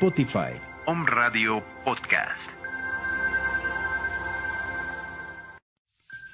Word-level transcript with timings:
Spotify. 0.00 0.58
Home 0.86 1.04
Radio 1.10 1.62
Podcast. 1.84 2.48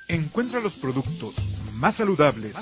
Encuentra 0.07 0.61
los 0.61 0.77
productos 0.77 1.35
más 1.75 1.97
saludables 1.97 2.55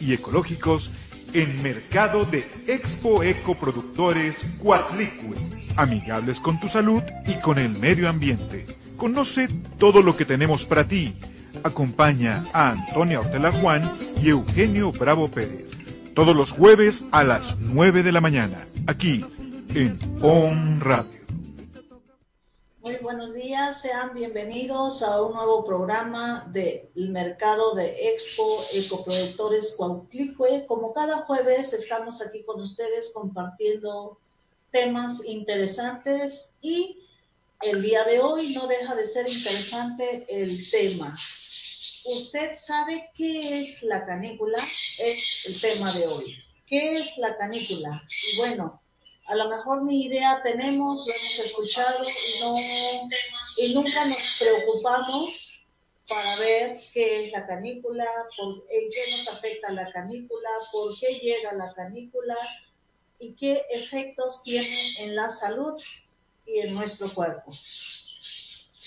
y 0.00 0.12
ecológicos 0.12 0.90
en 1.32 1.62
Mercado 1.62 2.24
de 2.24 2.44
Expo 2.66 3.22
Eco 3.22 3.54
Productores 3.54 4.44
Cuatlicue. 4.58 5.36
Amigables 5.76 6.40
con 6.40 6.58
tu 6.58 6.66
salud 6.66 7.04
y 7.24 7.34
con 7.34 7.60
el 7.60 7.78
medio 7.78 8.08
ambiente. 8.08 8.66
Conoce 8.96 9.46
todo 9.78 10.02
lo 10.02 10.16
que 10.16 10.24
tenemos 10.24 10.64
para 10.64 10.88
ti. 10.88 11.14
Acompaña 11.62 12.46
a 12.52 12.70
Antonia 12.70 13.20
Ortela 13.20 13.52
Juan 13.52 13.88
y 14.20 14.30
Eugenio 14.30 14.90
Bravo 14.90 15.28
Pérez. 15.28 15.70
Todos 16.16 16.34
los 16.34 16.50
jueves 16.50 17.04
a 17.12 17.22
las 17.22 17.58
9 17.60 18.02
de 18.02 18.10
la 18.10 18.20
mañana. 18.20 18.66
Aquí 18.88 19.24
en 19.74 20.80
Radio. 20.80 21.20
Muy 22.80 22.96
buenos 22.96 23.32
días, 23.32 23.80
sean 23.80 24.12
bienvenidos 24.12 25.02
a 25.02 25.22
un 25.22 25.32
nuevo 25.32 25.64
programa 25.64 26.46
del 26.52 26.90
mercado 27.08 27.74
de 27.74 28.10
Expo 28.10 28.46
Ecoproductores 28.74 29.74
Cuauhtlicue. 29.78 30.66
Como 30.66 30.92
cada 30.92 31.22
jueves 31.22 31.72
estamos 31.72 32.20
aquí 32.20 32.42
con 32.42 32.60
ustedes 32.60 33.12
compartiendo 33.14 34.18
temas 34.70 35.24
interesantes 35.24 36.54
y 36.60 36.98
el 37.62 37.80
día 37.80 38.04
de 38.04 38.20
hoy 38.20 38.54
no 38.54 38.66
deja 38.66 38.94
de 38.94 39.06
ser 39.06 39.26
interesante 39.26 40.26
el 40.28 40.70
tema. 40.70 41.16
¿Usted 42.04 42.50
sabe 42.56 43.08
qué 43.16 43.60
es 43.60 43.82
la 43.82 44.04
canícula? 44.04 44.58
Es 44.58 45.46
el 45.46 45.58
tema 45.58 45.92
de 45.94 46.08
hoy. 46.08 46.36
¿Qué 46.66 46.98
es 46.98 47.16
la 47.16 47.38
canícula? 47.38 48.02
Bueno, 48.36 48.81
a 49.26 49.34
lo 49.34 49.48
mejor 49.48 49.82
ni 49.82 50.06
idea 50.06 50.40
tenemos, 50.42 51.06
lo 51.06 51.12
hemos 51.12 51.38
escuchado 51.38 51.98
y, 52.04 52.40
no, 52.40 52.56
y 53.58 53.74
nunca 53.74 54.04
nos 54.04 54.38
preocupamos 54.40 55.64
para 56.08 56.36
ver 56.38 56.76
qué 56.92 57.26
es 57.26 57.32
la 57.32 57.46
canícula, 57.46 58.04
por, 58.36 58.48
en 58.68 58.90
qué 58.90 59.00
nos 59.12 59.28
afecta 59.28 59.70
la 59.70 59.90
canícula, 59.92 60.48
por 60.72 60.98
qué 60.98 61.14
llega 61.14 61.52
la 61.52 61.72
canícula 61.74 62.36
y 63.18 63.34
qué 63.34 63.64
efectos 63.70 64.42
tiene 64.42 64.66
en 65.00 65.14
la 65.14 65.28
salud 65.28 65.80
y 66.44 66.58
en 66.58 66.74
nuestro 66.74 67.08
cuerpo. 67.14 67.52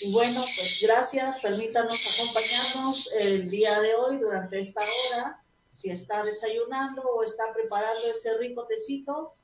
Y 0.00 0.12
bueno, 0.12 0.40
pues 0.42 0.78
gracias, 0.82 1.40
permítanos 1.40 2.20
acompañarnos 2.20 3.12
el 3.14 3.48
día 3.48 3.80
de 3.80 3.94
hoy 3.94 4.18
durante 4.18 4.60
esta 4.60 4.82
hora 4.82 5.42
si 5.76 5.90
está 5.90 6.24
desayunando 6.24 7.02
o 7.02 7.22
está 7.22 7.52
preparando 7.52 8.06
ese 8.10 8.38
rico 8.38 8.64
tecito, 8.66 9.34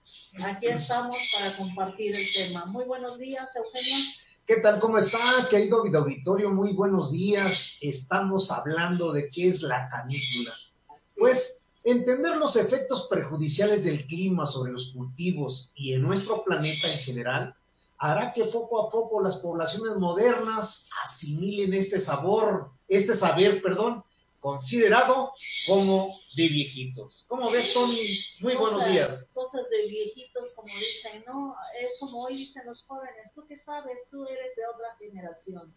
aquí 0.43 0.69
estamos 0.69 1.19
para 1.39 1.55
compartir 1.59 2.17
el 2.17 2.25
tema. 2.35 2.65
Muy 2.65 2.85
buenos 2.85 3.19
días, 3.19 3.55
Eugenio. 3.55 4.07
¿Qué 4.47 4.57
tal? 4.57 4.79
¿Cómo 4.81 4.97
está, 4.97 5.19
querido 5.51 5.83
video 5.83 6.01
auditorio? 6.01 6.51
Muy 6.51 6.73
buenos 6.73 7.13
días. 7.13 7.77
Estamos 7.83 8.51
hablando 8.51 9.13
de 9.13 9.29
qué 9.29 9.49
es 9.49 9.61
la 9.61 9.91
canícula. 9.91 10.55
Así 10.97 11.21
Pues 11.21 11.67
entender 11.85 12.37
los 12.39 12.57
efectos 12.57 13.09
perjudiciales 13.11 13.85
del 13.85 14.07
clima 14.07 14.47
sobre 14.47 14.73
los 14.73 14.95
cultivos 14.95 15.71
y 15.75 15.93
en 15.93 16.01
nuestro 16.01 16.43
planeta 16.45 16.91
en 16.91 16.99
general 17.01 17.55
hará 17.99 18.33
que 18.33 18.47
poco 18.47 18.87
a 18.87 18.91
poco 18.91 19.21
las 19.21 19.37
poblaciones 19.37 19.97
modernas 19.99 20.89
asimilen 21.05 21.75
este 21.75 22.01
sabor, 22.01 22.71
este 22.89 23.15
saber, 23.15 23.61
perdón, 23.61 24.03
considerado 24.43 25.33
como 25.69 26.13
de 26.35 26.49
viejitos. 26.49 27.27
¿Cómo 27.29 27.49
ves, 27.49 27.73
Tony? 27.73 27.97
Muy 28.41 28.55
buenos 28.55 28.75
cosas, 28.75 28.89
días. 28.93 29.29
Cosas 29.33 29.71
de 29.71 29.87
viejitos, 29.87 30.53
como 30.55 30.67
dicen, 30.67 31.25
¿no? 31.27 31.55
Es 31.81 31.97
como 32.01 32.25
hoy 32.25 32.39
dicen 32.39 32.67
los 32.67 32.85
jóvenes, 32.85 33.33
¿tú 33.35 33.47
qué 33.47 33.57
sabes? 33.57 34.03
Tú 34.11 34.27
eres 34.27 34.57
de 34.57 34.67
otra 34.67 34.97
generación, 34.99 35.73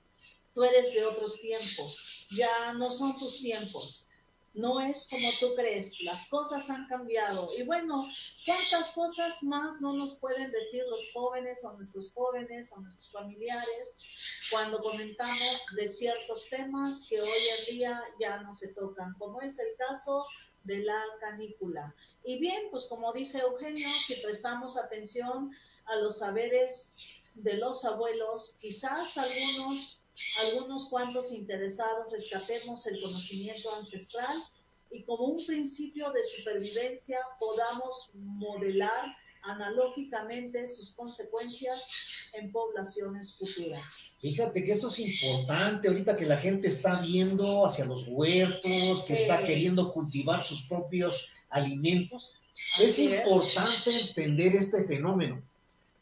tú 0.56 0.64
eres 0.64 0.92
de 0.92 1.06
otros 1.06 1.40
tiempos, 1.40 2.28
ya 2.36 2.74
no 2.74 2.90
son 2.90 3.16
tus 3.16 3.38
tiempos. 3.40 4.08
No 4.56 4.80
es 4.80 5.08
como 5.10 5.28
tú 5.40 5.56
crees, 5.56 6.00
las 6.02 6.28
cosas 6.30 6.70
han 6.70 6.88
cambiado. 6.88 7.50
Y 7.58 7.64
bueno, 7.64 8.06
¿cuántas 8.46 8.92
cosas 8.94 9.44
más 9.44 9.82
no 9.82 9.94
nos 9.94 10.18
pueden 10.18 10.50
decir 10.52 10.84
los 10.90 11.04
jóvenes 11.14 11.64
o 11.66 11.74
nuestros 11.74 12.14
jóvenes 12.14 12.72
o 12.72 12.80
nuestros 12.80 13.12
familiares 13.12 13.98
cuando 14.50 14.82
comentamos 14.82 15.66
de 15.76 15.88
ciertos 15.88 16.48
temas 16.50 17.06
que 17.10 17.20
hoy 17.20 17.42
en 17.60 17.76
día 17.76 18.02
ya 18.20 18.42
no 18.44 18.54
se 18.54 18.70
tocan, 18.70 19.14
como 19.20 19.42
es 19.42 19.60
el 19.60 19.76
caso 19.78 20.26
de 20.64 20.80
la 20.80 21.02
canícula? 21.20 21.94
Y 22.24 22.40
bien, 22.40 22.64
pues 22.72 22.86
como 22.86 23.12
dice 23.12 23.40
Eugenio, 23.40 23.88
si 24.08 24.16
prestamos 24.22 24.78
atención 24.78 25.52
a 25.86 25.98
los 25.98 26.20
saberes 26.20 26.96
de 27.36 27.56
los 27.56 27.84
abuelos, 27.84 28.58
quizás 28.62 29.18
algunos, 29.18 30.05
algunos 30.44 30.90
cuantos 30.90 31.32
interesados 31.32 32.12
rescatemos 32.12 32.86
el 32.88 33.02
conocimiento 33.02 33.70
ancestral 33.76 34.36
y 34.92 35.04
como 35.04 35.26
un 35.26 35.46
principio 35.46 36.12
de 36.12 36.24
supervivencia 36.24 37.18
podamos 37.40 38.12
modelar 38.14 39.16
analógicamente 39.44 40.68
sus 40.68 40.96
consecuencias 40.96 42.30
en 42.34 42.52
poblaciones 42.52 43.38
futuras. 43.38 44.16
Fíjate 44.20 44.64
que 44.64 44.72
eso 44.72 44.88
es 44.88 45.00
importante 45.00 45.88
ahorita 45.88 46.18
que 46.18 46.26
la 46.26 46.38
gente 46.38 46.68
está 46.68 47.02
viendo 47.02 47.66
hacia 47.66 47.86
los 47.86 48.06
huertos, 48.08 49.04
que 49.08 49.16
está 49.16 49.42
Es. 49.42 49.48
queriendo 49.48 49.92
cultivar 49.92 50.44
sus 50.44 50.64
propios 50.68 51.28
alimentos. 51.50 52.34
Así 52.54 53.08
es. 53.14 53.20
importante 53.20 54.00
entender 54.00 54.56
este 54.56 54.86
fenómeno 54.86 55.44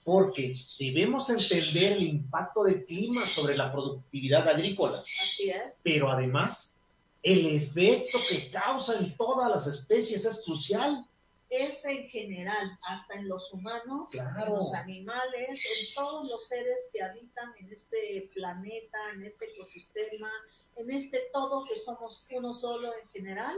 porque 0.03 0.53
debemos 0.79 1.29
entender 1.29 1.93
el 1.93 2.03
impacto 2.03 2.63
del 2.63 2.85
clima 2.85 3.21
sobre 3.25 3.55
la 3.55 3.71
productividad 3.71 4.47
agrícola, 4.47 4.97
Así 4.99 5.49
es. 5.49 5.79
pero 5.83 6.09
además 6.11 6.75
el 7.21 7.45
efecto 7.47 8.17
que 8.29 8.51
causa 8.51 8.97
en 8.99 9.15
todas 9.15 9.49
las 9.49 9.65
especies 9.67 10.25
es 10.25 10.41
crucial. 10.43 11.05
Es 11.49 11.85
en 11.85 12.07
general, 12.09 12.77
hasta 12.89 13.13
en 13.13 13.29
los 13.29 13.53
humanos, 13.53 14.09
Claro. 14.11 14.45
en 14.47 14.53
los 14.55 14.73
animales, 14.73 15.47
en 15.89 15.93
todos 15.95 16.27
los 16.29 16.47
seres 16.47 16.89
que 16.91 17.01
habitan 17.03 17.53
en 17.59 17.71
este 17.71 18.29
planeta, 18.33 18.97
en 19.13 19.23
este 19.23 19.45
ecosistema, 19.53 20.29
en 20.75 20.91
este 20.91 21.21
todo 21.31 21.63
que 21.65 21.75
somos 21.77 22.25
uno 22.31 22.53
solo 22.55 22.91
en 23.01 23.07
general, 23.09 23.55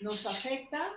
nos 0.00 0.26
afecta 0.26 0.92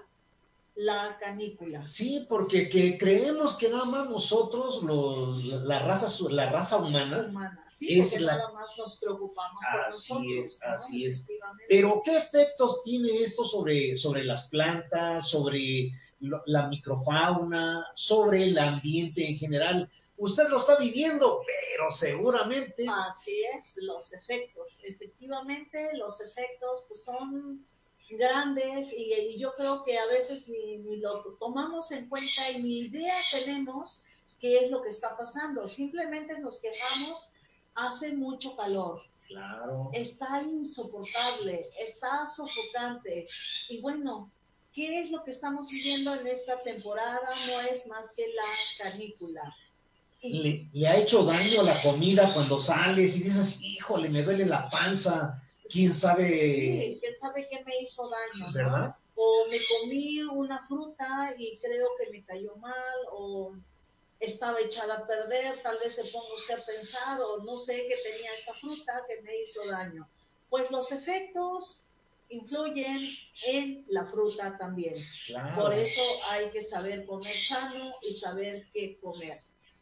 la 0.82 1.18
canícula. 1.20 1.86
Sí, 1.88 2.26
porque 2.30 2.70
que 2.70 2.98
creemos 2.98 3.56
que 3.58 3.68
nada 3.68 3.84
más 3.84 4.10
nosotros, 4.10 4.82
los- 4.82 5.44
la, 5.44 5.80
raza, 5.80 6.10
su- 6.10 6.30
la 6.30 6.50
raza 6.50 6.78
humana, 6.78 7.26
humana. 7.28 7.66
Sí, 7.68 8.00
Es 8.00 8.20
la- 8.22 8.38
nada 8.38 8.54
más 8.54 8.72
nos 8.78 8.98
preocupamos 9.02 9.62
por 9.74 9.82
Así 9.82 10.14
nosotros. 10.14 10.34
es, 10.44 10.62
¿no? 10.66 10.74
así 10.74 11.06
es. 11.06 11.28
Pero 11.68 12.02
¿qué 12.04 12.18
efectos 12.18 12.82
tiene 12.84 13.10
esto 13.22 13.44
sobre, 13.44 13.98
sobre 13.98 14.24
las 14.24 14.48
plantas, 14.48 15.28
sobre 15.28 15.92
lo- 16.22 16.44
la 16.46 16.68
microfauna, 16.70 17.86
sobre 17.94 18.46
el 18.46 18.58
ambiente 18.58 19.28
en 19.28 19.36
general? 19.36 19.90
Usted 20.16 20.48
lo 20.48 20.58
está 20.58 20.78
viviendo, 20.78 21.42
pero 21.46 21.92
seguramente 21.92 22.86
Así 23.10 23.42
es, 23.56 23.74
los 23.82 24.14
efectos. 24.14 24.80
Efectivamente, 24.84 25.90
los 25.98 26.22
efectos 26.22 26.86
pues, 26.88 27.04
son 27.04 27.66
grandes 28.10 28.92
y, 28.94 29.14
y 29.14 29.40
yo 29.40 29.54
creo 29.56 29.84
que 29.84 29.98
a 29.98 30.06
veces 30.08 30.48
ni, 30.48 30.78
ni 30.78 30.98
lo 30.98 31.24
tomamos 31.40 31.92
en 31.92 32.08
cuenta 32.10 32.50
y 32.52 32.62
ni 32.64 32.80
idea 32.80 33.14
tenemos 33.32 34.04
qué 34.40 34.58
es 34.66 34.72
lo 34.72 34.82
que 34.82 34.90
está 34.90 35.16
pasando. 35.18 35.68
Simplemente 35.68 36.38
nos 36.40 36.60
quejamos, 36.60 37.32
hace 37.76 38.12
mucho 38.14 38.56
calor, 38.56 39.02
Claro. 39.28 39.92
está 39.94 40.42
insoportable, 40.42 41.68
está 41.80 42.26
sofocante. 42.26 43.28
Y 43.70 43.80
bueno, 43.80 44.32
¿qué 44.74 45.02
es 45.04 45.12
lo 45.12 45.24
que 45.24 45.32
estamos 45.32 45.68
viviendo 45.70 46.16
en 46.16 46.28
esta 46.28 46.62
temporada? 46.64 47.30
No 47.48 47.62
es 47.62 47.86
más 47.88 48.14
que 48.16 48.28
la 48.34 48.44
canícula. 48.84 49.56
Y 50.22 50.40
Le, 50.40 50.70
le 50.74 50.88
ha 50.88 50.98
hecho 50.98 51.24
daño 51.24 51.62
a 51.62 51.64
la 51.64 51.82
comida 51.82 52.34
cuando 52.34 52.60
sales 52.60 53.16
y 53.18 53.24
dices, 53.24 53.62
híjole, 53.62 54.10
me 54.10 54.24
duele 54.24 54.46
la 54.46 54.70
panza, 54.70 55.42
quién 55.70 55.94
sabe, 55.94 56.28
Sí, 56.28 56.98
quién 57.00 57.18
sabe 57.18 57.48
qué 57.50 57.64
me 57.64 57.78
hizo 57.80 58.10
daño, 58.10 58.48
¿no? 58.48 58.54
¿verdad? 58.54 58.96
O 59.16 59.46
me 59.50 59.58
comí 59.70 60.22
una 60.24 60.66
fruta 60.68 61.34
y 61.38 61.58
creo 61.58 61.90
que 61.98 62.10
me 62.10 62.24
cayó 62.24 62.56
mal, 62.56 62.98
o 63.12 63.54
estaba 64.20 64.60
echada 64.60 64.96
a 64.96 65.08
perder, 65.08 65.62
tal 65.62 65.78
vez 65.80 65.96
se 65.96 66.04
ponga 66.04 66.36
usted 66.36 66.56
a 66.56 66.66
pensar, 66.66 67.22
o 67.22 67.44
no 67.44 67.58
sé 67.58 67.86
qué 67.88 67.96
tenía 68.12 68.34
esa 68.34 68.54
fruta 68.54 69.04
que 69.08 69.22
me 69.22 69.40
hizo 69.40 69.66
daño. 69.66 70.08
Pues 70.50 70.72
los 70.72 70.92
efectos 70.92 71.88
influyen 72.30 73.10
en 73.46 73.86
la 73.90 74.06
fruta 74.06 74.58
también. 74.58 74.96
Claro. 75.26 75.62
Por 75.62 75.74
eso 75.74 76.02
hay 76.30 76.50
que 76.50 76.62
saber 76.62 77.06
comer 77.06 77.26
sano 77.26 77.92
y 78.02 78.14
saber 78.14 78.68
qué 78.74 78.98
comer. 79.00 79.38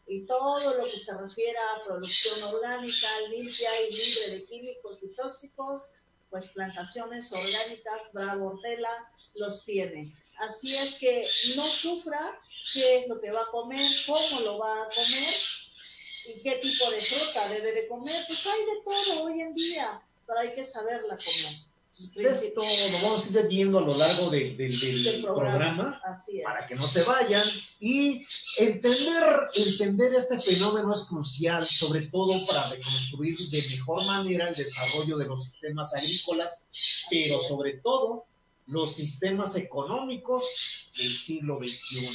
Y 0.07 0.25
todo 0.25 0.73
lo 0.77 0.89
que 0.89 0.97
se 0.97 1.15
refiere 1.17 1.57
a 1.57 1.83
producción 1.83 2.41
orgánica, 2.43 3.07
limpia 3.29 3.69
y 3.81 3.93
libre 3.93 4.29
de 4.31 4.45
químicos 4.45 5.03
y 5.03 5.09
tóxicos, 5.09 5.91
pues 6.29 6.49
plantaciones 6.49 7.31
orgánicas, 7.31 8.13
Bravo 8.13 8.47
Hortela 8.47 9.11
los 9.35 9.65
tiene. 9.65 10.13
Así 10.39 10.75
es 10.75 10.95
que 10.95 11.27
no 11.55 11.63
sufra 11.63 12.39
qué 12.73 12.99
es 12.99 13.07
lo 13.07 13.19
que 13.19 13.31
va 13.31 13.41
a 13.41 13.51
comer, 13.51 13.89
cómo 14.05 14.41
lo 14.41 14.59
va 14.59 14.83
a 14.83 14.89
comer 14.89 15.33
y 16.27 16.41
qué 16.41 16.57
tipo 16.57 16.89
de 16.89 17.01
fruta 17.01 17.49
debe 17.49 17.71
de 17.73 17.87
comer. 17.87 18.23
Pues 18.27 18.45
hay 18.45 18.59
de 18.59 18.81
todo 18.83 19.23
hoy 19.23 19.41
en 19.41 19.53
día, 19.53 20.01
pero 20.25 20.39
hay 20.39 20.53
que 20.53 20.63
saberla 20.63 21.17
comer. 21.17 21.66
Esto 22.15 22.61
lo 22.61 23.07
vamos 23.07 23.25
a 23.25 23.29
ir 23.39 23.47
viendo 23.47 23.79
a 23.79 23.81
lo 23.81 23.95
largo 23.97 24.29
de- 24.29 24.55
del- 24.55 24.79
del 24.79 25.03
Del 25.03 25.21
programa. 25.23 25.99
programa. 25.99 26.01
Para 26.43 26.67
que 26.67 26.75
no 26.75 26.87
se 26.87 27.03
vayan 27.03 27.47
y 27.79 28.23
entender 28.57 29.23
entender 29.55 30.13
este 30.13 30.39
fenómeno 30.41 30.93
es 30.93 31.01
crucial 31.01 31.67
sobre 31.67 32.01
todo 32.07 32.45
para 32.45 32.69
reconstruir 32.69 33.37
de 33.49 33.61
mejor 33.71 34.05
manera 34.05 34.49
el 34.49 34.55
desarrollo 34.55 35.17
de 35.17 35.25
los 35.25 35.43
sistemas 35.43 35.93
agrícolas 35.95 36.63
pero 37.09 37.41
sobre 37.41 37.73
todo 37.77 38.25
los 38.67 38.91
sistemas 38.95 39.55
económicos 39.55 40.91
del 40.97 41.17
siglo 41.17 41.57
XXI 41.59 42.09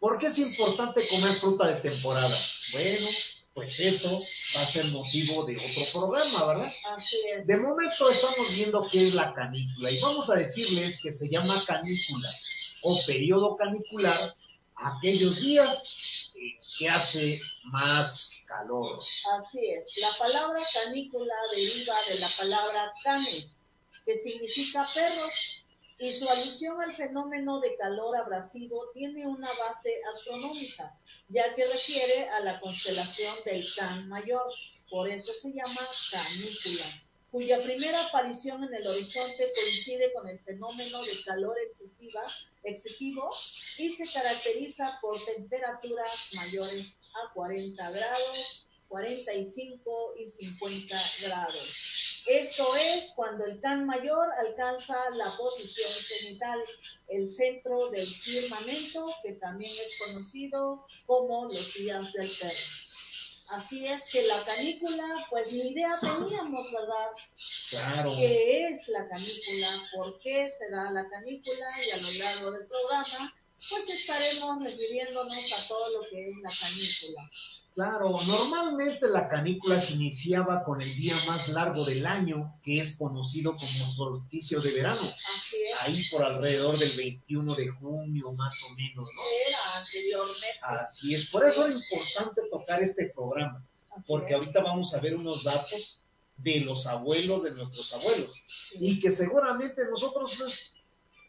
¿por 0.00 0.18
qué 0.18 0.26
es 0.26 0.38
importante 0.38 1.06
comer 1.08 1.32
fruta 1.34 1.68
de 1.68 1.80
temporada? 1.80 2.36
bueno 2.72 3.08
pues 3.54 3.78
eso 3.80 4.18
va 4.56 4.62
a 4.62 4.66
ser 4.66 4.86
motivo 4.86 5.44
de 5.44 5.56
otro 5.56 6.00
programa, 6.00 6.46
¿verdad? 6.46 6.72
Así 6.94 7.16
es. 7.36 7.46
De 7.46 7.56
momento 7.56 8.10
estamos 8.10 8.54
viendo 8.54 8.86
qué 8.90 9.08
es 9.08 9.14
la 9.14 9.32
canícula 9.34 9.90
y 9.90 10.00
vamos 10.00 10.30
a 10.30 10.36
decirles 10.36 10.98
que 11.02 11.12
se 11.12 11.28
llama 11.28 11.62
canícula 11.66 12.30
o 12.82 13.00
periodo 13.06 13.56
canicular 13.56 14.34
aquellos 14.74 15.40
días 15.40 16.30
eh, 16.34 16.58
que 16.78 16.88
hace 16.88 17.40
más 17.64 18.32
calor. 18.46 19.00
Así 19.38 19.60
es. 19.66 19.96
La 19.98 20.10
palabra 20.18 20.60
canícula 20.72 21.34
deriva 21.54 21.94
de 22.08 22.18
la 22.18 22.28
palabra 22.28 22.92
canes, 23.02 23.64
que 24.04 24.16
significa 24.16 24.86
perros, 24.92 25.61
y 26.02 26.12
su 26.12 26.28
alusión 26.28 26.80
al 26.80 26.92
fenómeno 26.92 27.60
de 27.60 27.76
calor 27.76 28.16
abrasivo 28.16 28.90
tiene 28.92 29.24
una 29.24 29.46
base 29.46 30.00
astronómica, 30.12 30.98
ya 31.28 31.54
que 31.54 31.64
refiere 31.64 32.28
a 32.28 32.40
la 32.40 32.58
constelación 32.58 33.32
del 33.44 33.64
Can 33.76 34.08
Mayor. 34.08 34.52
Por 34.90 35.08
eso 35.08 35.32
se 35.32 35.52
llama 35.52 35.80
canícula, 36.10 36.86
cuya 37.30 37.62
primera 37.62 38.04
aparición 38.04 38.64
en 38.64 38.74
el 38.74 38.84
horizonte 38.84 39.52
coincide 39.54 40.12
con 40.12 40.26
el 40.26 40.40
fenómeno 40.40 41.04
de 41.04 41.22
calor 41.24 41.56
excesivo 42.64 43.30
y 43.78 43.90
se 43.92 44.12
caracteriza 44.12 44.98
por 45.00 45.24
temperaturas 45.24 46.10
mayores 46.34 46.98
a 47.14 47.32
40 47.32 47.90
grados 47.92 48.66
45 48.92 50.14
y 50.18 50.26
50 50.26 51.02
grados. 51.22 52.22
Esto 52.26 52.76
es 52.76 53.10
cuando 53.16 53.46
el 53.46 53.58
can 53.58 53.86
mayor 53.86 54.28
alcanza 54.38 54.94
la 55.16 55.30
posición 55.30 55.90
cenital, 55.90 56.60
el 57.08 57.32
centro 57.32 57.88
del 57.88 58.06
firmamento, 58.06 59.06
que 59.22 59.32
también 59.32 59.72
es 59.80 59.98
conocido 59.98 60.86
como 61.06 61.46
los 61.46 61.72
días 61.72 62.12
del 62.12 62.30
perro. 62.38 62.92
Así 63.48 63.86
es 63.86 64.12
que 64.12 64.26
la 64.26 64.44
canícula, 64.44 65.26
pues 65.30 65.50
ni 65.50 65.72
idea 65.72 65.94
teníamos, 65.98 66.70
¿verdad? 66.70 67.08
Claro. 67.70 68.12
¿Qué 68.14 68.68
es 68.68 68.88
la 68.88 69.08
canícula? 69.08 69.68
¿Por 69.96 70.20
qué 70.20 70.50
se 70.50 70.70
da 70.70 70.90
la 70.90 71.08
canícula? 71.08 71.66
Y 71.86 71.90
a 71.90 71.96
lo 71.96 72.10
largo 72.12 72.52
del 72.52 72.68
programa, 72.68 73.34
pues 73.70 73.88
estaremos 73.88 74.62
refiriéndonos 74.62 75.52
a 75.52 75.66
todo 75.66 75.88
lo 75.90 76.00
que 76.02 76.28
es 76.28 76.36
la 76.42 76.50
canícula. 76.60 77.30
Claro, 77.74 78.14
normalmente 78.26 79.08
la 79.08 79.28
canícula 79.30 79.80
se 79.80 79.94
iniciaba 79.94 80.62
con 80.62 80.82
el 80.82 80.94
día 80.94 81.14
más 81.26 81.48
largo 81.48 81.86
del 81.86 82.04
año, 82.04 82.36
que 82.62 82.80
es 82.80 82.96
conocido 82.96 83.52
como 83.56 83.86
solsticio 83.86 84.60
de 84.60 84.72
verano, 84.72 85.00
Así 85.00 85.56
es. 85.56 85.80
ahí 85.80 86.02
por 86.10 86.22
alrededor 86.22 86.78
del 86.78 86.94
21 86.94 87.54
de 87.54 87.68
junio 87.68 88.30
más 88.32 88.62
o 88.64 88.74
menos, 88.76 89.08
¿no? 89.14 89.20
Era 89.48 89.78
anteriormente. 89.80 90.46
Así 90.60 91.14
es, 91.14 91.30
por 91.30 91.46
eso 91.46 91.66
es 91.66 91.90
importante 91.92 92.42
tocar 92.50 92.82
este 92.82 93.06
programa, 93.14 93.64
Así 93.90 94.04
porque 94.06 94.34
es. 94.34 94.38
ahorita 94.38 94.62
vamos 94.62 94.92
a 94.94 95.00
ver 95.00 95.14
unos 95.14 95.42
datos 95.42 96.02
de 96.36 96.60
los 96.60 96.86
abuelos 96.86 97.42
de 97.42 97.52
nuestros 97.52 97.90
abuelos 97.94 98.34
Sí. 98.46 98.76
y 98.80 99.00
que 99.00 99.10
seguramente 99.10 99.82
nosotros 99.88 100.34
pues 100.38 100.74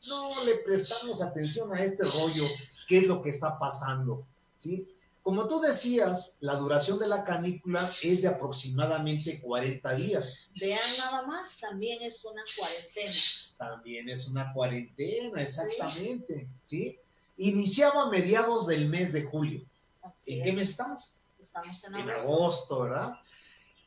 no 0.09 0.29
le 0.43 0.55
prestamos 0.57 1.21
atención 1.21 1.73
a 1.73 1.81
este 1.85 2.03
rollo, 2.03 2.43
qué 2.89 2.97
es 2.97 3.07
lo 3.07 3.21
que 3.21 3.29
está 3.29 3.57
pasando, 3.57 4.25
¿sí? 4.59 4.89
Como 5.23 5.47
tú 5.47 5.61
decías, 5.61 6.37
la 6.41 6.55
duración 6.57 6.99
de 6.99 7.07
la 7.07 7.23
canícula 7.23 7.89
es 8.03 8.21
de 8.21 8.27
aproximadamente 8.27 9.39
40 9.41 9.95
días. 9.95 10.37
Vean 10.59 10.81
nada 10.97 11.21
más, 11.25 11.57
también 11.57 12.01
es 12.01 12.25
una 12.25 12.43
cuarentena. 12.57 13.13
También 13.57 14.09
es 14.09 14.27
una 14.27 14.51
cuarentena, 14.51 15.41
exactamente, 15.41 16.49
¿sí? 16.61 16.99
Iniciaba 17.37 18.03
a 18.03 18.09
mediados 18.09 18.67
del 18.67 18.89
mes 18.89 19.13
de 19.13 19.23
julio. 19.23 19.63
Así 20.01 20.33
¿En 20.33 20.39
es. 20.39 20.43
qué 20.43 20.51
mes 20.51 20.69
estamos? 20.71 21.17
Estamos 21.39 21.83
en 21.85 21.95
En 21.95 22.09
agosto. 22.09 22.25
agosto, 22.33 22.79
¿verdad? 22.81 23.13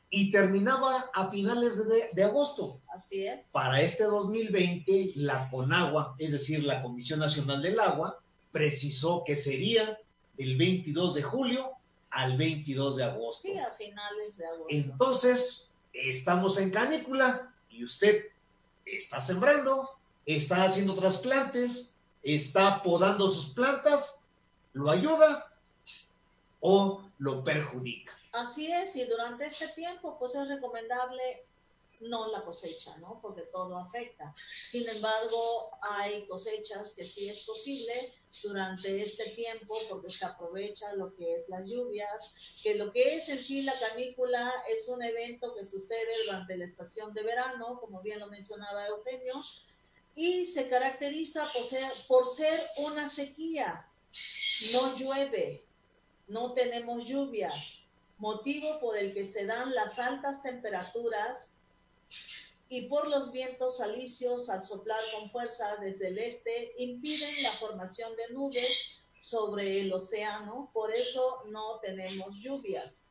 Y 0.09 0.31
terminaba 0.31 1.11
a 1.13 1.29
finales 1.29 1.77
de, 1.87 2.09
de 2.13 2.23
agosto. 2.23 2.81
Así 2.87 3.27
es. 3.27 3.47
Para 3.51 3.79
este 3.81 4.05
2020, 4.05 5.11
la 5.15 5.49
CONAGUA, 5.51 6.15
es 6.17 6.31
decir, 6.31 6.63
la 6.63 6.81
Comisión 6.81 7.19
Nacional 7.19 7.61
del 7.61 7.79
Agua, 7.79 8.19
precisó 8.51 9.23
que 9.23 9.35
sería 9.35 9.99
del 10.37 10.57
22 10.57 11.15
de 11.15 11.23
julio 11.23 11.71
al 12.11 12.37
22 12.37 12.97
de 12.97 13.03
agosto. 13.03 13.47
Sí, 13.47 13.57
a 13.57 13.71
finales 13.71 14.37
de 14.37 14.45
agosto. 14.45 14.67
Entonces, 14.69 15.67
estamos 15.93 16.57
en 16.59 16.71
canícula 16.71 17.53
y 17.69 17.83
usted 17.83 18.25
está 18.85 19.19
sembrando, 19.19 19.89
está 20.25 20.63
haciendo 20.63 20.95
trasplantes, 20.95 21.95
está 22.23 22.81
podando 22.81 23.29
sus 23.29 23.53
plantas, 23.53 24.23
¿lo 24.73 24.89
ayuda 24.89 25.51
o 26.59 27.03
lo 27.19 27.43
perjudica? 27.43 28.17
Así 28.33 28.71
es, 28.71 28.95
y 28.95 29.05
durante 29.05 29.45
este 29.45 29.69
tiempo, 29.69 30.17
pues 30.19 30.35
es 30.35 30.47
recomendable 30.47 31.45
no 32.01 32.31
la 32.31 32.43
cosecha, 32.43 32.95
¿no? 32.97 33.19
Porque 33.21 33.43
todo 33.43 33.77
afecta. 33.77 34.33
Sin 34.63 34.87
embargo, 34.87 35.71
hay 35.81 36.25
cosechas 36.27 36.93
que 36.93 37.03
sí 37.03 37.29
es 37.29 37.45
posible 37.45 37.93
durante 38.43 38.99
este 38.99 39.31
tiempo 39.31 39.77
porque 39.89 40.09
se 40.09 40.25
aprovecha 40.25 40.93
lo 40.93 41.15
que 41.15 41.35
es 41.35 41.49
las 41.49 41.67
lluvias, 41.67 42.59
que 42.63 42.75
lo 42.75 42.91
que 42.91 43.15
es 43.15 43.29
en 43.29 43.37
sí 43.37 43.63
la 43.63 43.73
canícula 43.79 44.51
es 44.69 44.87
un 44.87 45.01
evento 45.01 45.55
que 45.55 45.65
sucede 45.65 46.25
durante 46.25 46.57
la 46.57 46.65
estación 46.65 47.13
de 47.13 47.23
verano, 47.23 47.79
como 47.79 48.01
bien 48.01 48.19
lo 48.19 48.27
mencionaba 48.27 48.87
Eugenio, 48.87 49.33
y 50.15 50.45
se 50.45 50.67
caracteriza 50.67 51.51
por 51.53 51.63
ser, 51.63 51.91
por 52.07 52.27
ser 52.27 52.59
una 52.77 53.07
sequía. 53.07 53.87
No 54.71 54.95
llueve, 54.95 55.63
no 56.27 56.53
tenemos 56.53 57.05
lluvias, 57.05 57.85
motivo 58.17 58.79
por 58.79 58.97
el 58.97 59.13
que 59.13 59.25
se 59.25 59.45
dan 59.45 59.75
las 59.75 59.99
altas 59.99 60.41
temperaturas 60.41 61.57
y 62.69 62.87
por 62.87 63.07
los 63.07 63.31
vientos 63.31 63.79
alisios 63.79 64.49
al 64.49 64.63
soplar 64.63 64.99
con 65.13 65.29
fuerza 65.29 65.75
desde 65.79 66.09
el 66.09 66.17
este 66.17 66.73
impiden 66.77 67.31
la 67.43 67.51
formación 67.51 68.11
de 68.15 68.33
nubes 68.33 68.99
sobre 69.21 69.81
el 69.81 69.93
océano, 69.93 70.69
por 70.73 70.93
eso 70.93 71.43
no 71.49 71.79
tenemos 71.81 72.35
lluvias. 72.39 73.09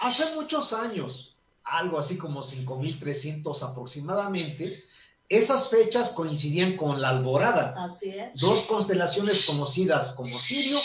Hace 0.00 0.34
muchos 0.34 0.72
años, 0.72 1.34
algo 1.62 1.98
así 1.98 2.16
como 2.16 2.42
5300 2.42 3.62
aproximadamente, 3.62 4.84
esas 5.28 5.68
fechas 5.68 6.10
coincidían 6.10 6.76
con 6.76 7.02
la 7.02 7.10
alborada, 7.10 7.74
Así 7.84 8.10
es. 8.10 8.38
dos 8.40 8.62
constelaciones 8.62 9.44
conocidas 9.44 10.12
como 10.12 10.38
Sirio 10.38 10.78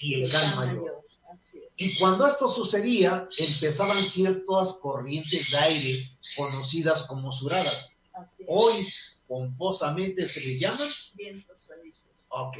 y 0.00 0.22
el 0.22 0.30
Can 0.30 0.56
Mayor. 0.56 1.01
Y 1.76 1.98
cuando 1.98 2.26
esto 2.26 2.48
sucedía, 2.48 3.28
empezaban 3.38 4.02
ciertas 4.02 4.74
corrientes 4.74 5.50
de 5.50 5.58
aire 5.58 6.10
conocidas 6.36 7.02
como 7.04 7.32
suradas. 7.32 7.96
Hoy, 8.46 8.88
pomposamente 9.26 10.26
se 10.26 10.40
les 10.40 10.60
llaman 10.60 10.88
Vientos 11.14 11.70
alisios. 11.70 12.12
Ok. 12.28 12.58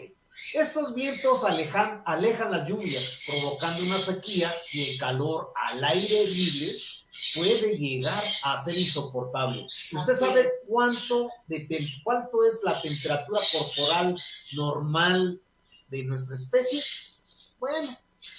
Estos 0.54 0.94
vientos 0.94 1.44
alejan, 1.44 2.02
alejan 2.06 2.50
las 2.50 2.68
lluvias, 2.68 3.18
provocando 3.26 3.84
una 3.84 3.98
sequía 3.98 4.52
y 4.72 4.90
el 4.90 4.98
calor 4.98 5.52
al 5.54 5.84
aire 5.84 6.26
libre 6.26 6.76
puede 7.34 7.76
llegar 7.76 8.22
a 8.44 8.58
ser 8.58 8.76
insoportable. 8.76 9.64
¿Usted 9.64 10.14
sabe 10.14 10.48
cuánto, 10.68 11.30
de 11.46 11.88
cuánto 12.02 12.44
es 12.44 12.60
la 12.64 12.80
temperatura 12.82 13.40
corporal 13.52 14.20
normal 14.52 15.40
de 15.88 16.04
nuestra 16.04 16.34
especie? 16.34 16.82
Bueno, 17.58 17.96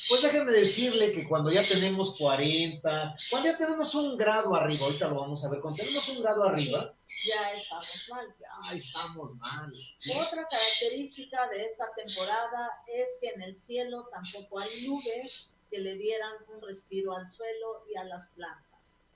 pues 0.09 0.21
déjeme 0.21 0.51
decirle 0.51 1.11
que 1.11 1.27
cuando 1.27 1.51
ya 1.51 1.61
tenemos 1.63 2.15
40, 2.17 3.15
cuando 3.29 3.49
ya 3.49 3.57
tenemos 3.57 3.93
un 3.95 4.17
grado 4.17 4.55
arriba, 4.55 4.85
ahorita 4.85 5.07
lo 5.09 5.21
vamos 5.21 5.43
a 5.43 5.49
ver, 5.49 5.59
cuando 5.59 5.77
tenemos 5.83 6.07
un 6.09 6.21
grado 6.23 6.43
arriba, 6.43 6.93
Ya 7.25 7.51
estamos 7.53 8.09
mal. 8.09 8.35
ya 8.39 8.75
estamos 8.75 9.35
mal. 9.37 9.73
¿sí? 9.97 10.11
Otra 10.17 10.47
característica 10.47 11.47
de 11.49 11.65
esta 11.65 11.85
temporada 11.95 12.69
es 12.87 13.17
que 13.21 13.29
en 13.29 13.41
el 13.41 13.57
cielo 13.57 14.07
tampoco 14.11 14.59
hay 14.59 14.87
nubes 14.87 15.53
que 15.69 15.79
le 15.79 15.95
dieran 15.95 16.33
un 16.53 16.61
respiro 16.61 17.15
al 17.15 17.27
suelo 17.27 17.85
y 17.91 17.97
a 17.97 18.03
las 18.03 18.27
plantas. 18.29 18.72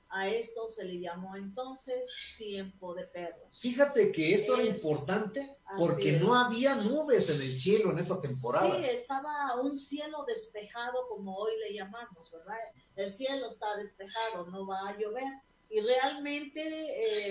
A 0.10 0.30
esto 0.30 0.68
se 0.70 0.86
le 0.86 1.00
llamó 1.02 1.36
entonces 1.36 2.10
tiempo 2.38 2.94
de 2.94 3.06
perros. 3.08 3.60
Fíjate 3.62 4.12
que 4.12 4.34
esto 4.34 4.54
era 4.56 4.64
Es- 4.64 4.82
importante 4.84 5.42
así 5.66 5.76
porque 5.78 6.14
no 6.14 6.34
había 6.34 6.76
nubes 6.76 7.30
en 7.30 7.42
el 7.42 7.54
cielo 7.54 7.92
en 7.92 8.00
esta 8.00 8.16
Sí, 8.22 8.28
temporada. 8.28 8.78
estaba 8.88 9.60
un 9.62 9.76
cielo 9.76 10.24
despejado 10.26 11.08
como 11.10 11.36
hoy 11.36 11.52
le 11.60 11.74
llamamos, 11.74 12.32
¿verdad? 12.32 12.56
El 12.96 13.12
cielo 13.12 13.48
está 13.50 13.76
despejado, 13.76 14.46
no 14.50 14.66
va 14.66 14.90
a 14.90 14.98
llover. 14.98 15.26
Y 15.70 15.82
realmente, 15.82 16.62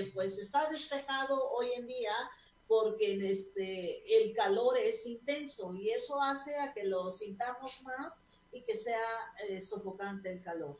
eh, 0.00 0.11
pues 0.12 0.38
está 0.38 0.68
despejado 0.68 1.50
hoy 1.52 1.73
en 1.73 1.87
día 1.87 2.12
porque 2.68 3.30
este, 3.30 4.23
el 4.23 4.35
calor 4.35 4.76
es 4.76 5.06
intenso 5.06 5.73
y 5.75 5.90
eso 5.90 6.21
hace 6.21 6.59
a 6.59 6.75
que 6.75 6.85
lo 6.85 7.11
sintamos 7.11 7.73
más 7.85 8.21
y 8.52 8.62
que 8.62 8.75
sea 8.75 9.00
eh, 9.49 9.61
sofocante 9.61 10.30
el 10.33 10.42
calor. 10.42 10.78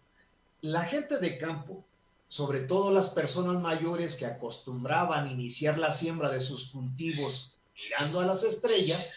La 0.63 0.85
gente 0.85 1.19
de 1.19 1.39
campo, 1.39 1.85
sobre 2.29 2.61
todo 2.61 2.91
las 2.91 3.09
personas 3.09 3.61
mayores 3.61 4.17
que 4.17 4.27
acostumbraban 4.27 5.31
iniciar 5.31 5.79
la 5.79 5.91
siembra 5.91 6.31
de 6.31 6.41
sus 6.41 6.71
cultivos 6.71 7.57
mirando 7.75 8.21
a 8.21 8.27
las 8.27 8.43
estrellas, 8.43 9.13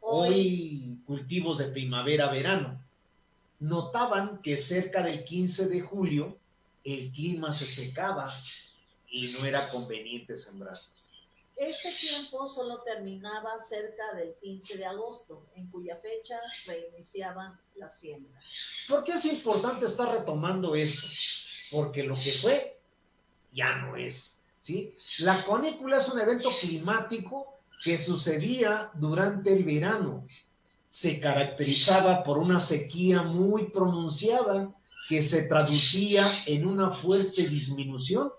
hoy 0.00 0.98
cultivos 1.06 1.58
de 1.58 1.66
primavera-verano, 1.66 2.80
notaban 3.58 4.40
que 4.42 4.56
cerca 4.56 5.02
del 5.02 5.24
15 5.24 5.68
de 5.68 5.80
julio 5.80 6.38
el 6.84 7.12
clima 7.12 7.52
se 7.52 7.66
secaba 7.66 8.32
y 9.08 9.32
no 9.32 9.44
era 9.44 9.68
conveniente 9.68 10.36
sembrar. 10.36 10.76
Este 11.64 11.92
tiempo 11.92 12.48
solo 12.48 12.82
terminaba 12.82 13.56
cerca 13.60 14.14
del 14.16 14.34
15 14.42 14.78
de 14.78 14.84
agosto, 14.84 15.46
en 15.54 15.70
cuya 15.70 15.96
fecha 15.98 16.40
reiniciaban 16.66 17.56
la 17.76 17.88
siembra. 17.88 18.36
¿Por 18.88 19.04
qué 19.04 19.12
es 19.12 19.24
importante 19.26 19.86
estar 19.86 20.10
retomando 20.10 20.74
esto? 20.74 21.06
Porque 21.70 22.02
lo 22.02 22.16
que 22.16 22.32
fue 22.32 22.80
ya 23.52 23.76
no 23.76 23.94
es, 23.94 24.42
¿sí? 24.58 24.96
La 25.20 25.44
conícula 25.44 25.98
es 25.98 26.08
un 26.08 26.18
evento 26.18 26.50
climático 26.60 27.60
que 27.84 27.96
sucedía 27.96 28.90
durante 28.94 29.52
el 29.52 29.62
verano. 29.62 30.26
Se 30.88 31.20
caracterizaba 31.20 32.24
por 32.24 32.38
una 32.38 32.58
sequía 32.58 33.22
muy 33.22 33.70
pronunciada 33.70 34.74
que 35.08 35.22
se 35.22 35.44
traducía 35.44 36.28
en 36.46 36.66
una 36.66 36.90
fuerte 36.90 37.48
disminución, 37.48 38.32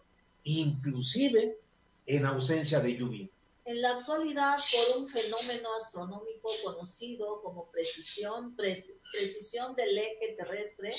inclusive 0.44 1.63
en 2.06 2.26
ausencia 2.26 2.80
de 2.80 2.96
lluvia. 2.98 3.28
En 3.66 3.82
la 3.82 3.92
actualidad, 4.00 4.58
por 4.58 4.98
un 4.98 5.08
fenómeno 5.10 5.70
astronómico 5.78 6.50
conocido 6.66 7.42
como 7.42 7.72
precisión, 7.72 8.58
pres- 8.58 9.00
precisión 9.14 9.74
del 9.76 9.98
eje 9.98 10.36
terrestre, 10.38 10.92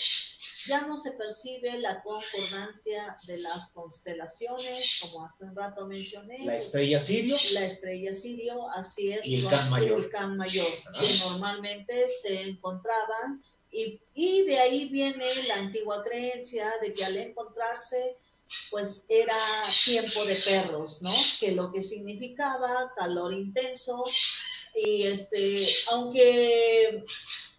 ya 0.67 0.81
no 0.87 0.97
se 0.97 1.13
percibe 1.13 1.79
la 1.79 2.03
concordancia 2.03 3.19
de 3.27 3.37
las 3.39 3.71
constelaciones, 3.75 4.99
como 5.03 5.27
hace 5.27 5.45
un 5.45 5.55
rato 5.55 5.87
mencioné, 5.87 6.43
La 6.47 6.57
estrella 6.57 6.99
Sirio 7.01 7.37
la 7.53 7.67
estrella 7.67 8.13
Sirio, 8.15 8.69
así 8.71 9.13
es, 9.13 9.27
Y 9.27 9.45
el 9.45 9.49
Can 9.51 9.69
Mayor. 9.71 9.99
el 10.01 10.09
Can 10.09 10.37
Mayor, 10.39 10.67
¿verdad? 10.87 11.01
que 11.07 11.19
normalmente 11.19 12.09
se 12.09 12.41
encontraban, 12.41 13.43
y, 13.71 14.01
y 14.15 14.45
de 14.47 14.59
ahí 14.61 14.89
viene 14.89 15.43
la 15.49 15.57
antigua 15.57 16.03
creencia 16.03 16.73
de 16.81 16.95
que 16.95 17.05
al 17.05 17.17
encontrarse, 17.17 18.15
pues 18.71 19.05
era 19.09 19.37
tiempo 19.85 20.25
de 20.25 20.37
perros, 20.37 21.03
¿no? 21.03 21.13
Que 21.41 21.51
lo 21.53 21.71
que 21.73 21.83
significaba 21.83 22.93
calor 22.97 23.35
intenso, 23.35 24.05
y 24.75 25.03
este, 25.07 25.67
aunque 25.91 27.05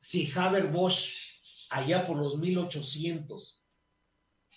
si 0.00 0.30
Haber 0.32 0.66
Bosch, 0.68 1.12
allá 1.70 2.06
por 2.06 2.16
los 2.18 2.36
1800, 2.36 3.60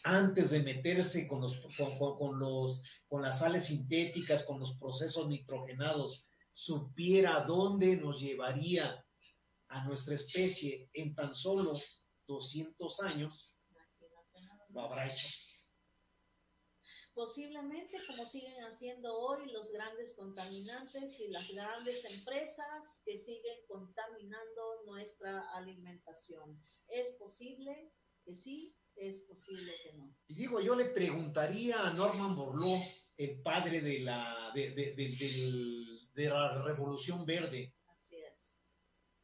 antes 0.04 0.52
de 0.52 0.60
meterse 0.62 1.28
con, 1.28 1.42
los, 1.42 1.56
con, 1.78 1.98
con- 1.98 2.18
con 2.18 2.40
los, 2.40 2.84
con 3.08 3.22
las 3.22 3.40
sales 3.40 3.66
sintéticas, 3.66 4.44
con 4.44 4.60
los 4.60 4.78
procesos 4.78 5.28
nitrogenados, 5.28 6.28
supiera 6.54 7.44
dónde 7.46 7.96
nos 7.98 8.20
llevaría 8.20 9.04
a 9.70 9.84
nuestra 9.86 10.16
especie 10.16 10.90
en 10.94 11.14
tan 11.16 11.34
solo 11.36 11.74
200 12.28 13.00
años. 13.02 13.55
Lo 14.76 14.82
habrá 14.82 15.08
hecho. 15.08 15.28
Posiblemente 17.14 17.98
como 18.08 18.26
siguen 18.26 18.62
haciendo 18.66 19.18
hoy 19.18 19.50
los 19.52 19.72
grandes 19.72 20.16
contaminantes 20.18 21.18
y 21.18 21.30
las 21.30 21.48
grandes 21.50 22.04
empresas 22.04 23.02
que 23.06 23.18
siguen 23.18 23.58
contaminando 23.70 24.84
nuestra 24.86 25.50
alimentación. 25.56 26.62
¿Es 26.90 27.14
posible 27.14 27.94
que 28.26 28.34
sí? 28.34 28.76
¿Es 28.98 29.22
posible 29.22 29.74
que 29.82 29.94
no? 29.94 30.14
Y 30.28 30.36
digo, 30.36 30.60
yo 30.60 30.76
le 30.76 30.86
preguntaría 30.86 31.88
a 31.88 31.94
Norman 31.94 32.36
Borlaug, 32.36 32.82
el 33.18 33.42
padre 33.42 33.80
de 33.80 34.00
la, 34.00 34.52
de, 34.54 34.72
de- 34.72 34.94
de- 36.14 36.30
la 36.30 36.62
Revolución 36.64 37.26
Verde, 37.26 37.74
Así 37.88 38.18
es. 38.18 38.58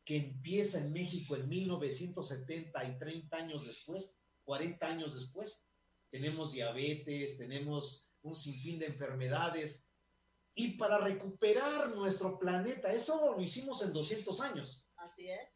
que 0.05 0.15
empieza 0.17 0.77
en 0.79 0.91
México 0.93 1.35
en 1.35 1.47
1970 1.47 2.83
y 2.85 2.97
30 2.97 3.35
años 3.37 3.65
después, 3.65 4.17
40 4.51 4.85
años 4.85 5.15
después, 5.15 5.65
tenemos 6.09 6.51
diabetes, 6.51 7.37
tenemos 7.37 8.05
un 8.21 8.35
sinfín 8.35 8.79
de 8.79 8.87
enfermedades. 8.87 9.87
Y 10.55 10.75
para 10.75 10.97
recuperar 10.97 11.87
nuestro 11.95 12.37
planeta, 12.37 12.91
eso 12.91 13.33
lo 13.33 13.41
hicimos 13.41 13.81
en 13.81 13.93
200 13.93 14.41
años. 14.41 14.85
Así 14.97 15.29
es. 15.29 15.47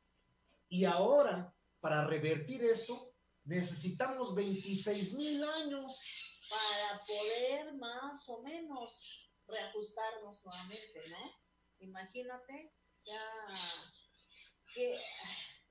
Y 0.70 0.86
ahora, 0.86 1.54
para 1.82 2.08
revertir 2.08 2.64
esto, 2.64 3.12
necesitamos 3.44 4.34
26 4.34 5.14
mil 5.16 5.44
años. 5.44 6.02
Para 6.50 7.02
poder 7.06 7.74
más 7.74 8.30
o 8.30 8.42
menos 8.44 9.30
reajustarnos 9.46 10.42
nuevamente, 10.46 11.10
¿no? 11.10 11.36
Imagínate, 11.80 12.72
ya 13.04 13.22
que 14.74 14.98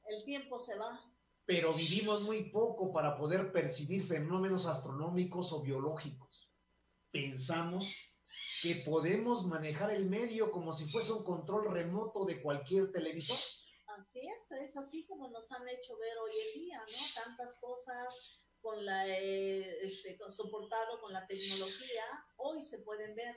el 0.09 0.25
tiempo 0.26 0.61
se 0.61 0.76
va. 0.76 1.13
Pero 1.47 1.75
vivimos 1.75 2.23
muy 2.23 2.51
poco 2.51 2.93
para 2.93 3.17
poder 3.17 3.53
percibir 3.53 4.07
fenómenos 4.07 4.67
astronómicos 4.67 5.53
o 5.53 5.63
biológicos. 5.63 6.51
Pensamos 7.11 7.95
que 8.63 8.77
podemos 8.77 9.47
manejar 9.47 9.91
el 9.91 10.07
medio 10.07 10.51
como 10.51 10.73
si 10.73 10.91
fuese 10.91 11.13
un 11.13 11.23
control 11.23 11.71
remoto 11.71 12.25
de 12.25 12.41
cualquier 12.41 12.91
televisor. 12.93 13.37
Así 13.99 14.21
es, 14.21 14.51
es 14.53 14.77
así 14.77 15.07
como 15.07 15.29
nos 15.29 15.53
han 15.53 15.69
hecho 15.69 15.97
ver 15.99 16.17
hoy 16.19 16.33
en 16.49 16.61
día, 16.61 16.79
¿no? 16.79 17.23
Tantas 17.23 17.59
cosas 17.61 18.43
con 18.61 18.85
la, 18.85 19.07
eh, 19.07 19.85
este, 19.85 20.19
soportado 20.31 20.99
con 21.03 21.13
la 21.13 21.27
tecnología, 21.27 22.05
hoy 22.37 22.65
se 22.65 22.79
pueden 22.79 23.15
ver. 23.15 23.37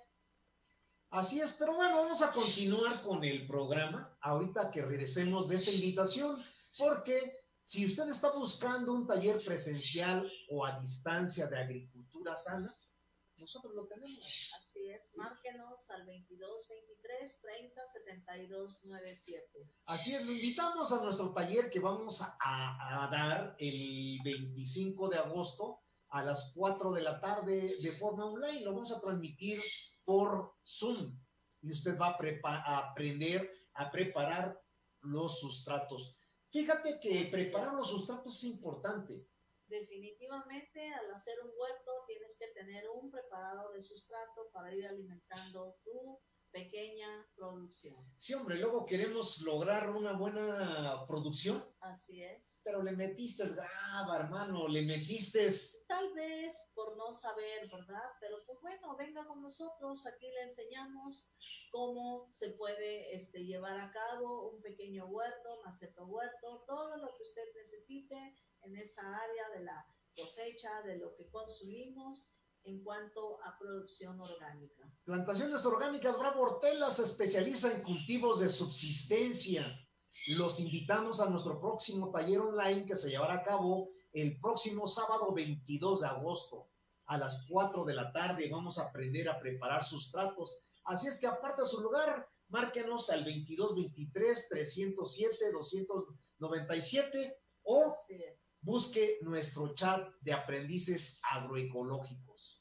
Así 1.10 1.42
es, 1.42 1.54
pero 1.54 1.76
bueno, 1.76 1.98
vamos 1.98 2.22
a 2.22 2.32
continuar 2.32 3.04
con 3.04 3.24
el 3.24 3.46
programa 3.46 4.18
ahorita 4.22 4.72
que 4.72 4.82
regresemos 4.82 5.50
de 5.50 5.58
esta 5.58 5.72
invitación, 5.72 6.42
porque 6.78 7.47
si 7.68 7.86
usted 7.86 8.08
está 8.08 8.32
buscando 8.32 8.94
un 8.94 9.06
taller 9.06 9.44
presencial 9.44 10.26
o 10.50 10.66
a 10.66 10.80
distancia 10.80 11.48
de 11.48 11.60
agricultura 11.60 12.34
sana, 12.34 12.74
nosotros 13.36 13.74
lo 13.76 13.86
tenemos. 13.88 14.26
Así 14.58 14.88
es, 14.90 15.12
márquenos 15.18 15.90
al 15.90 16.06
22 16.06 16.70
23 16.70 17.42
30 17.42 17.82
72 17.88 18.86
97. 18.86 19.70
Así 19.84 20.16
es, 20.16 20.26
lo 20.26 20.32
invitamos 20.32 20.94
a 20.94 21.04
nuestro 21.04 21.34
taller 21.34 21.70
que 21.70 21.82
vamos 21.82 22.22
a, 22.22 23.10
dar 23.12 23.58
el 23.60 24.20
25 24.24 25.10
de 25.10 25.18
agosto 25.18 25.82
a 26.12 26.24
las 26.24 26.54
4 26.56 26.94
de 26.94 27.02
la 27.02 27.20
tarde 27.20 27.76
de 27.82 27.98
forma 27.98 28.28
online. 28.28 28.62
Lo 28.62 28.76
vamos 28.76 28.94
a 28.94 29.02
transmitir 29.02 29.60
por 30.06 30.54
Zoom 30.66 31.20
y 31.62 31.74
usted 31.74 32.00
va 32.00 32.16
a, 32.16 32.56
a 32.56 32.92
aprender 32.92 33.52
a 33.74 33.92
preparar 33.92 34.58
los 35.02 35.42
sustratos. 35.42 36.17
Fíjate 36.52 37.00
que 37.00 37.30
Así 37.30 37.32
preparar 37.32 37.70
es. 37.70 37.74
los 37.76 37.90
sustratos 37.90 38.36
es 38.38 38.44
importante. 38.46 39.28
Definitivamente, 39.68 40.94
al 40.94 41.12
hacer 41.12 41.36
un 41.44 41.52
huerto 41.58 41.92
tienes 42.08 42.38
que 42.38 42.48
tener 42.50 42.90
un 42.90 43.12
preparado 43.12 43.72
de 43.74 43.82
sustrato 43.82 44.50
para 44.54 44.74
ir 44.74 44.86
alimentando 44.88 45.76
tu 45.84 46.22
pequeña 46.58 47.08
producción. 47.36 47.96
Sí, 48.18 48.34
hombre, 48.34 48.58
luego 48.58 48.84
queremos 48.86 49.40
lograr 49.42 49.92
una 49.92 50.14
buena 50.14 51.06
producción, 51.08 51.64
Así 51.82 52.24
es. 52.24 52.52
pero 52.64 52.82
le 52.82 52.94
metiste 52.94 53.44
grava, 53.48 54.18
hermano, 54.18 54.68
le 54.68 54.82
metiste 54.82 55.48
Tal 55.88 56.12
vez 56.16 56.56
por 56.74 56.98
no 56.98 57.14
saber, 57.14 57.70
¿verdad? 57.72 58.10
Pero 58.20 58.38
pues 58.48 58.60
bueno, 58.62 58.96
venga 58.98 59.24
con 59.28 59.44
nosotros, 59.44 60.08
aquí 60.08 60.28
le 60.32 60.44
enseñamos 60.46 61.32
cómo 61.72 62.28
se 62.28 62.50
puede 62.52 63.14
este, 63.14 63.46
llevar 63.46 63.80
a 63.80 63.92
cabo 63.92 64.50
un 64.50 64.62
pequeño 64.64 65.06
huerto, 65.06 65.62
maceto 65.64 66.06
huerto, 66.08 66.64
todo 66.66 66.98
lo 66.98 67.14
que 67.14 67.22
usted 67.22 67.44
necesite 67.56 68.36
en 68.64 68.76
esa 68.78 69.04
área 69.04 69.50
de 69.56 69.64
la 69.64 69.86
cosecha, 70.16 70.82
de 70.82 70.98
lo 70.98 71.14
que 71.16 71.30
consumimos 71.30 72.36
en 72.68 72.84
cuanto 72.84 73.42
a 73.44 73.58
producción 73.58 74.20
orgánica. 74.20 74.92
Plantaciones 75.06 75.66
Orgánicas 75.66 76.20
Bravo 76.20 76.42
Hortela 76.42 76.92
se 76.92 77.04
especializa 77.04 77.72
en 77.72 77.82
cultivos 77.82 78.42
de 78.42 78.50
subsistencia. 78.50 79.66
Los 80.38 80.60
invitamos 80.60 81.22
a 81.22 81.30
nuestro 81.30 81.62
próximo 81.62 82.12
taller 82.12 82.40
online 82.42 82.86
que 82.86 82.98
se 82.98 83.10
llevará 83.10 83.36
a 83.36 83.44
cabo 83.44 83.90
el 84.12 84.38
próximo 84.42 84.86
sábado 84.86 85.34
22 85.34 86.02
de 86.02 86.08
agosto 86.08 86.70
a 87.06 87.18
las 87.18 87.46
4 87.50 87.86
de 87.86 87.94
la 87.94 88.12
tarde. 88.12 88.50
Vamos 88.52 88.78
a 88.80 88.90
aprender 88.90 89.30
a 89.30 89.40
preparar 89.40 89.86
sustratos. 89.86 90.62
Así 90.84 91.08
es 91.08 91.20
que 91.20 91.28
aparte 91.28 91.64
su 91.66 91.82
lugar, 91.82 92.28
márquenos 92.50 93.10
al 93.10 93.24
2223 93.24 94.50
307 94.50 95.52
297 95.54 97.38
o 97.64 97.96
busque 98.62 99.20
nuestro 99.22 99.74
chat 99.76 100.10
de 100.22 100.34
aprendices 100.34 101.22
agroecológicos. 101.32 102.57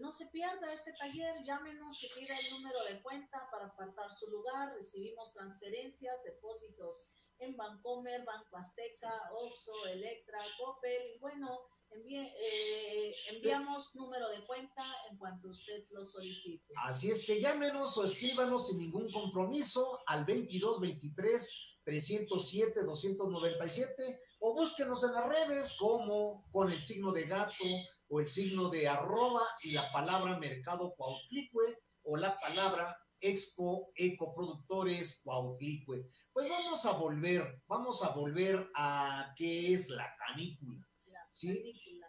No 0.00 0.12
se 0.12 0.26
pierda 0.26 0.72
este 0.72 0.92
taller, 0.92 1.42
llámenos 1.44 2.02
y 2.02 2.08
pida 2.08 2.34
el 2.38 2.56
número 2.56 2.84
de 2.84 3.02
cuenta 3.02 3.48
para 3.50 3.66
apartar 3.66 4.10
su 4.12 4.30
lugar. 4.30 4.72
Recibimos 4.74 5.32
transferencias, 5.32 6.22
depósitos 6.24 7.10
en 7.40 7.56
Bancomer, 7.56 8.24
Banco 8.24 8.56
Azteca, 8.56 9.12
Oxxo, 9.32 9.86
Electra, 9.86 10.38
Coppel 10.58 11.14
y 11.14 11.18
bueno, 11.18 11.60
eh, 11.90 13.14
enviamos 13.30 13.94
número 13.94 14.28
de 14.28 14.44
cuenta 14.46 14.82
en 15.10 15.18
cuanto 15.18 15.48
usted 15.48 15.84
lo 15.90 16.04
solicite. 16.04 16.72
Así 16.84 17.10
es 17.10 17.24
que 17.24 17.40
llámenos 17.40 17.96
o 17.98 18.04
escríbanos 18.04 18.68
sin 18.68 18.78
ningún 18.78 19.10
compromiso 19.10 20.00
al 20.06 20.26
2223 20.26 21.80
307 21.84 22.82
297 22.84 24.20
o 24.40 24.54
búsquenos 24.54 25.02
en 25.04 25.12
las 25.12 25.28
redes 25.28 25.74
como 25.78 26.44
con 26.52 26.70
el 26.70 26.82
signo 26.82 27.12
de 27.12 27.24
gato 27.24 27.64
o 28.08 28.20
el 28.20 28.28
signo 28.28 28.70
de 28.70 28.88
arroba 28.88 29.42
y 29.62 29.72
la 29.72 29.90
palabra 29.92 30.38
mercado 30.38 30.94
Cuautlicue 30.96 31.78
o 32.04 32.16
la 32.16 32.36
palabra 32.36 32.96
Expo 33.20 33.90
Ecoproductores 33.96 35.20
Cuautlicue. 35.24 36.08
Pues 36.32 36.48
vamos 36.48 36.86
a 36.86 36.92
volver, 36.92 37.60
vamos 37.66 38.02
a 38.04 38.10
volver 38.10 38.70
a 38.74 39.32
qué 39.36 39.72
es 39.74 39.88
la 39.90 40.14
canícula. 40.26 40.86
La 41.06 41.20
Sí. 41.30 41.48
película. 41.48 42.06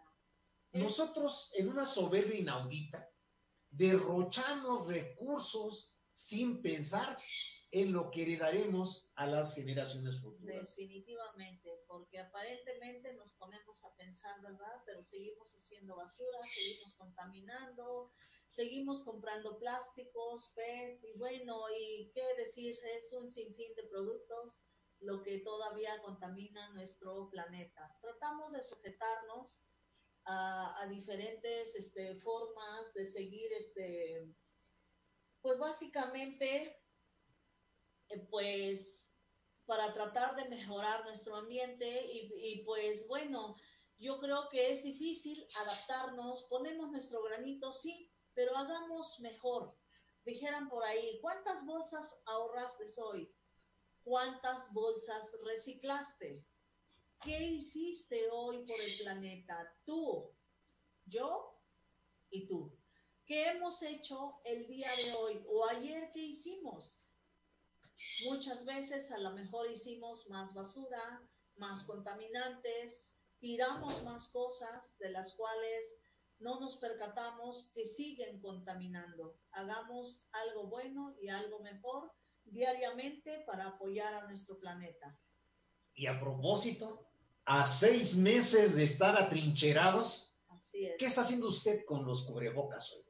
Es- 0.72 0.82
Nosotros, 0.84 1.52
en 1.56 1.70
una 1.70 1.86
soberbia 1.86 2.36
inaudita, 2.40 3.10
derrochamos 3.72 4.88
recursos 4.88 5.92
sin 6.14 6.62
pensar 6.62 7.18
en 7.72 7.94
lo 7.94 8.10
que 8.10 8.24
heredaremos 8.24 9.12
a 9.16 9.28
las 9.28 9.54
generaciones 9.54 10.20
futuras. 10.22 10.76
Definitivamente, 10.76 11.84
porque 11.88 12.20
aparentemente 12.20 13.14
nos 13.14 13.34
ponemos 13.34 13.84
a 13.86 13.96
pensar, 13.96 14.42
¿verdad? 14.42 14.82
Pero 14.86 15.04
seguimos 15.04 15.54
haciendo 15.54 15.96
basura, 15.96 16.40
seguimos 16.44 16.96
contaminando, 16.98 18.12
seguimos 18.48 19.04
comprando 19.04 19.60
plásticos, 19.60 20.52
PETs 20.56 21.04
y 21.04 21.18
bueno, 21.18 21.62
y 21.78 22.12
qué 22.14 22.24
decir, 22.38 22.76
es 22.98 23.14
un 23.14 23.30
sinfín 23.30 23.76
de 23.76 23.84
productos 23.84 24.66
lo 25.02 25.22
que 25.24 25.40
todavía 25.40 26.02
contamina 26.02 26.74
nuestro 26.74 27.30
planeta. 27.30 27.96
Tratamos 28.02 28.52
de 28.52 28.64
sujetarnos 28.64 29.72
a, 30.26 30.82
a 30.82 30.88
diferentes 30.88 31.76
este, 31.76 32.16
formas 32.16 32.94
de 32.94 33.06
seguir, 33.06 33.52
este, 33.54 34.28
pues 35.42 35.58
básicamente, 35.58 36.79
eh, 38.10 38.28
pues 38.30 39.10
para 39.66 39.94
tratar 39.94 40.36
de 40.36 40.50
mejorar 40.50 41.06
nuestro 41.06 41.36
ambiente 41.36 42.06
y, 42.12 42.32
y, 42.36 42.64
pues 42.64 43.08
bueno, 43.08 43.56
yo 44.00 44.20
creo 44.20 44.50
que 44.50 44.72
es 44.72 44.84
difícil 44.84 45.46
adaptarnos, 45.58 46.48
ponemos 46.50 46.92
nuestro 46.92 47.22
granito, 47.24 47.72
sí, 47.72 48.12
pero 48.34 48.58
hagamos 48.58 49.20
mejor. 49.20 49.76
Dijeran 50.26 50.70
por 50.70 50.84
ahí, 50.84 51.20
¿cuántas 51.22 51.66
bolsas 51.66 52.22
ahorraste 52.26 52.86
hoy? 53.02 53.32
¿Cuántas 54.04 54.72
bolsas 54.74 55.36
reciclaste? 55.44 56.44
¿Qué 57.22 57.44
hiciste 57.44 58.30
hoy 58.32 58.66
por 58.66 58.76
el 58.80 59.04
planeta? 59.04 59.76
Tú, 59.86 60.32
yo 61.06 61.60
y 62.32 62.48
tú. 62.48 62.76
¿Qué 63.26 63.50
hemos 63.50 63.82
hecho 63.84 64.40
el 64.46 64.66
día 64.68 64.90
de 65.04 65.14
hoy 65.14 65.46
o 65.48 65.68
ayer 65.68 66.12
qué 66.14 66.20
hicimos? 66.20 66.99
Muchas 68.26 68.66
veces 68.66 69.12
a 69.12 69.18
lo 69.18 69.32
mejor 69.32 69.70
hicimos 69.70 70.30
más 70.30 70.54
basura, 70.54 71.22
más 71.58 71.84
contaminantes, 71.86 73.08
tiramos 73.40 74.04
más 74.04 74.30
cosas 74.30 74.84
de 75.00 75.10
las 75.10 75.34
cuales 75.36 75.98
no 76.40 76.60
nos 76.60 76.78
percatamos 76.78 77.72
que 77.74 77.86
siguen 77.86 78.40
contaminando. 78.40 79.38
Hagamos 79.52 80.26
algo 80.32 80.68
bueno 80.68 81.16
y 81.22 81.28
algo 81.28 81.60
mejor 81.60 82.12
diariamente 82.46 83.44
para 83.46 83.68
apoyar 83.68 84.14
a 84.14 84.28
nuestro 84.28 84.58
planeta. 84.58 85.20
Y 85.94 86.08
a 86.08 86.20
propósito, 86.20 87.06
a 87.46 87.66
seis 87.66 88.16
meses 88.16 88.76
de 88.76 88.84
estar 88.84 89.18
atrincherados, 89.22 90.38
Así 90.48 90.86
es. 90.86 90.96
¿qué 90.98 91.08
está 91.08 91.22
haciendo 91.22 91.48
usted 91.48 91.84
con 91.86 92.06
los 92.06 92.24
cubrebocas 92.24 92.94
hoy? 92.94 93.04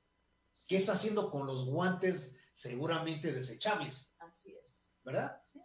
¿Qué 0.67 0.77
está 0.77 0.93
haciendo 0.93 1.29
con 1.29 1.45
los 1.45 1.65
guantes 1.65 2.35
seguramente 2.51 3.31
desechables? 3.31 4.15
¿Verdad? 5.11 5.41
Sí. 5.51 5.59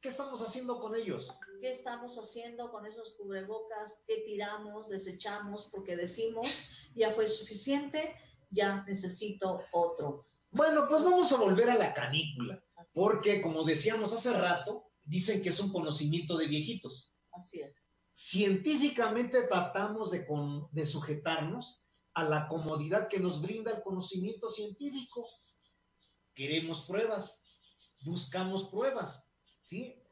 ¿Qué 0.00 0.08
estamos 0.08 0.40
haciendo 0.40 0.80
con 0.80 0.96
ellos? 0.96 1.30
¿Qué 1.60 1.68
estamos 1.70 2.16
haciendo 2.18 2.70
con 2.70 2.86
esos 2.86 3.14
cubrebocas? 3.18 4.02
¿Qué 4.06 4.22
tiramos, 4.26 4.88
desechamos? 4.88 5.68
Porque 5.70 5.94
decimos, 5.94 6.46
ya 6.94 7.12
fue 7.12 7.28
suficiente, 7.28 8.16
ya 8.50 8.82
necesito 8.84 9.60
otro. 9.72 10.26
Bueno, 10.50 10.86
pues 10.88 11.02
vamos 11.04 11.30
a 11.32 11.36
volver 11.36 11.68
a 11.70 11.74
la 11.76 11.92
canícula, 11.92 12.62
Así 12.76 12.92
porque 12.98 13.42
como 13.42 13.62
decíamos 13.64 14.12
hace 14.14 14.32
rato, 14.32 14.90
dicen 15.04 15.42
que 15.42 15.50
es 15.50 15.60
un 15.60 15.70
conocimiento 15.70 16.36
de 16.38 16.46
viejitos. 16.48 17.14
Así 17.32 17.60
es. 17.60 17.92
Científicamente 18.12 19.42
tratamos 19.48 20.10
de, 20.10 20.26
con- 20.26 20.68
de 20.72 20.86
sujetarnos 20.86 21.84
a 22.14 22.24
la 22.24 22.48
comodidad 22.48 23.08
que 23.08 23.20
nos 23.20 23.40
brinda 23.42 23.70
el 23.70 23.82
conocimiento 23.82 24.48
científico. 24.48 25.26
Queremos 26.34 26.86
pruebas. 26.86 27.40
Buscamos 28.04 28.68
pruebas, 28.68 29.30
¿sí? 29.60 30.02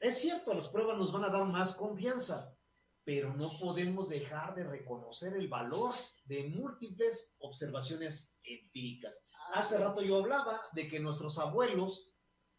Es 0.00 0.18
cierto, 0.18 0.52
las 0.54 0.68
pruebas 0.68 0.98
nos 0.98 1.12
van 1.12 1.24
a 1.24 1.28
dar 1.28 1.44
más 1.44 1.76
confianza, 1.76 2.56
pero 3.04 3.34
no 3.34 3.58
podemos 3.58 4.08
dejar 4.08 4.54
de 4.54 4.64
reconocer 4.64 5.34
el 5.34 5.48
valor 5.48 5.94
de 6.24 6.48
múltiples 6.48 7.34
observaciones 7.38 8.34
empíricas. 8.42 9.24
Hace 9.54 9.78
rato 9.78 10.02
yo 10.02 10.16
hablaba 10.16 10.60
de 10.72 10.88
que 10.88 11.00
nuestros 11.00 11.38
abuelos, 11.38 12.12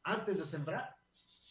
antes 0.04 0.38
de 0.38 0.46
sembrar, 0.46 0.96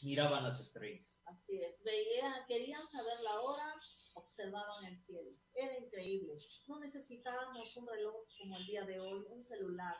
miraban 0.02 0.44
las 0.44 0.61
estrellas. 0.61 1.22
Así 1.26 1.61
es, 1.61 1.83
veía, 1.85 2.44
querían 2.46 2.87
saber 2.88 3.16
la 3.24 3.40
hora, 3.40 3.74
observaban 4.14 4.85
el 4.87 4.98
cielo. 4.98 5.31
Era 5.55 5.78
increíble. 5.78 6.35
No 6.68 6.81
necesitábamos 6.81 7.76
un 7.76 7.87
reloj 7.87 8.14
como 8.38 8.57
el 8.57 8.66
día 8.66 8.85
de 8.85 9.00
hoy, 9.00 9.24
un 9.28 9.42
celular. 9.42 9.96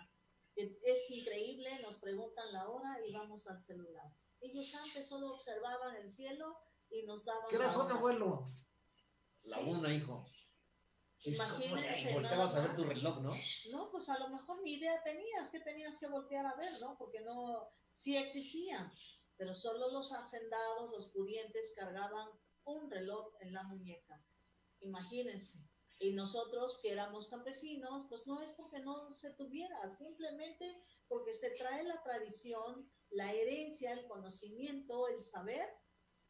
Es 0.55 1.11
increíble, 1.11 1.81
nos 1.81 1.99
preguntan 1.99 2.53
la 2.53 2.69
hora 2.69 2.99
y 3.07 3.13
vamos 3.13 3.47
al 3.47 3.61
celular. 3.63 4.07
Ellos 4.41 4.75
antes 4.75 5.09
solo 5.09 5.35
observaban 5.35 5.97
el 5.97 6.11
cielo 6.11 6.59
y 6.91 7.05
nos 7.05 7.25
daban. 7.25 7.49
¿Qué 7.49 7.57
hora. 7.57 7.71
abuelo? 7.71 8.45
La 9.45 9.57
Sí. 9.59 9.63
una, 9.67 9.95
hijo. 9.95 10.27
Imagínense 11.25 12.09
"Ay, 12.09 12.15
volteabas 12.15 12.55
a 12.57 12.61
ver 12.67 12.77
tu 12.77 12.85
más". 12.85 12.95
reloj, 12.97 13.21
¿no? 13.23 13.31
No, 13.71 13.91
pues 13.93 14.09
a 14.09 14.19
lo 14.19 14.29
mejor 14.29 14.61
ni 14.63 14.75
idea 14.75 15.03
tenías 15.05 15.51
que 15.51 15.61
tenías 15.61 15.99
que 15.99 16.09
voltear 16.09 16.45
a 16.47 16.57
ver, 16.57 16.81
¿no? 16.81 16.97
Porque 16.99 17.21
no, 17.21 17.71
sí 17.93 18.17
existían, 18.17 18.93
pero 19.37 19.55
solo 19.55 19.91
los 19.93 20.13
hacendados, 20.13 20.91
los 20.91 21.13
pudientes 21.13 21.73
cargaban 21.77 22.29
un 22.65 22.91
reloj 22.91 23.35
en 23.41 23.53
la 23.53 23.63
muñeca. 23.63 24.21
Imagínense. 24.81 25.59
Y 26.03 26.15
nosotros 26.15 26.81
que 26.83 26.91
éramos 26.91 27.29
campesinos, 27.29 28.07
pues 28.09 28.27
no 28.27 28.43
es 28.43 28.51
porque 28.53 28.81
no 28.81 29.09
se 29.13 29.31
tuviera, 29.35 29.89
simplemente 29.97 30.83
porque 31.07 31.33
se 31.33 31.51
trae 31.53 31.85
la 31.85 32.03
tradición, 32.03 32.91
la 33.11 33.33
herencia, 33.33 33.93
el 33.93 34.07
conocimiento, 34.09 35.07
el 35.07 35.25
saber 35.25 35.69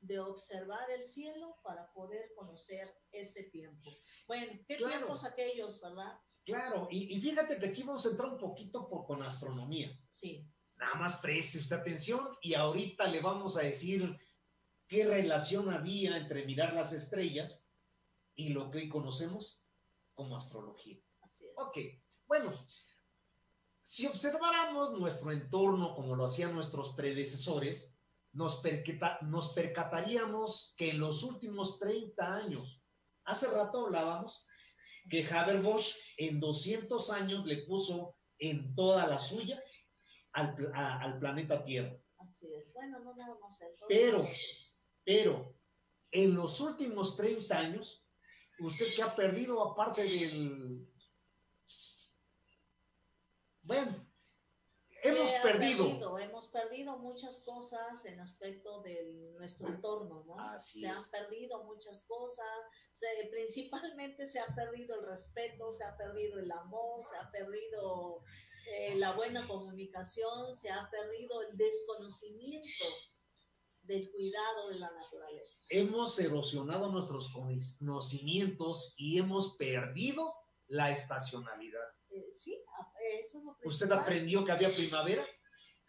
de 0.01 0.19
observar 0.19 0.91
el 0.91 1.07
cielo 1.07 1.57
para 1.65 1.91
poder 1.95 2.33
conocer 2.37 2.93
ese 3.13 3.45
tiempo. 3.45 3.91
Bueno, 4.27 4.53
qué 4.69 4.77
Claro. 4.77 4.97
tiempos 4.99 5.25
aquellos, 5.25 5.81
¿verdad? 5.81 6.21
Claro, 6.45 6.89
y, 6.91 7.17
y 7.17 7.21
fíjate 7.23 7.59
que 7.59 7.67
aquí 7.69 7.83
vamos 7.83 8.05
a 8.05 8.11
entrar 8.11 8.29
un 8.31 8.39
poquito 8.39 8.89
por, 8.91 9.07
con 9.07 9.23
astronomía. 9.23 9.91
Sí. 10.11 10.45
Nada 10.77 10.97
más 10.97 11.17
preste 11.21 11.59
usted 11.59 11.77
atención 11.77 12.37
y 12.43 12.55
ahorita 12.55 13.07
le 13.09 13.21
vamos 13.21 13.57
a 13.57 13.63
decir 13.63 14.19
qué 14.89 15.07
relación 15.07 15.71
había 15.71 16.17
entre 16.19 16.45
mirar 16.45 16.75
las 16.75 16.93
estrellas 16.93 17.71
y 18.35 18.49
lo 18.51 18.71
que 18.71 18.79
hoy 18.79 18.89
conocemos 18.89 19.62
como 20.15 20.37
astrología. 20.37 20.99
Así 21.21 21.45
es. 21.47 21.53
Ok, 21.57 21.79
bueno, 22.27 22.51
si 23.81 24.07
observáramos 24.07 24.99
nuestro 24.99 25.33
entorno 25.33 25.95
como 25.95 26.15
lo 26.17 26.25
hacían 26.25 26.55
nuestros 26.55 26.95
predecesores, 26.95 27.95
nos, 28.33 28.63
nos 29.23 29.53
percataríamos 29.53 30.75
que 30.77 30.91
en 30.91 31.01
los 31.01 31.23
últimos 31.23 31.79
30 31.79 32.35
años, 32.37 32.83
hace 33.25 33.49
rato 33.51 33.87
hablábamos 33.87 34.47
que 35.11 35.27
Haber-Bosch 35.27 35.95
en 36.17 36.41
200 36.41 37.11
años 37.11 37.45
le 37.45 37.65
puso 37.67 38.17
en 38.39 38.75
toda 38.75 39.07
la 39.07 39.19
suya 39.19 39.61
al, 40.33 40.57
a- 40.75 41.01
al 41.01 41.19
planeta 41.19 41.65
Tierra. 41.65 41.97
Así 42.19 42.47
es. 42.55 42.73
Bueno, 42.73 43.01
no 43.01 43.15
nada 43.15 43.37
más 43.41 43.59
Pero-. 43.89 44.25
Pero 45.05 45.59
en 46.13 46.35
los 46.37 46.61
últimos 46.61 47.17
30 47.17 47.59
años, 47.59 48.07
usted 48.67 48.87
que 48.95 49.03
ha 49.03 49.15
perdido 49.15 49.63
aparte 49.63 50.03
del... 50.03 50.89
Bueno, 53.63 54.07
hemos 55.05 55.31
perdido. 55.43 56.19
Hemos 56.19 56.49
perdido 56.49 56.99
muchas 56.99 57.43
cosas 57.43 58.05
en 58.07 58.19
aspecto 58.21 58.83
de 58.83 59.33
nuestro 59.39 59.69
entorno, 59.69 60.25
¿no? 60.27 60.39
Así 60.41 60.81
se 60.81 60.87
es. 60.89 60.93
han 60.97 61.11
perdido 61.11 61.63
muchas 61.65 62.05
cosas, 62.05 62.47
se- 62.93 63.29
principalmente 63.31 64.27
se 64.27 64.41
ha 64.41 64.47
perdido 64.55 64.97
el 65.01 65.07
respeto, 65.07 65.71
se 65.73 65.85
ha 65.85 65.97
perdido 65.97 66.39
el 66.41 66.51
amor, 66.51 67.05
se 67.09 67.17
ha 67.17 67.31
perdido 67.31 68.25
eh, 68.69 68.97
la 68.97 69.13
buena 69.13 69.47
comunicación, 69.47 70.55
se 70.55 70.71
ha 70.71 70.89
perdido 70.91 71.43
el 71.43 71.57
desconocimiento 71.57 72.85
del 73.83 74.11
cuidado 74.11 74.69
de 74.69 74.79
la 74.79 74.91
naturaleza. 74.93 75.65
Hemos 75.71 76.19
erosionado 76.19 76.91
nuestros 76.91 77.31
conocimientos 77.33 78.95
y 78.97 79.19
hemos 79.19 79.57
perdido 79.57 80.35
la 80.69 80.91
estacionalidad. 80.91 81.89
Eh, 82.11 82.33
sí, 82.37 82.55
a- 82.79 82.93
eso 83.21 83.39
es 83.39 83.45
lo 83.45 83.51
Usted 83.53 83.61
principal. 83.87 83.99
aprendió 83.99 84.45
que 84.45 84.53
había 84.53 84.69
primavera, 84.69 85.27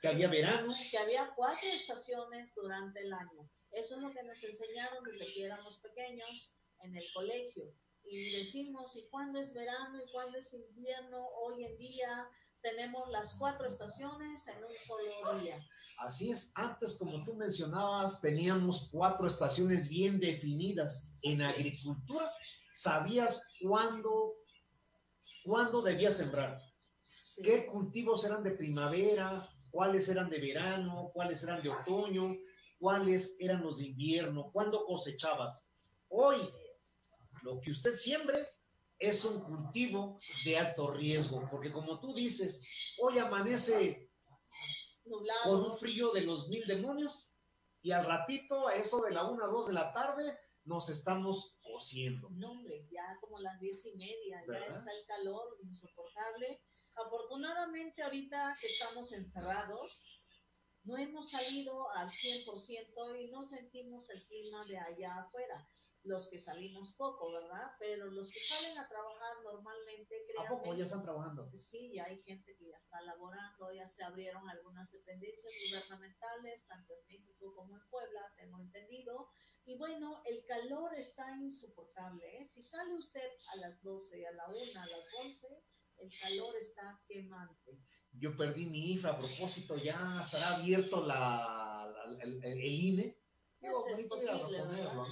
que 0.01 0.08
había 0.08 0.27
verano, 0.27 0.73
que 0.91 0.97
había 0.97 1.32
cuatro 1.36 1.60
estaciones 1.73 2.53
durante 2.56 3.01
el 3.01 3.13
año. 3.13 3.49
Eso 3.71 3.95
es 3.95 4.01
lo 4.01 4.12
que 4.12 4.23
nos 4.23 4.43
enseñaron 4.43 5.03
desde 5.03 5.34
que 5.34 5.45
éramos 5.45 5.79
pequeños 5.79 6.58
en 6.82 6.95
el 6.97 7.06
colegio. 7.13 7.73
Y 8.06 8.17
decimos, 8.38 8.95
¿y 8.97 9.08
cuándo 9.10 9.39
es 9.39 9.53
verano 9.53 9.97
y 10.03 10.12
cuándo 10.12 10.38
es 10.38 10.53
invierno? 10.53 11.25
Hoy 11.41 11.63
en 11.63 11.77
día 11.77 12.27
tenemos 12.63 13.10
las 13.10 13.36
cuatro 13.36 13.67
estaciones 13.67 14.47
en 14.47 14.58
un 14.63 14.71
solo 14.88 15.39
día. 15.39 15.62
Así 15.99 16.32
es, 16.32 16.52
antes 16.56 16.95
como 16.97 17.23
tú 17.23 17.36
mencionabas, 17.36 18.21
teníamos 18.21 18.89
cuatro 18.91 19.28
estaciones 19.28 19.88
bien 19.88 20.19
definidas. 20.19 21.12
En 21.21 21.41
agricultura 21.41 22.32
sabías 22.73 23.45
cuándo, 23.62 24.34
cuándo 25.43 25.82
debías 25.82 26.17
sembrar, 26.17 26.60
Sí. 27.17 27.41
qué 27.41 27.65
cultivos 27.65 28.23
eran 28.26 28.43
de 28.43 28.52
primavera, 28.52 29.41
cuáles 29.71 30.08
eran 30.08 30.30
de 30.30 30.39
verano, 30.39 31.12
cuáles 31.13 31.43
eran 31.43 31.62
de 31.62 31.69
otoño, 31.69 32.36
cuáles 32.80 33.36
eran 33.39 33.62
los 33.63 33.78
de 33.78 33.88
invierno, 33.88 34.52
cuándo 34.52 34.86
cosechabas. 34.86 35.67
Hoy, 36.10 36.38
lo 37.41 37.60
que 37.60 37.71
usted 37.71 37.95
siembre 37.95 38.52
es 39.03 39.25
un 39.25 39.41
cultivo 39.41 40.17
de 40.45 40.57
alto 40.57 40.91
riesgo, 40.91 41.45
porque 41.51 41.71
como 41.71 41.99
tú 41.99 42.13
dices, 42.13 42.95
hoy 43.01 43.19
amanece 43.19 44.09
con 45.43 45.65
un 45.65 45.77
frío 45.77 46.11
de 46.13 46.21
los 46.21 46.47
mil 46.47 46.65
demonios 46.65 47.29
y 47.81 47.91
al 47.91 48.05
ratito, 48.05 48.67
a 48.67 48.75
eso 48.75 49.01
de 49.01 49.11
la 49.11 49.29
una, 49.29 49.45
dos 49.47 49.67
de 49.67 49.73
la 49.73 49.91
tarde, 49.91 50.39
nos 50.63 50.89
estamos 50.89 51.57
cociendo. 51.61 52.29
No, 52.31 52.51
hombre, 52.51 52.87
ya 52.89 53.17
como 53.19 53.39
las 53.39 53.59
diez 53.59 53.85
y 53.85 53.97
media, 53.97 54.41
ya 54.47 54.65
está 54.67 54.89
el 54.89 55.05
calor 55.05 55.57
insoportable. 55.61 56.61
Afortunadamente 56.95 58.03
ahorita 58.03 58.55
que 58.59 58.67
estamos 58.67 59.11
encerrados, 59.11 60.05
no 60.85 60.97
hemos 60.97 61.29
salido 61.29 61.89
al 61.91 62.07
100% 62.09 63.21
y 63.21 63.31
no 63.31 63.43
sentimos 63.43 64.09
el 64.09 64.25
clima 64.27 64.65
de 64.65 64.77
allá 64.77 65.17
afuera. 65.17 65.67
Los 66.05 66.29
que 66.29 66.37
salimos 66.37 66.95
poco, 66.97 67.31
¿verdad? 67.31 67.71
Pero 67.79 68.07
los 68.11 68.27
que 68.29 68.39
salen 68.39 68.77
a 68.77 68.87
trabajar 68.89 69.41
normalmente, 69.43 70.15
¿A 70.37 70.47
poco 70.49 70.61
créanme, 70.63 70.77
ya 70.79 70.83
están 70.83 71.03
trabajando? 71.03 71.49
Sí, 71.55 71.93
ya 71.95 72.03
hay 72.05 72.19
gente 72.21 72.57
que 72.57 72.67
ya 72.67 72.75
está 72.75 73.01
laborando, 73.03 73.71
ya 73.71 73.87
se 73.87 74.03
abrieron 74.03 74.49
algunas 74.49 74.91
dependencias 74.91 75.53
gubernamentales, 75.71 76.67
tanto 76.67 76.93
en 76.93 77.05
México 77.07 77.53
como 77.55 77.77
en 77.77 77.89
Puebla, 77.89 78.19
tengo 78.35 78.59
entendido. 78.59 79.29
Y 79.65 79.77
bueno, 79.77 80.21
el 80.25 80.43
calor 80.45 80.93
está 80.95 81.25
insoportable. 81.39 82.25
¿eh? 82.41 82.49
Si 82.49 82.61
sale 82.61 82.93
usted 82.95 83.29
a 83.53 83.55
las 83.57 83.81
12, 83.81 84.27
a 84.27 84.31
la 84.33 84.49
1, 84.49 84.81
a 84.81 84.85
las 84.87 85.07
11, 85.23 85.47
el 85.99 86.09
calor 86.19 86.53
está 86.59 87.01
quemante. 87.07 87.79
Yo 88.11 88.35
perdí 88.35 88.65
mi 88.65 88.91
IFE 88.93 89.07
a 89.07 89.17
propósito, 89.17 89.77
ya 89.77 90.19
estará 90.23 90.57
abierto 90.57 91.01
la, 91.01 91.89
la- 91.95 92.23
el, 92.23 92.43
el 92.43 92.61
INE. 92.65 93.17
Pues 93.61 93.97
es 93.99 94.07
posible, 94.07 94.61
¿verdad? 94.61 94.93
¿no? 94.93 95.05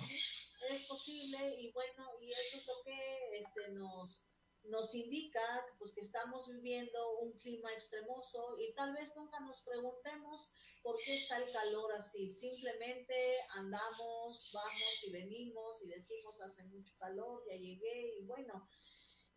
Es 0.69 0.83
posible 0.87 1.55
y 1.59 1.71
bueno, 1.71 2.11
y 2.21 2.31
eso 2.31 2.57
es 2.57 2.67
lo 2.67 2.83
que 2.83 3.37
este, 3.37 3.71
nos, 3.71 4.23
nos 4.65 4.93
indica 4.93 5.65
pues, 5.79 5.91
que 5.93 6.01
estamos 6.01 6.47
viviendo 6.51 7.19
un 7.19 7.33
clima 7.33 7.73
extremoso 7.73 8.55
y 8.59 8.73
tal 8.73 8.93
vez 8.93 9.15
nunca 9.15 9.39
nos 9.39 9.63
preguntemos 9.63 10.53
por 10.83 10.95
qué 10.97 11.15
está 11.15 11.37
el 11.37 11.51
calor 11.51 11.91
así. 11.93 12.31
Simplemente 12.31 13.35
andamos, 13.55 14.51
vamos 14.53 15.03
y 15.07 15.11
venimos 15.11 15.81
y 15.83 15.87
decimos 15.87 16.39
hace 16.41 16.63
mucho 16.65 16.93
calor, 16.99 17.43
ya 17.47 17.55
llegué 17.55 18.15
y 18.19 18.25
bueno. 18.25 18.67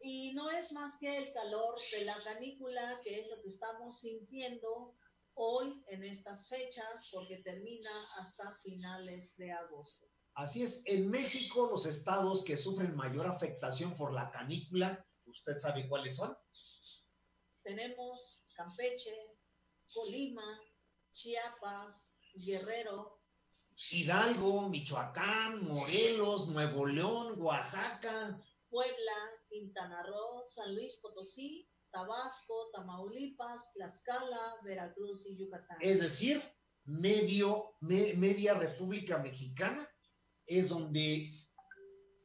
Y 0.01 0.35
no 0.35 0.51
es 0.51 0.73
más 0.73 0.99
que 0.99 1.17
el 1.17 1.33
calor 1.33 1.79
de 1.93 2.05
la 2.05 2.17
canícula, 2.23 3.01
que 3.03 3.21
es 3.21 3.29
lo 3.29 3.41
que 3.41 3.49
estamos 3.49 4.01
sintiendo 4.01 4.95
hoy 5.35 5.83
en 5.89 6.05
estas 6.05 6.47
fechas, 6.49 7.09
porque 7.11 7.39
termina 7.39 7.91
hasta 8.19 8.55
finales 8.63 9.35
de 9.37 9.53
agosto. 9.53 10.07
Así 10.35 10.63
es, 10.63 10.83
en 10.87 11.11
México 11.11 11.69
los 11.71 11.87
estados 11.87 12.43
que 12.45 12.57
sufren 12.57 12.97
mayor 12.97 13.27
afectación 13.27 13.97
por 13.97 14.13
la 14.13 14.31
canícula, 14.31 15.07
¿usted 15.27 15.57
sabe 15.57 15.89
cuáles 15.89 16.17
son? 16.17 16.37
tenemos 17.63 18.45
Campeche, 18.55 19.15
Colima, 19.93 20.61
Chiapas, 21.13 22.15
Guerrero, 22.35 23.21
Hidalgo, 23.91 24.69
Michoacán, 24.69 25.65
Morelos, 25.65 26.47
Nuevo 26.49 26.85
León, 26.87 27.41
Oaxaca, 27.41 28.39
Puebla, 28.69 29.31
Quintana 29.49 30.03
Roo, 30.03 30.45
San 30.45 30.75
Luis 30.75 30.97
Potosí, 31.01 31.67
Tabasco, 31.91 32.71
Tamaulipas, 32.73 33.73
Tlaxcala, 33.73 34.57
Veracruz 34.63 35.27
y 35.27 35.37
Yucatán. 35.39 35.79
Es 35.81 36.01
decir, 36.01 36.43
medio, 36.85 37.77
me- 37.81 38.13
media 38.15 38.55
República 38.55 39.17
Mexicana 39.19 39.89
es 40.47 40.69
donde 40.69 41.31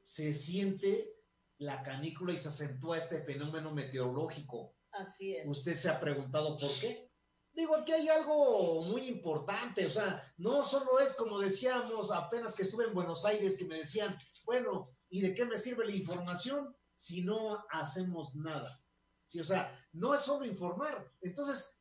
se 0.03 0.34
siente 0.34 1.13
la 1.58 1.84
canícula 1.84 2.34
y 2.34 2.38
se 2.38 2.47
acentúa 2.49 2.97
este 2.97 3.21
fenómeno 3.21 3.73
meteorológico. 3.73 4.75
Así 4.91 5.36
es. 5.36 5.47
¿Usted 5.47 5.75
se 5.75 5.89
ha 5.89 5.99
preguntado 5.99 6.58
por 6.58 6.71
qué? 6.79 7.10
Digo, 7.53 7.75
aquí 7.75 7.91
hay 7.91 8.08
algo 8.08 8.84
muy 8.84 9.08
importante, 9.08 9.86
o 9.86 9.89
sea, 9.89 10.23
no 10.38 10.63
solo 10.63 10.99
es 10.99 11.13
como 11.15 11.39
decíamos 11.39 12.12
apenas 12.12 12.55
que 12.55 12.62
estuve 12.62 12.86
en 12.86 12.93
Buenos 12.93 13.25
Aires, 13.25 13.58
que 13.58 13.65
me 13.65 13.77
decían, 13.77 14.17
bueno, 14.45 14.95
¿y 15.10 15.21
de 15.21 15.34
qué 15.34 15.45
me 15.45 15.58
sirve 15.58 15.86
la 15.86 15.95
información 15.95 16.75
si 16.95 17.21
no 17.23 17.63
hacemos 17.71 18.36
nada? 18.36 18.82
Sí, 19.27 19.39
o 19.39 19.43
sea, 19.43 19.77
no 19.91 20.13
es 20.13 20.21
solo 20.21 20.45
informar. 20.45 21.12
Entonces, 21.21 21.77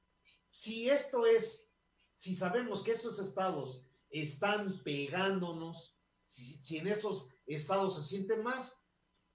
si 0.51 0.90
esto 0.90 1.24
es, 1.27 1.70
si 2.14 2.35
sabemos 2.35 2.83
que 2.83 2.90
estos 2.90 3.18
estados 3.18 3.87
están 4.11 4.83
pegándonos, 4.83 5.97
si, 6.29 6.62
si 6.62 6.77
en 6.77 6.87
estos 6.87 7.29
estados 7.47 7.97
se 7.97 8.03
siente 8.03 8.37
más, 8.37 8.85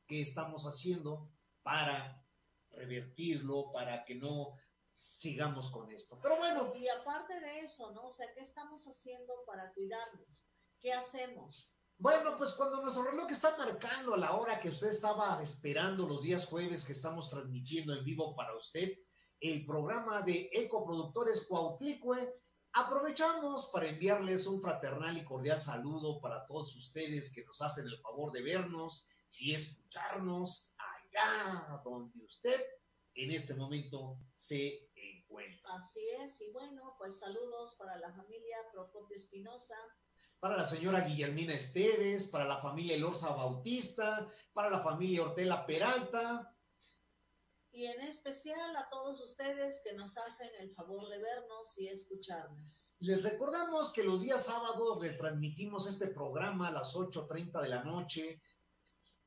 ¿qué 0.08 0.22
estamos 0.22 0.66
haciendo 0.66 1.30
para 1.64 2.24
revertirlo, 2.70 3.72
para 3.72 4.06
que 4.06 4.16
no 4.16 4.58
sigamos 4.98 5.70
con 5.70 5.92
esto? 5.92 6.20
Pero 6.22 6.38
bueno, 6.38 6.74
Y 6.76 6.88
aparte 6.88 7.40
de 7.40 7.62
eso, 7.62 7.92
¿no? 7.92 8.08
O 8.08 8.12
sea, 8.12 8.32
¿qué 8.34 8.42
estamos 8.42 8.86
haciendo 8.88 9.34
para 9.46 9.74
cuidarnos? 9.74 10.48
¿Qué 10.80 10.94
hacemos? 10.94 11.76
Bueno, 11.98 12.38
pues 12.38 12.52
cuando 12.54 12.82
nuestro 12.82 13.04
reloj 13.04 13.32
está 13.32 13.56
marcando 13.58 14.16
la 14.16 14.36
hora 14.36 14.60
que 14.60 14.70
usted 14.70 14.90
estaba 14.90 15.42
esperando 15.42 16.08
los 16.08 16.22
días 16.22 16.46
jueves 16.46 16.84
que 16.84 16.94
estamos 16.94 17.30
transmitiendo 17.30 17.94
en 17.94 18.04
vivo 18.04 18.36
para 18.36 18.56
usted, 18.56 18.98
el 19.40 19.66
programa 19.66 20.22
de 20.22 20.50
Ecoproductores 20.54 21.48
Cuautlicue, 21.48 22.43
aprovechamos 22.74 23.70
para 23.72 23.88
enviarles 23.88 24.48
un 24.48 24.62
fraternal 24.62 25.18
y 25.18 25.24
cordial 25.24 25.62
saludo 25.62 26.20
para 26.20 26.46
todos 26.46 26.76
ustedes 26.76 27.32
que 27.34 27.46
nos 27.46 27.62
hacen 27.62 27.88
el 27.88 28.00
favor 28.00 28.32
de 28.32 28.42
vernos 28.42 29.08
y 29.32 29.54
escucharnos 29.54 30.72
allá 30.78 31.82
donde 31.84 32.24
usted 32.26 32.62
en 33.16 33.32
este 33.32 33.54
momento 33.54 34.18
se 34.36 34.90
encuentra. 34.96 35.76
Así 35.76 36.02
es. 36.20 36.42
Y 36.42 36.52
bueno, 36.52 36.96
pues 36.98 37.20
saludos 37.20 37.76
para 37.78 37.98
la 37.98 38.12
familia 38.12 38.58
Procopio 38.72 39.16
Espinosa, 39.16 39.76
para 40.40 40.58
la 40.58 40.66
señora 40.66 41.02
Guillermina 41.02 41.54
Esteves, 41.54 42.28
para 42.28 42.46
la 42.46 42.58
familia 42.58 42.96
Elorza 42.96 43.30
Bautista, 43.30 44.28
para 44.52 44.70
la 44.70 44.80
familia 44.80 45.22
Hortela 45.22 45.66
Peralta, 45.66 46.53
y 47.74 47.88
en 47.88 48.02
especial 48.02 48.76
a 48.76 48.88
todos 48.90 49.20
ustedes 49.22 49.82
que 49.84 49.94
nos 49.94 50.16
hacen 50.18 50.50
el 50.60 50.72
favor 50.76 51.10
de 51.10 51.18
vernos 51.20 51.78
y 51.78 51.88
escucharnos. 51.88 52.96
Les 53.00 53.24
recordamos 53.24 53.92
que 53.92 54.04
los 54.04 54.22
días 54.22 54.46
sábados 54.46 55.02
les 55.02 55.18
transmitimos 55.18 55.88
este 55.88 56.08
programa 56.08 56.68
a 56.68 56.72
las 56.72 56.96
8.30 56.96 57.62
de 57.62 57.70
la 57.70 57.84
noche 57.84 58.42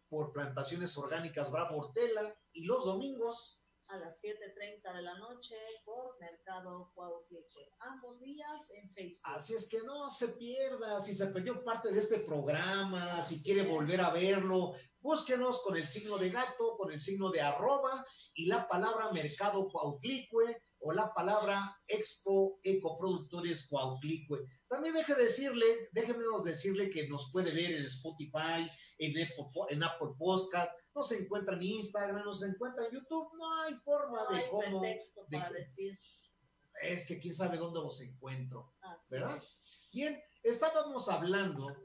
por 0.08 0.32
Plantaciones 0.32 0.96
Orgánicas 0.96 1.50
Bravo 1.50 1.76
Hortela 1.76 2.36
y 2.52 2.62
los 2.62 2.84
domingos 2.84 3.65
A 3.96 3.98
las 3.98 4.22
7.30 4.22 4.94
de 4.94 5.02
la 5.02 5.16
noche 5.16 5.56
por 5.86 6.20
Mercado 6.20 6.92
Cuautlicue. 6.94 7.70
Ambos 7.78 8.20
días 8.20 8.70
en 8.74 8.92
Facebook. 8.92 9.22
Así 9.24 9.54
es 9.54 9.66
que 9.70 9.78
no 9.84 10.10
se 10.10 10.28
pierda, 10.28 11.00
si 11.00 11.14
se 11.14 11.28
perdió 11.28 11.64
parte 11.64 11.90
de 11.90 12.00
este 12.00 12.18
programa, 12.18 13.22
si 13.22 13.36
Así 13.36 13.42
quiere 13.42 13.62
es. 13.62 13.70
volver 13.70 14.02
a 14.02 14.10
verlo, 14.10 14.74
búsquenos 15.00 15.62
con 15.62 15.78
el 15.78 15.86
signo 15.86 16.18
de 16.18 16.28
gato, 16.28 16.76
con 16.76 16.92
el 16.92 17.00
signo 17.00 17.30
de 17.30 17.40
arroba 17.40 18.04
y 18.34 18.44
la 18.44 18.68
palabra 18.68 19.10
Mercado 19.12 19.66
Cuautlicue 19.66 20.60
o 20.80 20.92
la 20.92 21.14
palabra 21.14 21.74
Expo 21.88 22.60
Ecoproductores 22.64 23.66
Cuautlicue. 23.66 24.44
También 24.68 24.94
deje 24.94 25.14
decirle, 25.14 25.88
déjeme 25.92 26.24
decirle 26.44 26.90
que 26.90 27.08
nos 27.08 27.30
puede 27.32 27.50
ver 27.50 27.72
en 27.72 27.86
Spotify, 27.86 28.70
en 28.98 29.22
Apple, 29.22 29.46
en 29.70 29.82
Apple 29.82 30.10
Podcast, 30.18 30.70
nos 30.96 31.12
encuentra 31.12 31.54
en 31.54 31.62
Instagram, 31.62 32.24
nos 32.24 32.42
encuentra 32.42 32.86
en 32.86 32.94
YouTube, 32.94 33.28
no 33.36 33.60
hay 33.62 33.74
forma 33.76 34.24
No 34.24 34.30
de 34.30 34.42
hay 34.42 34.50
cómo, 34.50 34.80
de 34.80 34.98
para 35.30 35.50
decir. 35.52 35.96
es 36.82 37.06
que 37.06 37.18
quién 37.20 37.34
sabe 37.34 37.58
dónde 37.58 37.80
los 37.80 38.00
encuentro. 38.00 38.72
así 38.80 39.06
¿verdad? 39.10 39.36
es. 39.36 39.90
Bien, 39.92 40.20
estábamos 40.42 41.08
hablando 41.08 41.76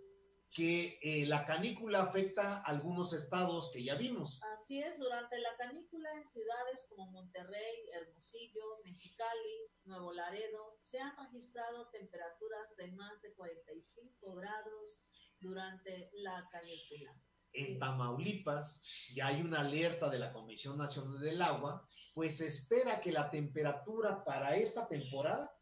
que 0.54 1.00
eh, 1.02 1.26
la 1.28 1.46
canícula 1.46 2.04
afecta 2.04 2.58
a 2.58 2.62
algunos 2.64 3.14
estados 3.14 3.72
que 3.72 3.84
ya 3.84 3.96
vimos. 3.96 4.40
Así 4.54 4.80
es, 4.82 4.98
durante 5.00 5.38
la 5.40 5.56
canícula 5.58 6.10
en 6.14 6.28
ciudades 6.28 6.86
como 6.90 7.10
Monterrey, 7.12 7.76
Hermosillo, 7.94 8.82
Mexicali, 8.84 9.72
Nuevo 9.86 10.12
Laredo, 10.12 10.76
se 10.82 11.00
han 11.00 11.16
registrado 11.18 11.90
temperaturas 11.92 12.76
de 12.76 12.92
más 12.94 13.22
de 13.22 13.34
45 13.34 14.36
grados 14.36 15.06
durante 15.40 16.10
la 16.16 16.48
canícula. 16.52 17.16
En. 17.54 17.80
Tamaulipas 17.80 18.82
ya 19.14 19.28
hay 19.28 19.42
una 19.42 19.62
alerta 19.62 20.10
de 20.10 20.20
la 20.20 20.32
Comisión 20.32 20.78
Nacional 20.78 21.20
del 21.20 21.42
Agua, 21.42 21.88
pues 22.14 22.38
se 22.38 22.48
espera 22.48 23.00
que 23.00 23.12
la 23.12 23.30
temperatura 23.30 24.24
para 24.24 24.56
esta 24.56 24.88
temporada 24.88 25.54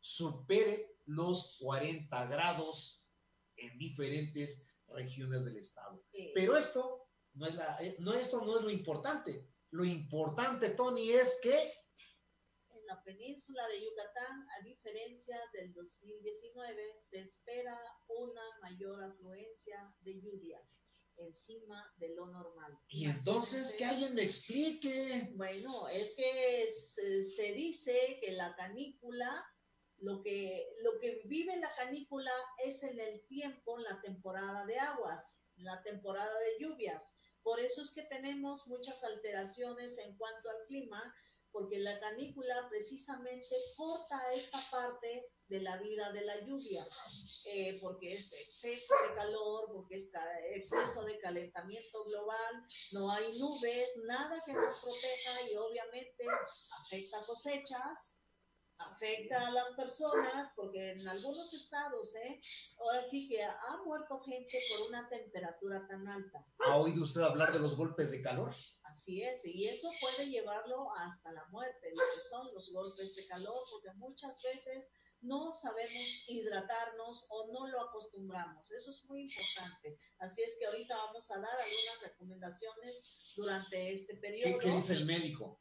supere 0.00 0.98
los 1.06 1.58
40 1.60 2.26
grados 2.26 3.02
en 3.56 3.78
diferentes 3.78 4.64
regiones 4.88 5.44
del 5.44 5.56
estado. 5.58 6.04
Pero 6.34 6.56
esto 6.56 7.08
no 7.34 7.46
es, 7.46 7.54
la, 7.54 7.76
eh, 7.80 7.96
no, 7.98 8.14
esto 8.14 8.44
no 8.44 8.58
es 8.58 8.62
lo 8.62 8.70
importante. 8.70 9.48
Lo 9.70 9.84
importante, 9.84 10.70
Tony, 10.70 11.12
es 11.12 11.38
que 11.42 11.72
En 12.70 12.86
la 12.86 13.02
península 13.02 13.66
de 13.68 13.82
Yucatán, 13.82 14.46
a 14.58 14.64
diferencia 14.64 15.36
del 15.52 15.72
2019, 15.74 16.94
se 16.98 17.20
espera 17.20 17.76
una 18.06 18.42
mayor 18.62 19.02
afluencia 19.02 19.92
de 20.00 20.20
lluvias 20.20 20.85
encima 21.18 21.92
de 21.98 22.14
lo 22.14 22.26
normal. 22.26 22.78
Y 22.88 23.06
entonces 23.06 23.74
que 23.74 23.84
alguien 23.84 24.14
me 24.14 24.22
explique. 24.22 25.30
Bueno, 25.34 25.88
es 25.88 26.14
que 26.14 26.66
se, 26.68 27.22
se 27.22 27.52
dice 27.52 28.18
que 28.20 28.32
la 28.32 28.54
canícula, 28.56 29.44
lo 29.98 30.22
que, 30.22 30.66
lo 30.82 30.98
que 31.00 31.22
vive 31.26 31.56
la 31.56 31.74
canícula 31.76 32.32
es 32.64 32.82
en 32.82 32.98
el 32.98 33.26
tiempo, 33.26 33.78
en 33.78 33.84
la 33.84 34.00
temporada 34.00 34.66
de 34.66 34.78
aguas, 34.78 35.36
en 35.56 35.64
la 35.64 35.82
temporada 35.82 36.38
de 36.38 36.64
lluvias. 36.64 37.02
Por 37.42 37.60
eso 37.60 37.82
es 37.82 37.92
que 37.92 38.02
tenemos 38.02 38.66
muchas 38.66 39.02
alteraciones 39.04 39.98
en 39.98 40.16
cuanto 40.16 40.50
al 40.50 40.66
clima, 40.66 41.14
porque 41.56 41.78
la 41.78 41.98
canícula 41.98 42.68
precisamente 42.68 43.56
corta 43.78 44.20
esta 44.34 44.58
parte 44.70 45.32
de 45.48 45.60
la 45.60 45.78
vida 45.78 46.12
de 46.12 46.20
la 46.22 46.38
lluvia, 46.44 46.86
eh, 47.46 47.78
porque 47.80 48.12
es 48.12 48.30
exceso 48.34 48.94
de 49.08 49.14
calor, 49.14 49.72
porque 49.72 49.96
es 49.96 50.10
exceso 50.54 51.02
de 51.04 51.18
calentamiento 51.18 52.04
global, 52.04 52.66
no 52.92 53.10
hay 53.10 53.38
nubes, 53.38 53.88
nada 54.04 54.38
que 54.44 54.52
nos 54.52 54.82
proteja 54.82 55.50
y 55.50 55.56
obviamente 55.56 56.26
afecta 56.84 57.20
cosechas, 57.20 58.15
afecta 58.78 59.46
a 59.46 59.50
las 59.50 59.70
personas, 59.72 60.52
porque 60.54 60.92
en 60.92 61.08
algunos 61.08 61.52
estados, 61.52 62.14
¿eh? 62.16 62.40
ahora 62.80 63.06
sí 63.08 63.28
que 63.28 63.42
ha 63.42 63.76
muerto 63.84 64.20
gente 64.20 64.58
por 64.70 64.88
una 64.88 65.08
temperatura 65.08 65.86
tan 65.88 66.06
alta. 66.06 66.44
¿Ha 66.66 66.76
oído 66.76 67.02
usted 67.02 67.22
hablar 67.22 67.52
de 67.52 67.58
los 67.58 67.76
golpes 67.76 68.10
de 68.10 68.22
calor? 68.22 68.54
Así 68.84 69.22
es, 69.22 69.44
y 69.44 69.68
eso 69.68 69.88
puede 70.00 70.28
llevarlo 70.28 70.94
hasta 70.96 71.32
la 71.32 71.44
muerte, 71.46 71.90
lo 71.90 72.02
que 72.14 72.20
son 72.28 72.54
los 72.54 72.72
golpes 72.72 73.16
de 73.16 73.26
calor, 73.26 73.58
porque 73.70 73.92
muchas 73.96 74.40
veces 74.42 74.88
no 75.22 75.50
sabemos 75.50 76.24
hidratarnos 76.28 77.26
o 77.30 77.52
no 77.52 77.66
lo 77.68 77.80
acostumbramos. 77.88 78.70
Eso 78.70 78.90
es 78.90 79.04
muy 79.08 79.22
importante. 79.22 79.98
Así 80.18 80.42
es 80.42 80.56
que 80.58 80.66
ahorita 80.66 80.96
vamos 80.96 81.30
a 81.30 81.38
dar 81.38 81.50
algunas 81.50 82.02
recomendaciones 82.02 83.32
durante 83.36 83.92
este 83.92 84.14
¿Qué, 84.14 84.20
periodo. 84.20 84.58
qué 84.58 84.70
dice 84.70 84.92
el 84.92 85.06
médico? 85.06 85.60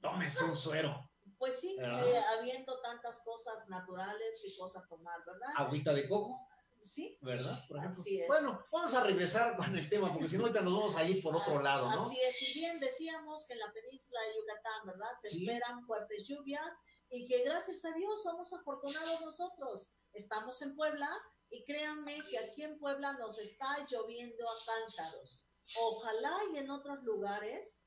Tómese 0.00 0.44
un 0.44 0.56
suero. 0.56 1.11
Pues 1.42 1.58
sí, 1.58 1.74
¿Verdad? 1.76 2.06
eh, 2.06 2.22
habiendo 2.38 2.80
tantas 2.82 3.20
cosas 3.24 3.68
naturales 3.68 4.40
que 4.40 4.56
cosas 4.56 4.88
tomar, 4.88 5.18
¿verdad? 5.26 5.48
Agüita 5.56 5.92
de 5.92 6.08
coco, 6.08 6.38
Sí, 6.82 7.18
¿verdad? 7.20 7.64
Por 7.66 7.78
ejemplo. 7.78 8.00
Así 8.00 8.20
es. 8.20 8.28
Bueno, 8.28 8.64
vamos 8.70 8.94
a 8.94 9.02
regresar 9.02 9.56
con 9.56 9.76
el 9.76 9.88
tema, 9.88 10.12
porque 10.12 10.28
si 10.28 10.36
no, 10.36 10.44
ahorita 10.44 10.60
nos 10.60 10.72
vamos 10.74 10.96
a 10.96 11.02
ir 11.04 11.20
por 11.20 11.34
otro 11.34 11.60
lado, 11.60 11.90
¿no? 11.90 12.06
Así 12.06 12.20
es, 12.20 12.42
y 12.56 12.60
bien 12.60 12.78
decíamos 12.78 13.44
que 13.48 13.54
en 13.54 13.58
la 13.58 13.72
península 13.72 14.20
de 14.20 14.36
Yucatán, 14.36 14.86
¿verdad? 14.86 15.08
Se 15.20 15.28
Sí. 15.30 15.44
esperan 15.48 15.84
fuertes 15.84 16.24
lluvias 16.28 16.70
y 17.10 17.26
que 17.26 17.42
gracias 17.42 17.84
a 17.84 17.90
Dios 17.90 18.22
somos 18.22 18.52
afortunados 18.52 19.20
nosotros. 19.20 19.96
Estamos 20.12 20.62
en 20.62 20.76
Puebla 20.76 21.10
y 21.50 21.64
créanme 21.64 22.24
que 22.30 22.38
aquí 22.38 22.62
en 22.62 22.78
Puebla 22.78 23.14
nos 23.14 23.36
está 23.38 23.84
lloviendo 23.90 24.48
a 24.48 24.54
cántaros. 24.64 25.48
Ojalá 25.76 26.36
y 26.52 26.58
en 26.58 26.70
otros 26.70 27.02
lugares 27.02 27.81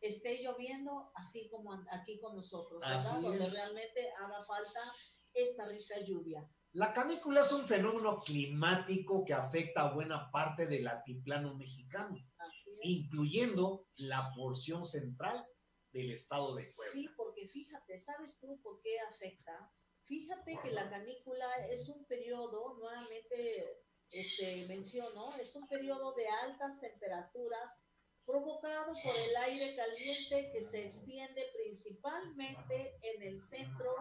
esté 0.00 0.42
lloviendo 0.42 1.10
así 1.14 1.48
como 1.48 1.72
aquí 1.90 2.20
con 2.20 2.36
nosotros, 2.36 2.80
¿verdad? 2.80 3.20
Donde 3.20 3.44
es. 3.44 3.52
realmente 3.52 4.10
haga 4.12 4.42
falta 4.44 4.80
esta 5.34 5.66
rica 5.66 6.00
lluvia. 6.06 6.48
La 6.72 6.92
canícula 6.92 7.40
es 7.40 7.52
un 7.52 7.66
fenómeno 7.66 8.20
climático 8.20 9.24
que 9.24 9.32
afecta 9.32 9.82
a 9.82 9.94
buena 9.94 10.30
parte 10.30 10.66
del 10.66 10.86
altiplano 10.86 11.54
mexicano, 11.54 12.16
incluyendo 12.82 13.86
la 13.96 14.30
porción 14.36 14.84
central 14.84 15.46
del 15.92 16.12
estado 16.12 16.54
de 16.54 16.70
Puebla. 16.76 16.92
Sí, 16.92 17.08
porque 17.16 17.48
fíjate, 17.48 17.98
¿sabes 17.98 18.38
tú 18.38 18.60
por 18.62 18.80
qué 18.82 19.00
afecta? 19.00 19.72
Fíjate 20.04 20.58
que 20.62 20.72
la 20.72 20.88
canícula 20.90 21.66
es 21.68 21.88
un 21.88 22.04
periodo, 22.06 22.76
nuevamente 22.78 23.82
este, 24.10 24.66
menciono, 24.66 25.34
es 25.36 25.54
un 25.56 25.66
periodo 25.68 26.14
de 26.14 26.26
altas 26.28 26.80
temperaturas 26.80 27.86
provocado 28.28 28.92
por 28.92 29.16
el 29.26 29.36
aire 29.38 29.74
caliente 29.74 30.50
que 30.52 30.62
se 30.62 30.84
extiende 30.84 31.46
principalmente 31.54 32.98
en 33.00 33.22
el 33.22 33.40
centro 33.40 33.94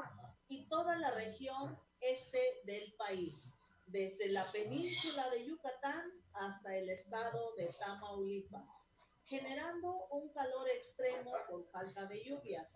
y 0.50 0.68
toda 0.68 0.98
la 0.98 1.12
región 1.12 1.80
este 2.02 2.60
del 2.66 2.94
país, 2.96 3.54
desde 3.86 4.28
la 4.28 4.44
península 4.52 5.30
de 5.30 5.46
Yucatán 5.46 6.12
hasta 6.34 6.76
el 6.76 6.90
estado 6.90 7.56
de 7.56 7.70
Tamaulipas, 7.80 8.68
generando 9.28 10.08
un 10.08 10.30
calor 10.34 10.68
extremo 10.72 11.32
por 11.50 11.66
falta 11.72 12.06
de 12.08 12.22
lluvias 12.26 12.76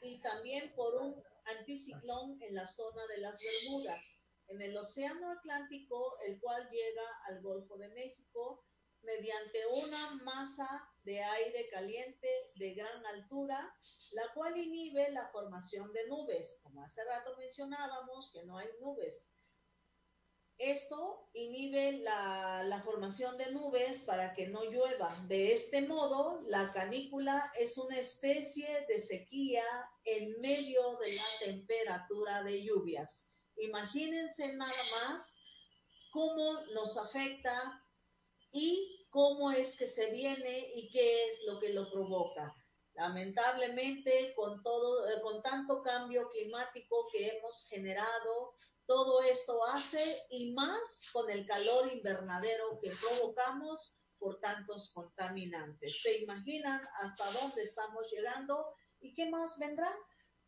y 0.00 0.22
también 0.22 0.74
por 0.74 0.94
un 0.94 1.22
anticiclón 1.58 2.42
en 2.42 2.54
la 2.54 2.66
zona 2.66 3.06
de 3.08 3.18
las 3.18 3.38
Bermudas, 3.38 4.22
en 4.48 4.62
el 4.62 4.74
Océano 4.74 5.32
Atlántico, 5.32 6.16
el 6.26 6.40
cual 6.40 6.66
llega 6.70 7.04
al 7.26 7.42
Golfo 7.42 7.76
de 7.76 7.90
México 7.90 8.64
mediante 9.06 9.66
una 9.66 10.14
masa 10.16 10.68
de 11.04 11.22
aire 11.22 11.68
caliente 11.70 12.28
de 12.56 12.74
gran 12.74 13.06
altura, 13.06 13.74
la 14.12 14.32
cual 14.34 14.56
inhibe 14.58 15.10
la 15.12 15.28
formación 15.28 15.92
de 15.92 16.06
nubes. 16.08 16.58
Como 16.62 16.82
hace 16.84 17.02
rato 17.04 17.36
mencionábamos 17.38 18.30
que 18.32 18.44
no 18.44 18.58
hay 18.58 18.68
nubes. 18.80 19.24
Esto 20.58 21.28
inhibe 21.34 21.98
la, 21.98 22.62
la 22.64 22.82
formación 22.82 23.36
de 23.36 23.52
nubes 23.52 24.00
para 24.00 24.32
que 24.34 24.48
no 24.48 24.64
llueva. 24.64 25.14
De 25.28 25.52
este 25.52 25.82
modo, 25.82 26.40
la 26.46 26.72
canícula 26.72 27.52
es 27.58 27.76
una 27.76 27.98
especie 27.98 28.86
de 28.88 28.98
sequía 29.00 29.64
en 30.04 30.40
medio 30.40 30.96
de 30.96 31.14
la 31.14 31.46
temperatura 31.46 32.42
de 32.42 32.64
lluvias. 32.64 33.28
Imagínense 33.56 34.52
nada 34.54 34.72
más 35.02 35.36
cómo 36.10 36.54
nos 36.72 36.96
afecta 36.96 37.82
y 38.52 39.06
cómo 39.10 39.50
es 39.50 39.76
que 39.78 39.86
se 39.86 40.10
viene 40.10 40.72
y 40.74 40.90
qué 40.90 41.24
es 41.24 41.40
lo 41.46 41.58
que 41.58 41.72
lo 41.72 41.90
provoca. 41.90 42.54
Lamentablemente, 42.94 44.32
con 44.34 44.62
todo, 44.62 45.08
eh, 45.08 45.20
con 45.20 45.42
tanto 45.42 45.82
cambio 45.82 46.28
climático 46.30 47.08
que 47.12 47.28
hemos 47.28 47.66
generado, 47.68 48.54
todo 48.86 49.20
esto 49.22 49.64
hace 49.66 50.22
y 50.30 50.52
más 50.54 51.02
con 51.12 51.28
el 51.30 51.44
calor 51.44 51.92
invernadero 51.92 52.78
que 52.80 52.92
provocamos 52.92 54.00
por 54.18 54.40
tantos 54.40 54.92
contaminantes. 54.94 56.00
¿Se 56.02 56.18
imaginan 56.18 56.80
hasta 57.02 57.30
dónde 57.32 57.62
estamos 57.62 58.10
llegando 58.10 58.66
y 59.00 59.12
qué 59.14 59.28
más 59.28 59.58
vendrá? 59.58 59.94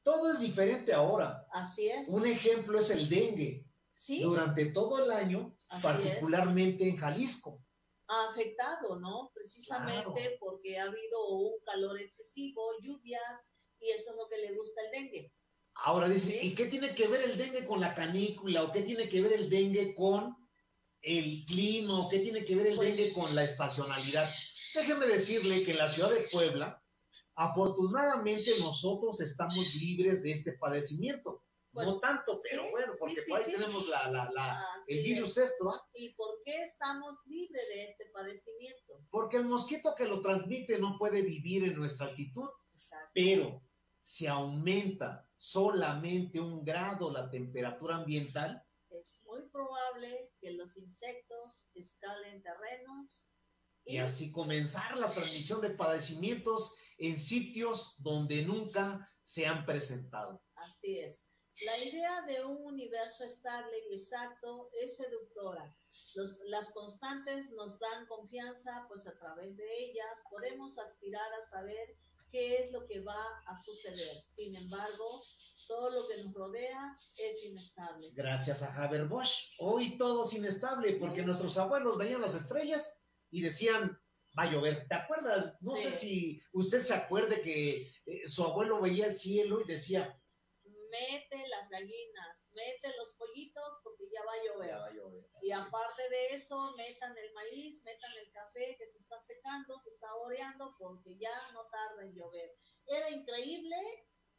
Todo 0.03 0.33
es 0.33 0.41
diferente 0.41 0.93
ahora. 0.93 1.47
Así 1.53 1.89
es. 1.89 2.09
Un 2.09 2.27
ejemplo 2.27 2.79
es 2.79 2.91
el 2.91 3.09
dengue. 3.09 3.65
Sí, 3.95 4.23
Durante 4.23 4.67
todo 4.67 5.05
el 5.05 5.11
año, 5.11 5.57
Así 5.69 5.83
particularmente 5.83 6.89
en 6.89 6.97
Jalisco. 6.97 7.61
Ha 8.09 8.31
afectado, 8.31 8.99
¿no? 8.99 9.31
Precisamente 9.35 10.37
porque 10.41 10.79
ha 10.79 10.85
habido 10.85 11.29
un 11.29 11.61
calor 11.65 12.01
excesivo, 12.01 12.63
lluvias, 12.83 13.23
y 13.81 13.91
eso 13.91 14.11
es 14.11 14.17
lo 14.17 14.29
que 14.29 14.39
le 14.39 14.55
gusta 14.55 14.81
el 14.87 14.91
dengue. 14.91 15.33
Ahora 15.75 16.09
dice, 16.09 16.33
Sí. 16.41 16.49
¿y 16.49 16.55
qué 16.55 16.67
tiene 16.67 16.95
que 16.95 17.07
ver 17.07 17.23
el 17.31 17.39
dengue 17.39 17.67
con 17.67 17.81
la 17.81 17.95
canícula? 17.95 18.65
¿O 18.65 18.73
qué 18.73 18.83
tiene 18.83 19.09
que 19.09 19.21
ver 19.21 19.33
el 19.35 19.49
dengue 19.49 19.95
con 19.95 20.35
el 21.03 21.45
clima? 21.47 22.01
¿O 22.05 22.09
qué 22.09 22.19
tiene 22.19 22.45
que 22.45 22.57
ver 22.57 22.67
el 22.69 22.77
Pues- 22.77 22.97
dengue 22.97 23.13
con 23.13 23.35
la 23.35 23.45
estacionalidad? 23.45 24.29
Déjeme 24.75 25.07
decirle 25.07 25.63
que 25.65 25.71
en 25.73 25.79
la 25.79 25.89
ciudad 25.89 26.11
de 26.11 26.27
Puebla, 26.33 26.83
afortunadamente 27.37 28.59
nosotros 28.59 29.21
estamos 29.21 29.75
libres 29.75 30.23
de 30.23 30.33
este 30.33 30.53
padecimiento. 30.55 31.43
No 31.73 31.99
tanto, 32.01 32.35
sí, 32.35 32.49
pero 32.51 32.71
bueno, 32.71 32.93
porque 32.99 33.21
sí, 33.21 33.31
por 33.31 33.39
ahí 33.41 33.53
tenemos 33.53 33.89
la, 33.89 34.11
la- 34.11 34.31
la- 34.33 34.61
Así 34.79 34.93
el 34.93 34.99
es. 34.99 35.05
virus 35.05 35.39
esto, 35.39 35.71
¿ah? 35.71 35.83
¿Y 35.95 36.15
por 36.15 36.41
qué 36.45 36.63
estamos 36.63 37.19
libres 37.27 37.69
de 37.69 37.85
este 37.85 38.07
padecimiento? 38.07 39.01
Porque 39.11 39.37
el 39.37 39.45
mosquito 39.45 39.95
que 39.97 40.07
lo 40.07 40.21
transmite 40.23 40.79
no 40.79 40.97
puede 40.99 41.23
vivir 41.23 41.65
en 41.65 41.75
nuestra 41.77 42.07
altitud. 42.09 42.49
Exacto. 42.73 43.11
pero 43.13 43.63
si 44.01 44.27
aumenta 44.29 45.29
solamente 45.37 46.39
un 46.41 46.65
grado 46.65 47.11
la 47.13 47.29
temperatura 47.29 47.97
ambiental, 47.97 48.63
Es 48.91 49.23
muy 49.27 49.43
probable 49.51 50.33
que 50.41 50.53
los 50.53 50.77
insectos 50.79 51.69
escalen 51.75 52.43
terrenos 52.43 53.29
y 53.85 53.99
así 53.99 54.31
comenzar 54.33 54.97
la 54.97 55.11
transmisión 55.11 55.61
de 55.61 55.71
padecimientos 55.71 56.75
en 56.97 57.19
sitios 57.19 57.95
donde 58.03 58.43
nunca 58.47 59.13
se 59.23 59.47
han 59.47 59.67
presentado. 59.67 60.43
Así 60.55 61.01
es. 61.01 61.28
La 61.67 61.77
idea 61.85 62.23
de 62.23 62.45
un 62.45 62.65
universo 62.65 63.25
estable 63.25 63.77
y 63.91 63.95
exacto 63.95 64.71
es 64.81 64.97
seductora. 64.97 65.75
Los- 66.15 66.39
las 66.45 66.71
constantes 66.73 67.51
nos 67.53 67.79
dan 67.81 68.07
confianza, 68.07 68.85
pues 68.89 69.07
a 69.09 69.19
través 69.19 69.57
de 69.57 69.65
ellas 69.85 70.23
podemos 70.31 70.79
aspirar 70.79 71.33
a 71.33 71.43
saber 71.51 71.97
qué 72.31 72.59
es 72.63 72.71
lo 72.73 72.87
que 72.87 73.01
va 73.01 73.43
a 73.47 73.57
suceder. 73.61 74.23
Sin 74.37 74.55
embargo, 74.55 75.05
todo 75.67 75.91
lo 75.91 76.07
que 76.07 76.23
nos 76.23 76.33
rodea 76.35 76.95
es 77.19 77.45
inestable. 77.47 78.07
Gracias 78.15 78.63
a 78.63 78.73
Haber-Bosch, 78.85 79.55
hoy 79.59 79.97
todo 79.97 80.25
es 80.27 80.33
inestable 80.35 80.93
porque 81.01 81.21
Sí. 81.21 81.27
nuestros 81.27 81.59
abuelos 81.59 81.97
veían 81.99 82.21
las 82.21 82.35
estrellas 82.35 83.01
y 83.31 83.43
decían, 83.43 83.99
va 84.39 84.45
a 84.45 84.53
llover. 84.53 84.87
¿Te 84.89 84.95
acuerdas? 84.95 85.57
No 85.61 85.77
Sí. 85.77 85.83
sé 85.85 85.93
si 85.93 86.41
usted 86.53 86.81
se 86.81 86.95
acuerde 86.95 87.41
que 87.41 87.91
eh, 88.07 88.29
su 88.29 88.45
abuelo 88.45 88.81
veía 88.81 89.07
el 89.07 89.17
cielo 89.17 89.61
y 89.61 89.65
decía, 89.67 90.15
Mete 90.91 91.47
las 91.49 91.69
gallinas, 91.69 92.51
mete 92.55 92.97
los 92.97 93.15
pollitos 93.17 93.75
porque 93.85 94.05
ya 94.11 94.25
va 94.25 94.33
a 94.33 94.45
llover. 94.47 94.69
"Ya 94.71 94.79
va 94.79 94.87
a 94.87 94.91
llover". 94.93 95.25
Y 95.49 95.53
aparte 95.53 96.03
de 96.11 96.35
eso, 96.35 96.75
metan 96.77 97.17
el 97.17 97.33
maíz, 97.33 97.83
metan 97.83 98.13
el 98.23 98.31
café 98.33 98.77
que 98.79 98.87
se 98.87 98.99
está 98.99 99.19
secando, 99.19 99.79
se 99.81 99.89
está 99.91 100.15
oreando 100.17 100.77
porque 100.79 101.17
ya 101.19 101.31
no 101.55 101.63
tarda 101.71 102.05
en 102.05 102.15
llover. 102.15 102.51
Era 102.87 103.09
increíble 103.09 103.77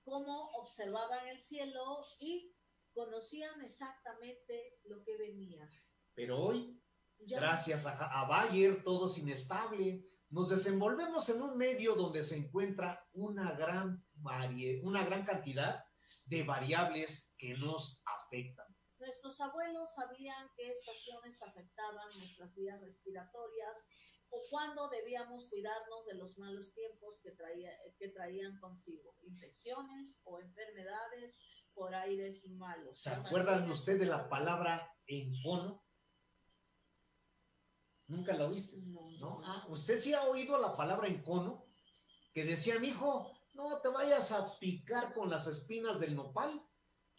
cómo 0.04 0.52
observaban 0.52 1.28
el 1.30 1.40
cielo 1.42 2.02
y 2.20 2.54
conocían 2.94 3.60
exactamente 3.62 4.80
lo 4.84 5.04
que 5.04 5.18
venía. 5.18 5.68
Pero 6.14 6.38
hoy 6.40 6.80
Ya- 7.26 7.40
Gracias 7.40 7.86
a, 7.88 8.22
a 8.22 8.28
Bayer, 8.28 8.84
todo 8.84 9.08
es 9.08 9.18
inestable. 9.18 10.06
Nos 10.30 10.50
desenvolvemos 10.50 11.28
en 11.30 11.42
un 11.42 11.58
medio 11.58 11.96
donde 11.96 12.22
se 12.22 12.38
encuentra 12.38 13.04
una 13.14 13.54
gran, 13.54 14.06
una 14.84 15.04
gran 15.06 15.26
cantidad 15.26 15.84
de 16.26 16.44
variables 16.44 17.34
que 17.38 17.56
nos 17.56 18.04
afectan. 18.06 18.69
Nuestros 19.10 19.42
abuelos 19.42 19.92
sabían 19.96 20.52
qué 20.56 20.70
estaciones 20.70 21.42
afectaban 21.42 22.08
nuestras 22.20 22.54
vías 22.54 22.80
respiratorias 22.80 23.90
o 24.30 24.40
cuándo 24.52 24.88
debíamos 24.90 25.50
cuidarnos 25.50 26.06
de 26.06 26.14
los 26.14 26.38
malos 26.38 26.76
tiempos 26.76 27.20
que, 27.24 27.32
traía, 27.32 27.72
que 27.98 28.10
traían 28.10 28.60
consigo, 28.60 29.16
infecciones 29.24 30.22
o 30.26 30.40
enfermedades 30.40 31.36
por 31.74 31.96
aires 31.96 32.46
malos. 32.50 33.02
¿Se 33.02 33.10
acuerdan 33.10 33.72
usted 33.72 33.98
de 33.98 34.06
la 34.06 34.30
palabra 34.30 34.96
encono? 35.08 35.84
¿Nunca 38.10 38.36
la 38.36 38.46
oíste? 38.46 38.78
No, 38.78 39.10
¿No? 39.20 39.42
Ah, 39.44 39.66
usted 39.70 40.00
sí 40.00 40.14
ha 40.14 40.26
oído 40.26 40.60
la 40.60 40.76
palabra 40.76 41.08
encono, 41.08 41.66
que 42.32 42.46
decían, 42.46 42.86
hijo, 42.86 43.36
no 43.54 43.82
te 43.82 43.88
vayas 43.88 44.32
a 44.32 44.60
picar 44.60 45.16
con 45.16 45.32
las 45.32 45.48
espinas 45.48 46.00
del 46.00 46.16
nopal, 46.16 46.64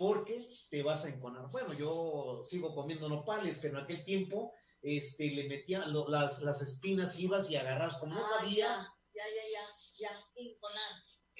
porque 0.01 0.41
te 0.71 0.83
vas 0.83 1.05
a 1.05 1.11
enconar. 1.11 1.45
Bueno, 1.53 1.75
yo 1.75 2.41
sigo 2.43 2.75
comiendo 2.75 3.07
nopales, 3.07 3.59
pero 3.61 3.77
en 3.77 3.85
aquel 3.85 4.03
tiempo 4.03 4.55
este, 4.81 5.27
le 5.27 5.47
metían 5.47 5.93
lo- 5.93 6.09
las, 6.09 6.41
las 6.41 6.63
espinas, 6.63 7.19
ibas 7.19 7.51
y 7.51 7.57
agarras, 7.57 7.99
como 7.99 8.15
no 8.15 8.25
Ah, 8.25 8.29
sabías, 8.29 8.89
Ya, 9.13 9.25
ya, 9.27 9.43
ya, 9.53 10.09
ya, 10.09 10.11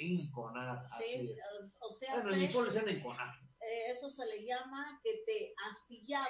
enconar, 0.05 0.77
así 0.77 1.05
Sí, 1.07 1.31
es. 1.33 1.81
o, 1.81 1.87
o 1.87 1.91
sea, 1.91 2.17
Bueno, 2.17 2.33
en 2.35 2.41
mi 2.41 2.65
decían 2.65 2.89
enconar. 2.91 3.35
eh, 3.61 3.91
eso 3.93 4.11
se 4.11 4.27
le 4.27 4.45
llama 4.45 5.01
que 5.03 5.23
te 5.25 5.55
astillaba 5.71 6.27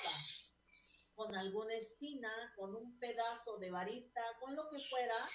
con 1.17 1.35
alguna 1.35 1.75
espina, 1.75 2.31
con 2.57 2.77
un 2.77 2.97
pedazo 3.01 3.59
de 3.59 3.71
varita, 3.73 4.21
con 4.39 4.55
lo 4.55 4.69
que 4.71 4.79
fuera, 4.89 5.27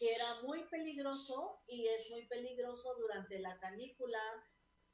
que 0.00 0.12
era 0.14 0.42
muy 0.42 0.64
peligroso 0.64 1.60
y 1.68 1.86
es 1.86 2.10
muy 2.10 2.26
peligroso 2.26 2.92
durante 2.98 3.38
la 3.38 3.56
canícula 3.60 4.18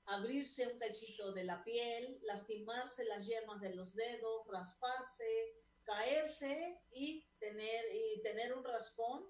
abrirse 0.07 0.67
un 0.67 0.79
cachito 0.79 1.33
de 1.33 1.45
la 1.45 1.63
piel, 1.65 2.19
lastimarse 2.23 3.05
las 3.05 3.27
yemas 3.27 3.61
de 3.61 3.75
los 3.75 3.95
dedos, 3.95 4.47
rasparse, 4.51 5.25
caerse 5.85 6.79
y 6.93 7.25
tener, 7.39 7.85
y 7.95 8.23
tener 8.23 8.53
un 8.55 8.65
raspón. 8.65 9.25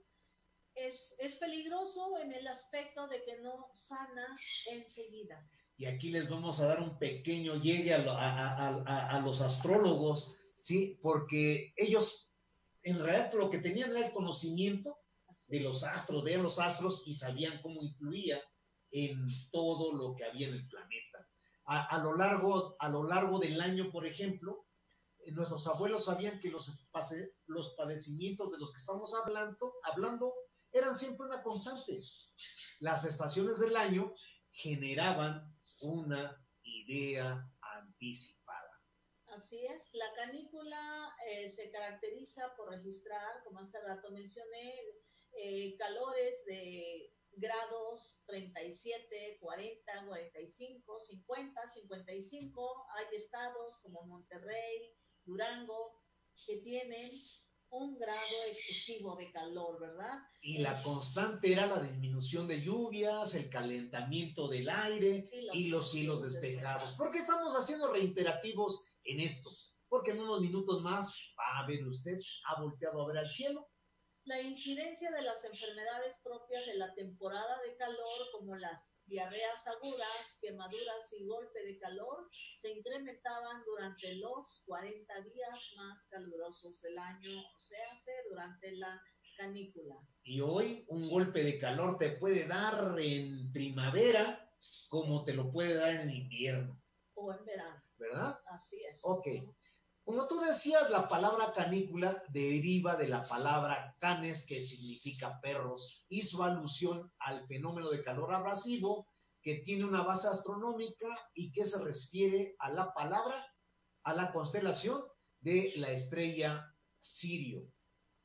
Es, 0.75 1.15
es 1.19 1.35
peligroso 1.37 2.19
en 2.19 2.33
el 2.33 2.47
aspecto 2.47 3.09
de 3.09 3.23
que 3.25 3.41
no 3.41 3.69
sana 3.75 4.37
enseguida. 4.71 5.49
Y 5.77 5.87
aquí 5.87 6.11
les 6.11 6.29
vamos 6.29 6.61
a 6.61 6.67
dar 6.67 6.81
un 6.81 6.99
pequeño 6.99 7.57
llegue 7.57 7.93
a, 7.95 7.99
lo- 7.99 8.13
a- 8.13 8.57
a- 8.57 8.83
a- 8.87 9.11
a 9.17 9.21
los 9.21 9.41
astrólogos, 9.41 10.37
¿sí? 10.59 10.99
Porque 11.03 11.73
ellos, 11.77 12.37
en 12.83 12.99
realidad, 13.03 13.33
lo 13.35 13.51
que 13.51 13.59
tenían 13.59 13.91
era 13.91 14.07
el 14.07 14.13
conocimiento 14.13 14.97
de 15.49 15.61
los 15.61 15.83
astros, 15.83 16.23
veían 16.23 16.43
los 16.45 16.59
astros 16.61 17.03
y 17.07 17.15
sabían 17.15 17.61
cómo 17.63 17.83
influía 17.83 18.41
en 18.91 19.27
todo 19.51 19.93
lo 19.93 20.15
que 20.15 20.25
había 20.25 20.49
en 20.49 20.55
el 20.55 20.67
planeta. 20.67 21.29
A, 21.67 21.97
a 21.97 21.99
lo, 21.99 22.17
largo, 22.17 22.77
a 22.79 22.89
lo 22.89 23.05
largo 23.05 23.39
del 23.39 23.61
año, 23.61 23.91
por 23.91 24.07
ejemplo, 24.07 24.67
eh, 25.25 25.33
nuestros 25.33 25.67
abuelos 25.67 26.07
sabían 26.07 26.41
que 26.41 26.51
los, 26.51 26.89
los 27.47 27.75
padecimientos 27.75 28.51
de 28.53 28.59
los 28.59 28.73
que 28.73 28.79
estamos 28.79 29.15
hablando, 29.15 29.75
hablando 29.85 30.35
eran 30.73 30.95
siempre 30.95 31.27
una 31.27 31.43
constante. 31.43 32.01
Las 32.81 33.05
estaciones 33.05 33.59
del 33.59 33.77
año 33.77 34.15
generaban 34.53 35.57
una 35.83 36.37
idea 36.63 37.49
anticipada. 37.77 38.51
Así 39.29 39.65
es, 39.67 39.91
la 39.93 40.13
canícula 40.15 41.15
eh, 41.29 41.49
se 41.49 41.71
caracteriza 41.71 42.55
por 42.57 42.71
registrar, 42.71 43.45
como 43.45 43.61
hace 43.61 43.81
rato 43.81 44.11
mencioné, 44.11 44.75
eh, 45.33 45.77
calores 45.77 46.45
de 46.47 47.13
grados 47.33 48.23
37, 48.27 49.39
40, 49.41 49.93
45, 50.07 50.99
50, 50.99 51.67
55. 51.67 52.87
Hay 52.97 53.17
estados 53.17 53.81
como 53.83 54.03
Monterrey, 54.07 54.95
Durango, 55.25 56.03
que 56.47 56.59
tienen 56.59 57.11
un 57.73 57.97
grado 57.99 58.19
excesivo 58.51 59.15
de 59.17 59.31
calor, 59.31 59.81
¿verdad? 59.81 60.19
Y 60.43 60.59
la 60.59 60.83
constante 60.83 61.53
era 61.53 61.67
la 61.67 61.81
disminución 61.81 62.49
de 62.49 62.61
lluvias, 62.61 63.35
el 63.37 63.49
calentamiento 63.49 64.49
del 64.49 64.69
aire 64.69 65.29
Y 65.33 65.43
los 65.43 65.55
y 65.55 65.69
los 65.69 65.91
cielos 65.93 66.23
despejados. 66.23 66.43
despejados. 66.43 66.93
¿Por 66.95 67.13
qué 67.13 67.19
estamos 67.19 67.55
haciendo 67.55 67.93
reiterativos 67.93 68.85
en 69.05 69.21
esto? 69.21 69.51
Porque 69.89 70.11
en 70.13 70.21
unos 70.21 70.41
minutos 70.41 70.83
más 70.83 71.17
va 71.39 71.61
a 71.63 71.67
ver 71.67 71.87
usted, 71.87 72.19
ha 72.49 72.61
volteado 72.61 73.03
a 73.03 73.07
ver 73.07 73.19
al 73.19 73.31
cielo. 73.31 73.69
La 74.25 74.41
incidencia 74.41 75.11
de 75.11 75.23
las 75.23 75.45
enfermedades 75.45 76.21
propias 76.23 76.67
de 76.67 76.75
la 76.75 76.95
temporada 76.95 77.61
de 77.67 77.75
calor, 77.77 78.31
como 78.33 78.55
las 78.55 78.95
diarreas 79.07 79.67
agudas, 79.67 80.39
quemaduras 80.43 81.13
y 81.19 81.27
golpe 81.27 81.65
de 81.65 81.79
calor, 81.79 82.29
se 82.55 82.71
incrementaban 82.71 83.65
durante 83.65 84.15
los 84.17 84.63
40 84.67 85.21
días 85.23 85.73
más 85.77 86.07
calurosos 86.11 86.83
del 86.83 86.99
año, 86.99 87.41
o 87.41 87.59
sea, 87.59 87.97
se 88.05 88.13
durante 88.29 88.73
la 88.73 89.03
canícula. 89.39 89.97
Y 90.23 90.41
hoy 90.43 90.85
un 90.89 91.09
golpe 91.09 91.43
de 91.43 91.59
calor 91.59 91.97
te 91.97 92.11
puede 92.11 92.47
dar 92.47 92.95
en 93.01 93.51
primavera 93.53 94.47
como 94.89 95.25
te 95.25 95.33
lo 95.33 95.51
puede 95.51 95.75
dar 95.75 95.95
en 95.97 96.11
invierno, 96.11 96.79
O 97.15 97.33
en 97.33 97.45
verano, 97.47 97.83
¿verdad? 97.97 98.39
así 98.53 98.85
es. 98.85 99.01
Ok. 99.03 99.27
Como 100.11 100.27
tú 100.27 100.41
decías, 100.41 100.91
la 100.91 101.09
palabra 101.09 101.53
canícula 101.53 102.21
deriva 102.31 102.97
de 102.97 103.07
la 103.07 103.23
palabra 103.23 103.95
canes, 104.01 104.45
que 104.45 104.61
significa 104.61 105.41
perros, 105.41 106.05
y 106.09 106.23
su 106.23 106.43
alusión 106.43 107.13
al 107.21 107.47
fenómeno 107.47 107.91
de 107.91 108.03
calor 108.03 108.35
abrasivo, 108.35 109.07
que 109.41 109.59
tiene 109.59 109.85
una 109.85 110.03
base 110.03 110.27
astronómica 110.27 111.07
y 111.33 111.53
que 111.53 111.65
se 111.65 111.79
refiere 111.79 112.57
a 112.59 112.71
la 112.73 112.93
palabra, 112.93 113.55
a 114.03 114.13
la 114.13 114.33
constelación 114.33 115.01
de 115.39 115.75
la 115.77 115.93
estrella 115.93 116.75
Sirio. 116.99 117.73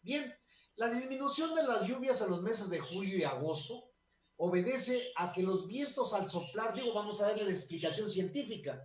Bien, 0.01 0.33
la 0.77 0.89
disminución 0.89 1.53
de 1.53 1.61
las 1.61 1.87
lluvias 1.87 2.19
en 2.21 2.31
los 2.31 2.41
meses 2.41 2.71
de 2.71 2.79
julio 2.79 3.15
y 3.15 3.25
agosto 3.25 3.91
obedece 4.37 5.11
a 5.17 5.31
que 5.31 5.43
los 5.43 5.67
vientos 5.67 6.15
al 6.15 6.31
soplar, 6.31 6.73
digo, 6.73 6.95
vamos 6.95 7.21
a 7.21 7.27
darle 7.27 7.43
la 7.43 7.51
explicación 7.51 8.11
científica, 8.11 8.83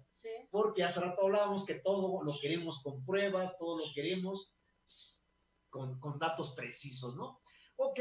porque 0.50 0.84
hace 0.84 1.00
rato 1.00 1.22
hablábamos 1.22 1.64
que 1.64 1.74
todo 1.74 2.22
lo 2.22 2.38
queremos 2.40 2.82
con 2.82 3.04
pruebas, 3.04 3.56
todo 3.56 3.78
lo 3.78 3.84
queremos 3.94 4.54
con, 5.68 5.98
con 6.00 6.18
datos 6.18 6.52
precisos, 6.52 7.14
¿no? 7.16 7.40
Ok, 7.76 8.00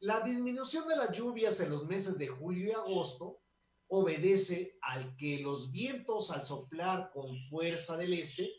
la 0.00 0.20
disminución 0.20 0.88
de 0.88 0.96
las 0.96 1.16
lluvias 1.16 1.60
en 1.60 1.70
los 1.70 1.86
meses 1.86 2.18
de 2.18 2.28
julio 2.28 2.68
y 2.68 2.72
agosto 2.72 3.40
obedece 3.88 4.78
al 4.80 5.14
que 5.16 5.38
los 5.38 5.70
vientos 5.70 6.30
al 6.30 6.46
soplar 6.46 7.10
con 7.12 7.38
fuerza 7.50 7.96
del 7.96 8.14
este 8.14 8.50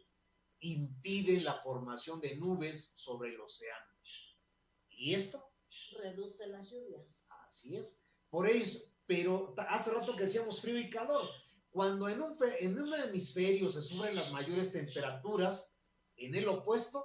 impiden 0.60 1.44
la 1.44 1.56
formación 1.62 2.22
de 2.22 2.36
nubes 2.36 2.94
sobre 2.96 3.34
el 3.34 3.42
océano. 3.42 3.92
¿Y 4.90 5.16
esto? 5.16 5.54
reduce 6.02 6.48
las 6.48 6.70
lluvias. 6.70 7.26
Así 7.46 7.76
es. 7.76 8.04
Por 8.30 8.50
eso, 8.50 8.80
pero 9.06 9.54
hace 9.70 9.92
rato 9.92 10.16
que 10.16 10.24
decíamos 10.24 10.62
frío 10.62 10.80
y 10.80 10.90
calor. 10.90 11.30
Cuando 11.74 12.08
en 12.08 12.22
un, 12.22 12.38
en 12.60 12.80
un 12.80 12.94
hemisferio 12.94 13.68
se 13.68 13.82
suben 13.82 14.14
las 14.16 14.32
mayores 14.32 14.72
temperaturas, 14.72 15.76
en 16.18 16.36
el 16.36 16.48
opuesto 16.48 17.04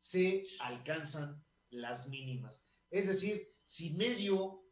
se 0.00 0.46
alcanzan 0.60 1.44
las 1.68 2.08
mínimas. 2.08 2.66
Es 2.90 3.06
decir, 3.06 3.54
si 3.62 3.92
medio, 3.92 4.62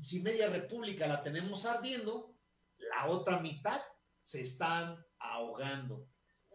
si 0.00 0.20
media 0.22 0.48
república 0.48 1.06
la 1.08 1.24
tenemos 1.24 1.66
ardiendo, 1.66 2.36
la 2.78 3.08
otra 3.08 3.40
mitad 3.40 3.80
se 4.22 4.42
están 4.42 5.04
ahogando. 5.18 6.08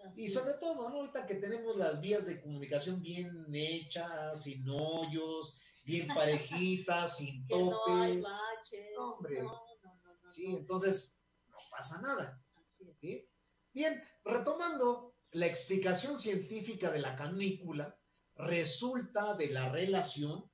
Así 0.05 0.23
Y 0.23 0.27
sobre 0.29 0.51
es. 0.53 0.59
todo, 0.59 0.89
¿no? 0.89 0.99
ahorita 1.01 1.25
que 1.25 1.35
tenemos 1.35 1.75
las 1.75 1.99
vías 1.99 2.25
de 2.25 2.39
comunicación 2.41 3.01
bien 3.01 3.45
hechas, 3.53 4.41
sin 4.43 4.65
hoyos, 4.69 5.57
bien 5.83 6.07
parejitas, 6.15 7.17
sin 7.17 7.45
que 7.45 7.55
no 7.57 8.01
hay 8.01 8.21
topes. 8.21 8.23
baches. 8.23 8.87
No, 8.95 9.11
hombre. 9.15 9.43
No, 9.43 9.51
no, 9.83 9.95
no, 10.03 10.13
no, 10.23 10.31
Sí, 10.31 10.45
entonces 10.45 11.18
pasa 11.79 12.01
nada. 12.01 12.43
Así 12.55 12.89
es. 12.89 12.97
¿sí? 12.99 13.29
Bien, 13.73 14.03
retomando 14.25 15.15
la 15.31 15.45
explicación 15.47 16.19
científica 16.19 16.91
de 16.91 16.99
la 16.99 17.15
canícula, 17.15 17.97
resulta 18.35 19.33
de 19.35 19.47
la 19.47 19.69
relación 19.69 20.49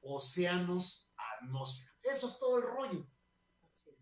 océanos-atmósfera. 0.00 1.90
Eso 2.02 2.26
es 2.28 2.38
todo 2.38 2.56
el 2.58 2.64
rollo. 2.64 3.06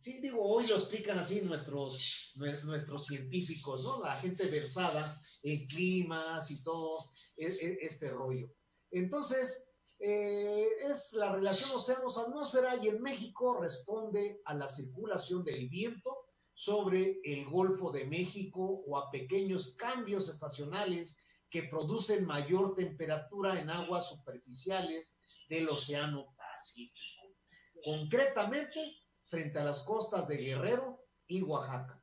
Sí, 0.01 0.21
digo, 0.21 0.43
hoy 0.43 0.67
lo 0.67 0.77
explican 0.77 1.19
así 1.19 1.41
nuestros, 1.43 2.33
nues- 2.37 2.65
nuestros 2.65 3.07
científicos, 3.07 3.85
¿no? 3.85 4.03
La 4.03 4.15
gente 4.17 4.47
versada 4.47 5.17
en 5.43 5.67
climas 5.69 6.51
y 6.51 6.63
todo 6.65 6.99
e- 7.37 7.47
e- 7.47 7.79
este 7.83 8.11
rollo. 8.11 8.49
Entonces, 8.91 9.69
eh, 10.01 10.67
es 10.91 11.13
la 11.13 11.33
relación 11.33 11.71
océanos-atmósfera 11.71 12.77
y 12.83 12.89
en 12.89 13.01
México 13.03 13.61
responde 13.61 14.41
a 14.45 14.55
la 14.55 14.67
circulación 14.69 15.45
del 15.45 15.69
viento 15.69 16.11
sobre 16.55 17.21
el 17.25 17.45
Golfo 17.47 17.91
de 17.91 18.05
México 18.05 18.83
o 18.87 18.99
a 18.99 19.11
pequeños 19.11 19.75
cambios 19.77 20.29
estacionales 20.29 21.19
que 21.51 21.65
producen 21.65 22.25
mayor 22.25 22.75
temperatura 22.75 23.61
en 23.61 23.71
aguas 23.71 24.09
superficiales 24.09 25.17
del 25.49 25.69
Océano 25.69 26.35
Pacífico 26.37 27.23
concretamente 27.83 28.97
frente 29.27 29.59
a 29.59 29.65
las 29.65 29.83
costas 29.83 30.29
de 30.29 30.37
Guerrero 30.37 31.05
y 31.27 31.43
Oaxaca. 31.43 32.03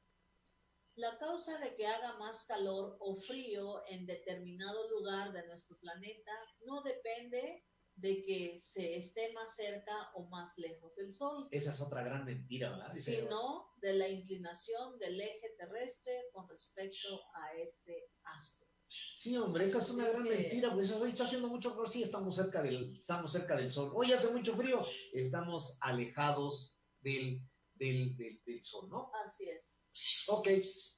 La 0.95 1.17
causa 1.17 1.57
de 1.59 1.75
que 1.75 1.87
haga 1.87 2.17
más 2.17 2.45
calor 2.45 2.97
o 2.99 3.15
frío 3.21 3.85
en 3.87 4.05
determinado 4.05 4.89
lugar 4.89 5.31
de 5.31 5.47
nuestro 5.47 5.77
planeta 5.77 6.31
no 6.65 6.81
depende 6.81 7.63
de 7.99 8.23
que 8.23 8.59
se 8.59 8.95
esté 8.95 9.33
más 9.33 9.55
cerca 9.55 10.11
o 10.15 10.27
más 10.29 10.57
lejos 10.57 10.95
del 10.95 11.11
Sol, 11.11 11.47
Esa 11.51 11.71
es 11.71 11.81
otra 11.81 12.03
gran 12.03 12.25
mentira, 12.25 12.69
¿verdad? 12.71 12.93
Sino 12.93 13.73
de 13.81 13.93
la 13.93 14.07
inclinación 14.07 14.97
del 14.99 15.19
eje 15.19 15.49
terrestre 15.57 16.13
con 16.31 16.47
respecto 16.47 17.21
a 17.35 17.53
este 17.57 18.09
astro. 18.23 18.67
Sí, 19.15 19.35
hombre, 19.37 19.65
esa 19.65 19.79
es 19.79 19.89
una 19.91 20.07
Es 20.07 20.13
gran 20.13 20.23
que- 20.27 20.35
mentira, 20.35 20.73
pues 20.73 20.91
hoy 20.91 21.09
está 21.09 21.23
haciendo 21.25 21.47
mucho 21.49 21.71
calor, 21.71 21.89
sí, 21.89 22.01
estamos 22.03 22.35
cerca 22.35 22.61
del, 22.63 22.95
estamos 22.95 23.31
cerca 23.31 23.55
del 23.55 23.69
sol. 23.69 23.91
Hoy 23.93 24.11
hace 24.13 24.31
mucho 24.31 24.55
frío, 24.55 24.85
estamos 25.13 25.77
alejados 25.81 26.79
del, 27.01 27.41
del, 27.75 28.15
del, 28.17 28.41
del 28.45 28.63
sol, 28.63 28.89
¿no? 28.89 29.11
Así 29.25 29.49
es. 29.49 29.83
Ok, 30.27 30.47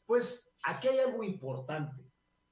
pues 0.05 0.53
aquí 0.65 0.87
hay 0.87 0.99
algo 0.99 1.23
importante. 1.23 2.10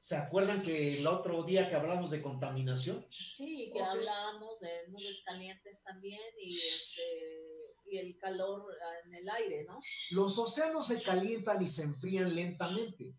¿Se 0.09 0.17
acuerdan 0.17 0.63
que 0.63 0.97
el 0.97 1.05
otro 1.05 1.43
día 1.43 1.69
que 1.69 1.75
hablamos 1.75 2.09
de 2.09 2.19
contaminación? 2.23 3.05
Sí, 3.11 3.69
que 3.71 3.79
Ok. 3.79 3.89
hablábamos 3.89 4.59
de 4.59 4.87
nubes 4.87 5.21
calientes 5.23 5.83
también 5.83 6.19
y, 6.41 6.57
este, 6.57 7.75
y 7.85 7.97
el 7.99 8.17
calor 8.17 8.75
en 9.05 9.13
el 9.13 9.29
aire, 9.29 9.65
¿no? 9.65 9.79
Los 10.13 10.39
océanos 10.39 10.87
se 10.87 11.03
calientan 11.03 11.61
y 11.61 11.67
se 11.67 11.83
enfrían 11.83 12.33
lentamente. 12.33 13.13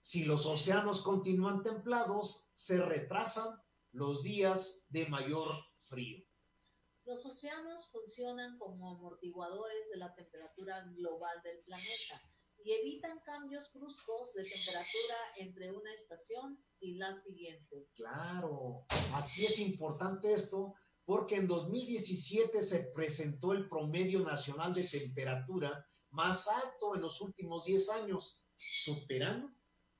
Si 0.00 0.22
los 0.22 0.46
océanos 0.46 1.02
continúan 1.02 1.64
templados, 1.64 2.50
se 2.54 2.80
retrasan 2.80 3.60
los 3.90 4.22
días 4.22 4.84
de 4.90 5.06
mayor 5.06 5.56
frío. 5.88 6.24
Los 7.04 7.26
océanos 7.26 7.88
funcionan 7.90 8.58
como 8.58 8.92
amortiguadores 8.92 9.90
de 9.90 9.96
la 9.96 10.14
temperatura 10.14 10.84
global 10.84 11.42
del 11.42 11.58
planeta 11.64 12.35
y 12.66 12.72
evitan 12.72 13.20
cambios 13.20 13.72
bruscos 13.72 14.34
de 14.34 14.42
temperatura 14.42 15.16
entre 15.36 15.70
una 15.70 15.94
estación 15.94 16.58
y 16.80 16.96
la 16.96 17.12
siguiente. 17.14 17.88
Claro, 17.94 18.84
aquí 19.14 19.46
es 19.46 19.60
importante 19.60 20.32
esto 20.32 20.74
porque 21.04 21.36
en 21.36 21.46
2017 21.46 22.60
se 22.62 22.80
presentó 22.92 23.52
el 23.52 23.68
promedio 23.68 24.18
nacional 24.18 24.74
de 24.74 24.82
temperatura 24.82 25.86
más 26.10 26.48
alto 26.48 26.96
en 26.96 27.02
los 27.02 27.20
últimos 27.20 27.66
10 27.66 27.88
años, 27.90 28.40
superando 28.56 29.52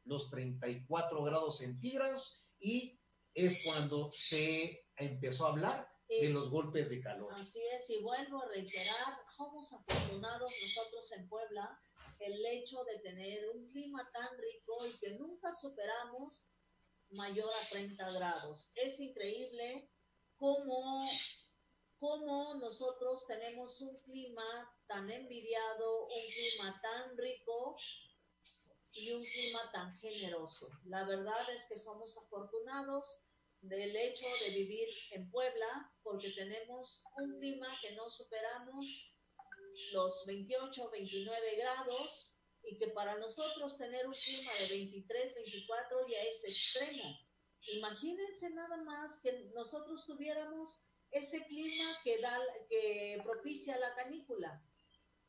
los 0.03 0.29
34 0.31 1.23
grados 1.23 1.59
centígrados 1.59 2.49
y 2.59 3.01
es 3.33 3.65
cuando 3.65 4.11
se 4.13 4.87
empezó 4.97 5.47
a 5.47 5.51
hablar 5.51 5.89
de 6.09 6.17
Y- 6.27 6.29
los 6.31 6.51
golpes 6.51 6.89
de 6.91 7.01
calor. 7.01 7.33
Así 7.35 7.61
es, 7.77 7.89
y 7.91 8.03
vuelvo 8.03 8.43
a 8.43 8.49
reiterar, 8.49 9.15
somos 9.37 9.73
afortunados 9.73 10.53
nosotros 10.63 11.13
en 11.13 11.29
Puebla 11.29 11.79
el 12.19 12.45
hecho 12.47 12.85
de 12.85 12.99
tener 13.01 13.49
un 13.51 13.67
clima 13.69 14.09
tan 14.13 14.37
rico 14.39 14.87
y 14.87 14.99
que 14.99 15.11
nunca 15.13 15.53
superamos 15.53 16.47
mayor 17.11 17.51
a 17.51 17.69
30 17.71 18.13
grados. 18.13 18.71
Es 18.75 18.99
increíble 19.01 19.89
cómo, 20.37 21.09
cómo 21.99 22.55
nosotros 22.55 23.27
tenemos 23.27 23.81
un 23.81 23.97
clima 24.01 24.71
tan 24.87 25.11
envidiado, 25.11 26.07
un 26.07 26.27
clima 26.27 26.81
tan 26.81 27.17
rico 27.17 27.77
y 28.93 29.13
un 29.13 29.23
clima 29.23 29.71
tan 29.73 29.97
generoso. 29.99 30.69
La 30.87 31.05
verdad 31.05 31.51
es 31.55 31.67
que 31.69 31.79
somos 31.79 32.17
afortunados 32.19 33.23
del 33.61 33.95
hecho 33.97 34.27
de 34.45 34.55
vivir 34.55 34.89
en 35.13 35.31
Puebla 35.31 35.93
porque 36.03 36.31
tenemos 36.31 37.03
un 37.17 37.39
clima 37.39 37.69
que 37.83 37.93
no 37.93 38.09
superamos 38.11 38.87
los 39.93 40.25
28, 40.27 40.91
29 40.91 41.57
grados 41.57 42.39
y 42.63 42.79
que 42.79 42.89
para 42.89 43.17
nosotros 43.19 43.79
tener 43.79 44.07
un 44.07 44.15
clima 44.15 44.51
de 44.61 44.69
23, 44.77 45.35
24 45.35 46.09
ya 46.09 46.23
es 46.23 46.45
extremo. 46.45 47.19
Imagínense 47.73 48.51
nada 48.51 48.77
más 48.79 49.21
que 49.21 49.51
nosotros 49.55 50.05
tuviéramos 50.07 50.81
ese 51.11 51.45
clima 51.47 51.85
que 52.05 52.21
da 52.21 52.39
que 52.69 53.21
propicia 53.25 53.79
la 53.79 53.95
canícula, 53.95 54.63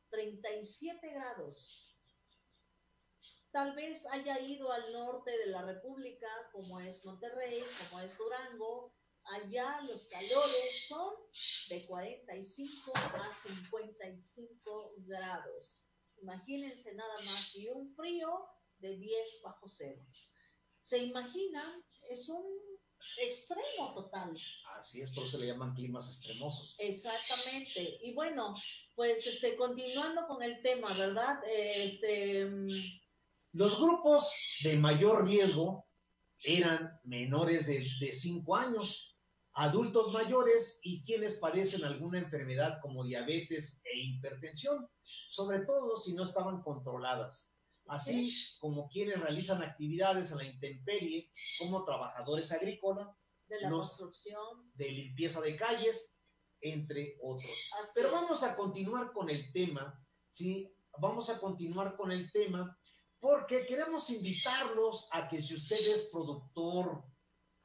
37 0.10 1.10
grados. 1.14 1.95
Tal 3.52 3.74
vez 3.76 4.06
haya 4.08 4.39
ido 4.39 4.72
al 4.72 4.91
norte 4.93 5.32
de 5.32 5.48
la 5.48 5.64
República, 5.64 6.28
como 6.52 6.80
es 6.80 7.04
Monterrey, 7.06 7.64
como 7.89 8.02
es 8.02 8.18
Durango. 8.18 8.93
Allá 9.30 9.82
los 9.82 10.08
calores 10.08 10.88
son 10.88 11.14
de 11.70 11.86
45 11.86 12.92
a 12.96 13.34
55 13.44 14.94
grados. 15.00 15.88
Imagínense 16.22 16.94
nada 16.94 17.16
más, 17.26 17.56
y 17.56 17.68
un 17.68 17.94
frío 17.96 18.48
de 18.80 18.98
10 18.98 19.42
bajo 19.44 19.68
cero. 19.68 20.02
¿Se 20.80 20.98
imaginan? 21.00 21.84
Es 22.10 22.30
un 22.30 22.46
extremo 23.22 23.94
total. 23.94 24.38
Así 24.78 25.02
es, 25.02 25.12
por 25.12 25.26
eso 25.26 25.38
le 25.38 25.48
llaman 25.48 25.74
climas 25.76 26.08
extremosos. 26.08 26.76
Exactamente. 26.78 28.00
Y 28.02 28.14
bueno, 28.14 28.56
pues 28.96 29.26
este, 29.28 29.56
continuando 29.56 30.28
con 30.28 30.42
el 30.42 30.62
tema, 30.62 30.98
¿verdad? 30.98 31.40
Este, 31.46 32.46
mm, 32.46 33.02
Los 33.54 33.78
grupos 33.80 34.60
de 34.64 34.78
mayor 34.78 35.26
riesgo 35.26 35.86
eran 36.44 37.00
menores 37.04 37.68
de 37.68 38.12
5 38.12 38.56
años, 38.56 39.07
adultos 39.60 40.12
mayores 40.14 40.80
y 40.84 41.01
quienes 41.03 41.39
padecen 41.39 41.84
alguna 41.84 42.20
enfermedad 42.20 42.80
como 42.82 43.03
diabetes 43.03 43.82
e 43.86 43.97
hipertensión, 43.97 44.88
sobre 45.30 45.60
todo 45.66 45.97
si 45.97 46.14
no 46.14 46.24
estaban 46.24 46.62
controladas, 46.62 47.51
así 47.88 48.32
como 48.60 48.88
quienes 48.89 49.20
realizan 49.20 49.64
actividades 49.64 50.32
en 50.32 50.38
la 50.38 50.43
intemperie 50.43 51.32
como 51.60 51.84
trabajadores 51.84 52.51
agrícolas, 52.51 53.08
de 53.47 53.62
la 53.62 53.70
Los- 53.70 53.88
construcción. 53.89 54.72
de 54.76 54.91
limpieza 54.91 55.41
de 55.41 55.55
calles, 55.55 56.16
entre 56.62 57.18
otros. 57.24 57.72
Así 57.82 57.91
Pero 57.95 58.08
es. 58.10 58.14
vamos 58.14 58.43
a 58.43 58.55
continuar 58.55 59.12
con 59.14 59.30
el 59.30 59.51
tema, 59.53 60.05
¿sí? 60.30 60.72
Vamos 60.99 61.30
a 61.30 61.39
continuar 61.39 61.95
con 61.95 62.12
el 62.12 62.32
tema 62.32 62.78
porque 63.20 63.66
queremos 63.66 64.10
invitarlos 64.12 65.08
a 65.12 65.28
que 65.28 65.41
si 65.41 65.55
usted 65.55 65.78
es 65.93 66.10
productor 66.12 67.03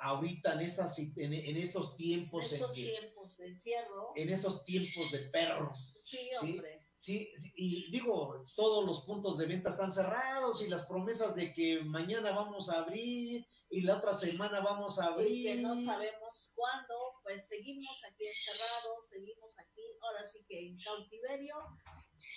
ahorita 0.03 0.55
en, 0.55 0.61
estas, 0.61 0.99
en, 0.99 1.33
en 1.33 1.57
estos 1.57 1.97
tiempos, 1.97 2.47
En 2.53 2.55
estos 2.55 2.77
en, 2.77 2.85
que- 2.85 2.91
tiempos 3.01 3.37
de 3.39 3.47
encierro. 3.49 4.13
en 4.17 4.29
estos 4.31 4.65
tiempos 4.65 5.11
de 5.13 5.19
perros, 5.31 5.97
Sí, 6.03 6.29
hombre. 6.41 6.87
Sí, 6.97 7.33
sí, 7.37 7.53
y 7.57 7.91
digo, 7.91 8.45
todos 8.55 8.85
los 8.87 9.01
puntos 9.03 9.37
de 9.39 9.47
venta 9.47 9.71
están 9.71 9.91
cerrados 9.91 10.63
y 10.63 10.69
las 10.69 10.87
promesas 10.87 11.35
de 11.35 11.53
que 11.53 11.81
mañana 11.83 12.31
vamos 12.31 12.69
a 12.71 12.79
abrir 12.83 13.45
y 13.71 13.81
la 13.81 13.97
otra 13.97 14.13
semana 14.13 14.61
vamos 14.61 15.01
a 15.01 15.07
abrir. 15.07 15.33
Y 15.33 15.43
que 15.43 15.55
no 15.57 15.75
sabemos 15.85 16.53
cuándo, 16.55 16.95
pues 17.25 17.49
seguimos 17.49 18.05
aquí 18.05 18.25
encerrados, 18.25 19.09
seguimos 19.09 19.59
aquí, 19.59 19.83
ahora 20.01 20.25
sí 20.25 20.45
que 20.49 20.69
en 20.69 20.79
cautiverio, 20.79 21.57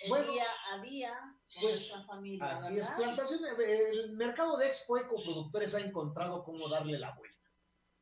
el 0.02 0.08
Bueno, 0.08 0.32
día 0.32 0.46
a 0.72 0.80
día 0.82 1.12
con 1.54 1.62
pues, 1.62 1.74
nuestra 1.74 2.02
familia. 2.02 2.52
Así 2.52 2.76
es, 2.78 2.88
plantación, 2.88 3.40
el 3.60 4.12
mercado 4.16 4.56
de 4.56 4.66
Expo 4.66 4.98
Ecoproductores 4.98 5.74
ha 5.76 5.80
encontrado 5.80 6.42
cómo 6.42 6.68
darle 6.68 6.98
la 6.98 7.14
vuelta. 7.14 7.35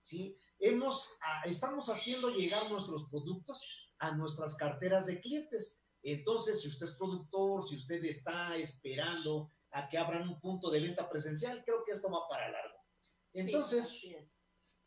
¿Sí? 0.05 0.38
Hemos, 0.59 1.16
estamos 1.46 1.88
haciendo 1.88 2.30
llegar 2.30 2.70
nuestros 2.70 3.09
productos 3.11 3.66
a 3.98 4.12
nuestras 4.12 4.55
carteras 4.55 5.07
de 5.07 5.20
clientes. 5.20 5.80
Entonces, 6.02 6.61
si 6.61 6.68
usted 6.68 6.86
es 6.86 6.94
productor, 6.94 7.66
si 7.66 7.76
usted 7.76 8.05
está 8.05 8.57
esperando 8.57 9.50
a 9.72 9.88
que 9.88 9.98
abran 9.98 10.28
un 10.28 10.40
punto 10.40 10.70
de 10.70 10.80
venta 10.80 11.09
presencial, 11.09 11.64
creo 11.64 11.82
que 11.84 11.92
esto 11.92 12.11
va 12.11 12.28
para 12.28 12.50
largo. 12.50 12.78
Sí, 13.32 13.40
Entonces, 13.40 14.00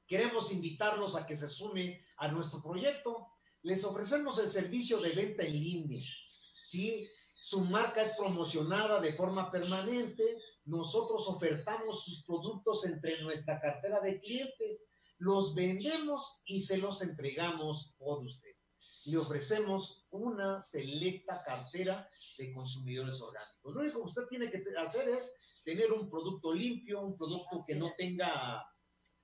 queremos 0.05 0.51
invitarlos 0.51 1.15
a 1.15 1.25
que 1.25 1.35
se 1.35 1.47
sume 1.47 2.05
a 2.17 2.29
nuestro 2.29 2.61
proyecto. 2.61 3.27
Les 3.63 3.83
ofrecemos 3.83 4.39
el 4.39 4.49
servicio 4.49 5.01
de 5.01 5.09
venta 5.09 5.43
en 5.43 5.53
línea. 5.53 6.07
Si 6.63 7.05
su 7.47 7.61
marca 7.65 8.01
es 8.01 8.13
promocionada 8.17 8.99
de 9.01 9.13
forma 9.13 9.49
permanente, 9.49 10.37
nosotros 10.65 11.27
ofertamos 11.27 12.03
sus 12.03 12.23
productos 12.23 12.85
entre 12.85 13.21
nuestra 13.21 13.59
cartera 13.59 13.99
de 14.01 14.19
clientes, 14.19 14.83
los 15.19 15.55
vendemos 15.55 16.41
y 16.45 16.59
se 16.59 16.77
los 16.77 17.01
entregamos 17.01 17.93
por 17.97 18.23
usted. 18.23 18.51
Le 19.05 19.17
ofrecemos 19.17 20.05
una 20.11 20.61
selecta 20.61 21.41
cartera 21.45 22.09
de 22.37 22.53
consumidores 22.53 23.19
orgánicos. 23.21 23.73
Lo 23.73 23.81
único 23.81 23.99
que 24.01 24.07
usted 24.09 24.27
tiene 24.29 24.49
que 24.51 24.63
hacer 24.77 25.09
es 25.09 25.61
tener 25.63 25.91
un 25.91 26.09
producto 26.09 26.53
limpio, 26.53 27.01
un 27.01 27.17
producto 27.17 27.63
que 27.65 27.75
no 27.75 27.93
tenga 27.97 28.63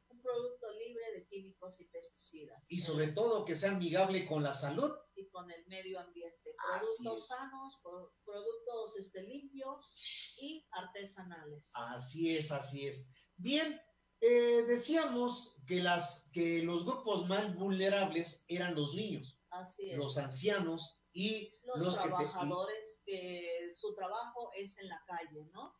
Un 0.09 0.21
producto 0.21 0.67
libre 0.71 1.03
de 1.15 1.27
químicos 1.27 1.79
y 1.79 1.85
pesticidas. 1.89 2.65
y 2.69 2.79
sobre 2.79 3.07
todo 3.11 3.43
que 3.45 3.55
sea 3.55 3.71
amigable 3.71 4.25
con 4.25 4.41
la 4.43 4.53
salud. 4.53 4.91
y 5.15 5.29
con 5.29 5.51
el 5.51 5.63
medio 5.67 5.99
ambiente. 5.99 6.55
Productos 6.79 7.27
sanos, 7.27 7.79
pro- 7.83 8.13
productos 8.25 8.97
este, 8.97 9.21
limpios 9.21 9.99
y 10.41 10.65
artesanales. 10.71 11.69
Así 11.75 12.35
es, 12.35 12.51
así 12.51 12.87
es. 12.87 13.11
Bien, 13.37 13.79
eh, 14.26 14.63
decíamos 14.67 15.57
que, 15.67 15.82
las, 15.82 16.30
que 16.34 16.61
los 16.63 16.86
grupos 16.86 17.28
más 17.28 17.53
vulnerables 17.55 18.43
eran 18.47 18.74
los 18.76 18.93
niños, 18.93 19.38
Así 19.49 19.91
es. 19.91 19.97
los 19.97 20.17
ancianos 20.17 20.99
y 21.11 21.53
los, 21.65 21.80
los, 21.80 21.97
que 21.97 22.03
te- 22.03 22.07
trabajadores 22.09 23.01
que, 23.05 23.69
su 23.76 23.93
trabajo 23.95 24.49
es 24.57 24.78
en 24.80 24.88
la 24.89 25.03
calle, 25.05 25.45
¿no? 25.53 25.76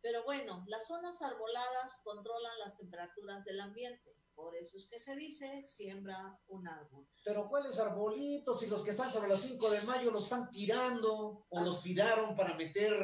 Pero 0.00 0.22
bueno, 0.24 0.64
las 0.68 0.86
zonas 0.86 1.20
arboladas 1.22 2.00
controlan 2.04 2.58
las 2.60 2.76
temperaturas 2.76 3.44
del 3.44 3.60
ambiente. 3.60 4.14
Por 4.36 4.54
eso 4.54 4.78
es 4.78 4.86
que 4.88 5.00
se 5.00 5.16
dice 5.16 5.64
siembra 5.64 6.38
un 6.46 6.68
árbol. 6.68 7.04
Pero 7.24 7.48
¿cuáles 7.48 7.80
arbolitos? 7.80 8.62
Y 8.62 8.66
los 8.68 8.84
que 8.84 8.90
están 8.90 9.10
sobre 9.10 9.28
las 9.28 9.40
5 9.42 9.70
de 9.70 9.80
mayo 9.82 10.12
los 10.12 10.24
están 10.24 10.48
tirando 10.50 11.44
o 11.48 11.58
Ah. 11.58 11.62
los 11.62 11.82
tiraron 11.82 12.36
para 12.36 12.54
meter... 12.54 12.94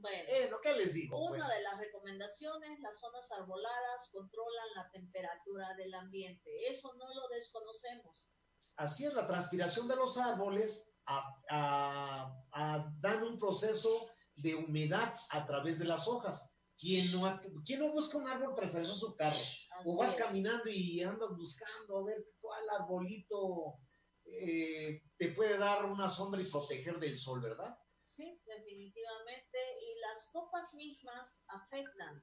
Bueno, 0.00 0.24
Eh, 0.28 0.48
¿Lo 0.50 0.60
que 0.60 0.72
les 0.74 0.94
digo? 0.94 1.18
una 1.26 1.38
Pues, 1.44 1.56
de 1.56 1.62
las 1.62 1.78
recomendaciones, 1.78 2.78
las 2.80 2.98
zonas 3.00 3.30
arboladas 3.32 4.10
controlan 4.12 4.68
la 4.76 4.90
temperatura 4.90 5.74
del 5.76 5.92
ambiente. 5.94 6.68
Eso 6.68 6.94
no 6.94 7.12
lo 7.14 7.28
desconocemos. 7.28 8.32
así 8.76 9.04
es, 9.04 9.12
la 9.12 9.26
transpiración 9.26 9.88
de 9.88 9.96
los 9.96 10.16
árboles 10.18 10.88
a- 11.04 11.34
a- 11.50 12.32
a- 12.52 12.92
dan 13.00 13.24
un 13.24 13.36
proceso 13.36 14.08
de 14.36 14.54
humedad 14.54 15.12
a 15.30 15.44
través 15.46 15.80
de 15.80 15.84
las 15.84 16.06
hojas. 16.06 16.54
¿Quién 16.78 17.10
no, 17.10 17.26
ha- 17.26 17.40
quién 17.66 17.80
no 17.80 17.90
busca 17.90 18.18
un 18.18 18.28
árbol 18.28 18.54
para 18.54 18.68
estacionar 18.68 18.96
su 18.96 19.16
carro? 19.16 19.36
O 19.84 19.96
vas 19.96 20.12
es. 20.12 20.16
caminando 20.24 20.68
y 20.70 21.02
andas 21.02 21.30
buscando 21.36 21.98
a 21.98 22.04
ver 22.04 22.24
cuál 22.40 22.62
arbolito 22.78 23.78
eh, 24.24 25.02
te 25.16 25.32
puede 25.32 25.56
dar 25.58 25.84
una 25.86 26.08
sombra 26.08 26.40
y 26.40 26.44
proteger 26.44 27.00
del 27.00 27.18
sol, 27.18 27.40
¿verdad? 27.40 27.76
Sí, 28.18 28.42
definitivamente. 28.46 29.58
Y 29.80 30.00
las 30.00 30.28
copas 30.32 30.74
mismas 30.74 31.40
afectan 31.46 32.20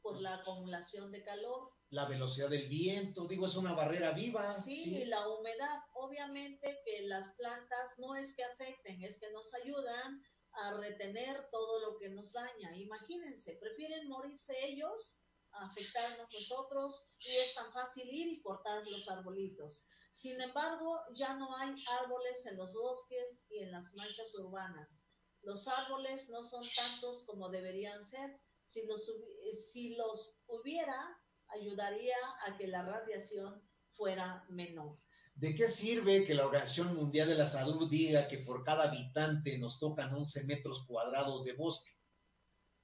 por 0.00 0.18
la 0.18 0.36
acumulación 0.36 1.12
de 1.12 1.22
calor. 1.22 1.74
La 1.90 2.06
velocidad 2.06 2.48
del 2.48 2.70
viento, 2.70 3.26
digo, 3.26 3.44
es 3.44 3.54
una 3.54 3.74
barrera 3.74 4.12
viva. 4.12 4.50
Sí, 4.54 4.82
¿sí? 4.82 4.96
y 4.96 5.04
la 5.04 5.28
humedad. 5.28 5.80
Obviamente 5.92 6.80
que 6.86 7.02
las 7.02 7.34
plantas 7.34 7.98
no 7.98 8.16
es 8.16 8.34
que 8.34 8.44
afecten, 8.44 9.04
es 9.04 9.20
que 9.20 9.30
nos 9.30 9.52
ayudan 9.52 10.24
a 10.52 10.72
retener 10.78 11.50
todo 11.50 11.80
lo 11.80 11.98
que 11.98 12.08
nos 12.08 12.32
daña. 12.32 12.74
Imagínense, 12.78 13.58
prefieren 13.60 14.08
morirse 14.08 14.54
ellos 14.64 15.20
a 15.52 15.66
afectarnos 15.66 16.32
nosotros 16.32 17.12
y 17.18 17.36
es 17.36 17.54
tan 17.54 17.70
fácil 17.74 18.08
ir 18.08 18.28
y 18.28 18.40
cortar 18.40 18.86
los 18.86 19.06
arbolitos. 19.10 19.86
Sin 20.12 20.40
embargo, 20.40 20.98
ya 21.14 21.34
no 21.34 21.54
hay 21.56 21.74
árboles 22.00 22.46
en 22.46 22.56
los 22.56 22.72
bosques 22.72 23.42
y 23.50 23.58
en 23.58 23.72
las 23.72 23.92
manchas 23.94 24.34
urbanas. 24.36 25.09
Los 25.42 25.66
árboles 25.68 26.28
no 26.30 26.42
son 26.42 26.64
tantos 26.76 27.24
como 27.26 27.48
deberían 27.48 28.04
ser. 28.04 28.38
Si 28.66 28.86
los, 28.86 29.08
hubi- 29.08 29.36
eh, 29.50 29.52
si 29.54 29.96
los 29.96 30.36
hubiera, 30.46 31.16
ayudaría 31.48 32.16
a 32.46 32.56
que 32.56 32.66
la 32.68 32.82
radiación 32.84 33.62
fuera 33.94 34.44
menor. 34.48 34.98
¿De 35.34 35.54
qué 35.54 35.66
sirve 35.66 36.24
que 36.24 36.34
la 36.34 36.44
Organización 36.46 36.94
Mundial 36.94 37.28
de 37.28 37.34
la 37.36 37.46
Salud 37.46 37.88
diga 37.90 38.28
que 38.28 38.38
por 38.38 38.62
cada 38.62 38.90
habitante 38.90 39.58
nos 39.58 39.78
tocan 39.78 40.14
11 40.14 40.44
metros 40.44 40.84
cuadrados 40.86 41.44
de 41.44 41.54
bosque? 41.54 41.90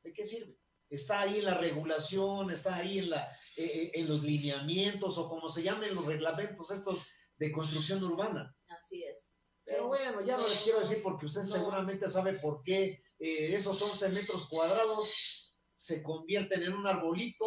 ¿De 0.03 0.13
qué 0.13 0.25
sirve? 0.25 0.59
Está 0.89 1.21
ahí 1.23 1.39
en 1.41 1.45
la 1.45 1.55
regulación, 1.55 2.51
está 2.51 2.77
ahí 2.77 3.01
en, 3.01 3.11
la, 3.11 3.31
eh, 3.57 3.65
eh, 3.65 3.91
en 3.95 4.09
los 4.09 4.23
lineamientos 4.23 5.19
o 5.19 5.29
como 5.29 5.49
se 5.49 5.63
llamen 5.63 5.95
los 5.95 6.07
reglamentos 6.07 6.71
estos 6.71 7.07
de 7.39 7.53
construcción 7.53 8.03
urbana. 8.05 8.57
Así 8.69 9.05
es. 9.05 9.36
Pero 9.67 9.89
bueno, 9.89 10.21
ya 10.23 10.37
no 10.37 10.47
les 10.47 10.61
quiero 10.61 10.79
decir 10.79 11.03
porque 11.03 11.27
usted 11.27 11.43
seguramente 11.43 12.09
sabe 12.09 12.35
por 12.35 12.63
qué 12.63 13.03
eh, 13.19 13.55
esos 13.55 13.83
11 13.83 14.11
metros 14.11 14.49
cuadrados 14.49 15.53
se 15.75 16.03
convierten 16.05 16.63
en 16.63 16.73
un 16.73 16.87
arbolito 16.87 17.45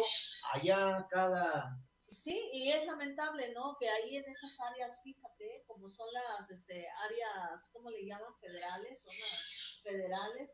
allá 0.52 1.06
cada... 1.10 1.76
Sí, 2.10 2.38
y 2.52 2.70
es 2.70 2.84
lamentable, 2.84 3.52
¿no? 3.54 3.76
Que 3.80 3.88
ahí 3.88 4.16
en 4.16 4.24
esas 4.28 4.60
áreas, 4.60 5.00
fíjate, 5.02 5.64
como 5.66 5.88
son 5.88 6.08
las 6.12 6.50
este, 6.50 6.86
áreas, 7.04 7.70
¿cómo 7.72 7.90
le 7.90 8.04
llaman? 8.04 8.34
Federales, 8.38 9.00
zonas 9.00 9.80
federales, 9.82 10.52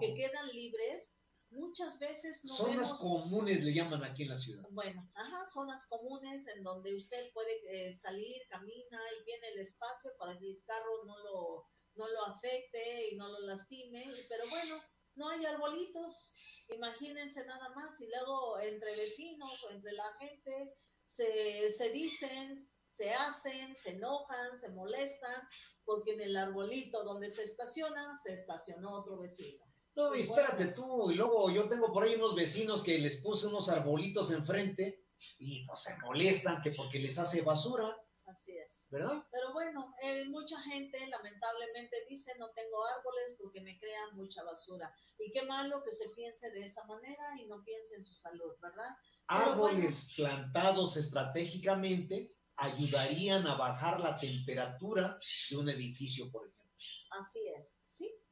que 0.00 0.14
quedan 0.14 0.48
libres, 0.48 1.18
muchas 1.50 1.98
veces 1.98 2.44
no 2.44 2.54
Zonas 2.54 2.88
vemos... 2.88 3.00
comunes 3.00 3.64
le 3.64 3.72
llaman 3.72 4.04
aquí 4.04 4.24
en 4.24 4.28
la 4.30 4.38
ciudad. 4.38 4.64
Bueno, 4.70 5.08
ajá, 5.14 5.46
zonas 5.46 5.86
comunes 5.86 6.46
en 6.48 6.62
donde 6.62 6.96
usted 6.96 7.32
puede 7.32 7.88
eh, 7.88 7.92
salir, 7.92 8.42
camina 8.48 9.00
y 9.20 9.24
tiene 9.24 9.48
el 9.48 9.60
espacio 9.60 10.10
para 10.18 10.38
que 10.38 10.46
el 10.46 10.62
carro 10.64 11.04
no 11.04 11.18
lo, 11.18 11.66
no 11.94 12.08
lo 12.08 12.26
afecte 12.26 13.08
y 13.10 13.16
no 13.16 13.28
lo 13.28 13.40
lastime, 13.40 14.04
pero 14.28 14.44
bueno, 14.50 14.80
no 15.16 15.28
hay 15.30 15.44
arbolitos, 15.44 16.32
imagínense 16.68 17.44
nada 17.44 17.68
más, 17.70 18.00
y 18.00 18.06
luego 18.06 18.60
entre 18.60 18.96
vecinos 18.96 19.64
o 19.64 19.70
entre 19.70 19.92
la 19.92 20.12
gente 20.18 20.76
se, 21.02 21.70
se 21.70 21.90
dicen, 21.90 22.58
se 22.90 23.12
hacen, 23.12 23.74
se 23.74 23.90
enojan, 23.90 24.56
se 24.56 24.68
molestan, 24.70 25.42
porque 25.84 26.14
en 26.14 26.20
el 26.20 26.36
arbolito 26.36 27.02
donde 27.04 27.30
se 27.30 27.42
estaciona, 27.42 28.16
se 28.18 28.34
estacionó 28.34 28.92
otro 28.92 29.18
vecino. 29.18 29.67
No, 29.98 30.14
y 30.14 30.24
Bueno. 30.24 30.42
espérate 30.42 30.66
tú, 30.74 31.10
y 31.10 31.16
luego 31.16 31.50
yo 31.50 31.68
tengo 31.68 31.92
por 31.92 32.04
ahí 32.04 32.14
unos 32.14 32.36
vecinos 32.36 32.84
que 32.84 32.98
les 32.98 33.16
puse 33.16 33.48
unos 33.48 33.68
arbolitos 33.68 34.30
enfrente 34.30 35.02
y 35.40 35.66
pues 35.66 35.80
se 35.80 35.98
molestan 35.98 36.62
que 36.62 36.70
porque 36.70 37.00
les 37.00 37.18
hace 37.18 37.42
basura, 37.42 37.96
Así 38.24 38.56
es. 38.56 38.86
¿verdad? 38.92 39.26
Pero 39.32 39.52
bueno, 39.52 39.92
eh, 40.00 40.24
mucha 40.28 40.60
gente 40.60 41.04
lamentablemente 41.08 41.96
dice 42.08 42.30
no 42.38 42.48
tengo 42.50 42.86
árboles 42.86 43.36
porque 43.40 43.60
me 43.60 43.76
crean 43.76 44.14
mucha 44.14 44.44
basura. 44.44 44.94
Y 45.18 45.32
qué 45.32 45.42
malo 45.42 45.82
que 45.82 45.90
se 45.90 46.10
piense 46.10 46.48
de 46.52 46.60
esa 46.60 46.84
manera 46.84 47.34
y 47.40 47.46
no 47.46 47.64
piense 47.64 47.96
en 47.96 48.04
su 48.04 48.14
salud, 48.14 48.54
¿verdad? 48.62 48.94
Árboles 49.26 50.12
plantados 50.14 50.96
estratégicamente 50.96 52.36
ayudarían 52.54 53.48
a 53.48 53.56
bajar 53.56 53.98
la 53.98 54.16
temperatura 54.20 55.18
de 55.50 55.56
un 55.56 55.68
edificio, 55.68 56.30
por 56.30 56.46
ejemplo. 56.46 56.76
Así 57.18 57.40
es. 57.48 57.77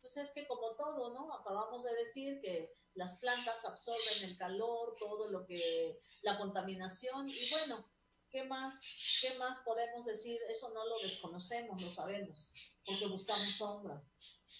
Pues 0.06 0.28
es 0.28 0.30
que 0.30 0.46
como 0.46 0.76
todo, 0.76 1.12
¿no? 1.12 1.34
Acabamos 1.34 1.82
de 1.82 1.92
decir 1.96 2.40
que 2.40 2.72
las 2.94 3.16
plantas 3.16 3.64
absorben 3.64 4.22
el 4.22 4.38
calor, 4.38 4.94
todo 5.00 5.28
lo 5.28 5.44
que, 5.44 5.98
la 6.22 6.38
contaminación 6.38 7.28
y 7.28 7.50
bueno, 7.50 7.90
¿qué 8.30 8.44
más, 8.44 8.80
qué 9.20 9.36
más 9.36 9.58
podemos 9.64 10.06
decir? 10.06 10.38
Eso 10.48 10.70
no 10.72 10.86
lo 10.86 11.00
desconocemos, 11.00 11.82
lo 11.82 11.90
sabemos, 11.90 12.52
porque 12.84 13.06
buscamos 13.08 13.56
sombra, 13.56 14.00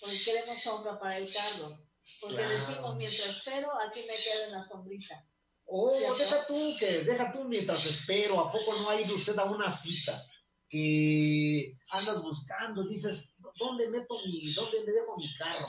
porque 0.01 0.21
queremos 0.25 0.61
sombra 0.61 0.99
para 0.99 1.19
el 1.19 1.33
carro, 1.33 1.79
porque 2.21 2.39
Claro. 2.39 2.51
decimos 2.51 2.97
mientras 2.97 3.29
espero, 3.29 3.71
aquí 3.83 4.01
me 4.01 4.17
quedo 4.17 4.47
en 4.47 4.53
la 4.53 4.65
sombrita. 4.65 5.29
Oh, 5.67 5.97
¿Cierto? 5.97 6.17
deja 6.17 6.47
tú 6.49 6.75
que, 6.77 7.05
deja 7.05 7.31
tú 7.31 7.45
mientras 7.45 7.87
espero, 7.87 8.41
¿a 8.41 8.51
poco 8.51 8.75
no 8.81 8.91
ha 8.91 9.01
ido 9.01 9.15
usted 9.15 9.39
a 9.39 9.45
una 9.45 9.71
cita? 9.71 10.27
Que 10.69 11.79
andas 11.91 12.21
buscando, 12.21 12.83
dices, 12.83 13.36
¿dónde 13.57 13.89
meto 13.89 14.19
mi, 14.27 14.53
dónde 14.53 14.85
me 14.85 14.93
dejo 14.93 15.17
mi 15.17 15.35
carro? 15.35 15.67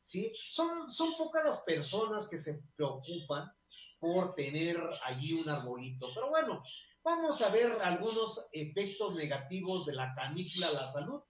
¿Sí? 0.00 0.32
Son, 0.48 0.92
son 0.92 1.16
pocas 1.16 1.44
las 1.44 1.60
personas 1.60 2.28
que 2.28 2.38
se 2.38 2.62
preocupan 2.76 3.50
por 3.98 4.34
tener 4.34 4.80
allí 5.04 5.34
un 5.34 5.48
arbolito. 5.48 6.08
Pero 6.14 6.30
bueno, 6.30 6.62
vamos 7.04 7.40
a 7.42 7.50
ver 7.50 7.70
algunos 7.82 8.48
efectos 8.52 9.14
negativos 9.14 9.86
de 9.86 9.94
la 9.94 10.14
canícula 10.14 10.68
a 10.68 10.72
la 10.72 10.86
salud, 10.86 11.22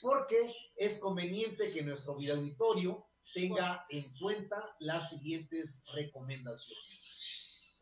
porque 0.00 0.54
es 0.76 0.98
conveniente 0.98 1.72
que 1.72 1.82
nuestro 1.82 2.14
auditorio 2.14 3.06
tenga 3.34 3.84
en 3.90 4.04
cuenta 4.18 4.74
las 4.80 5.10
siguientes 5.10 5.82
recomendaciones. 5.92 7.13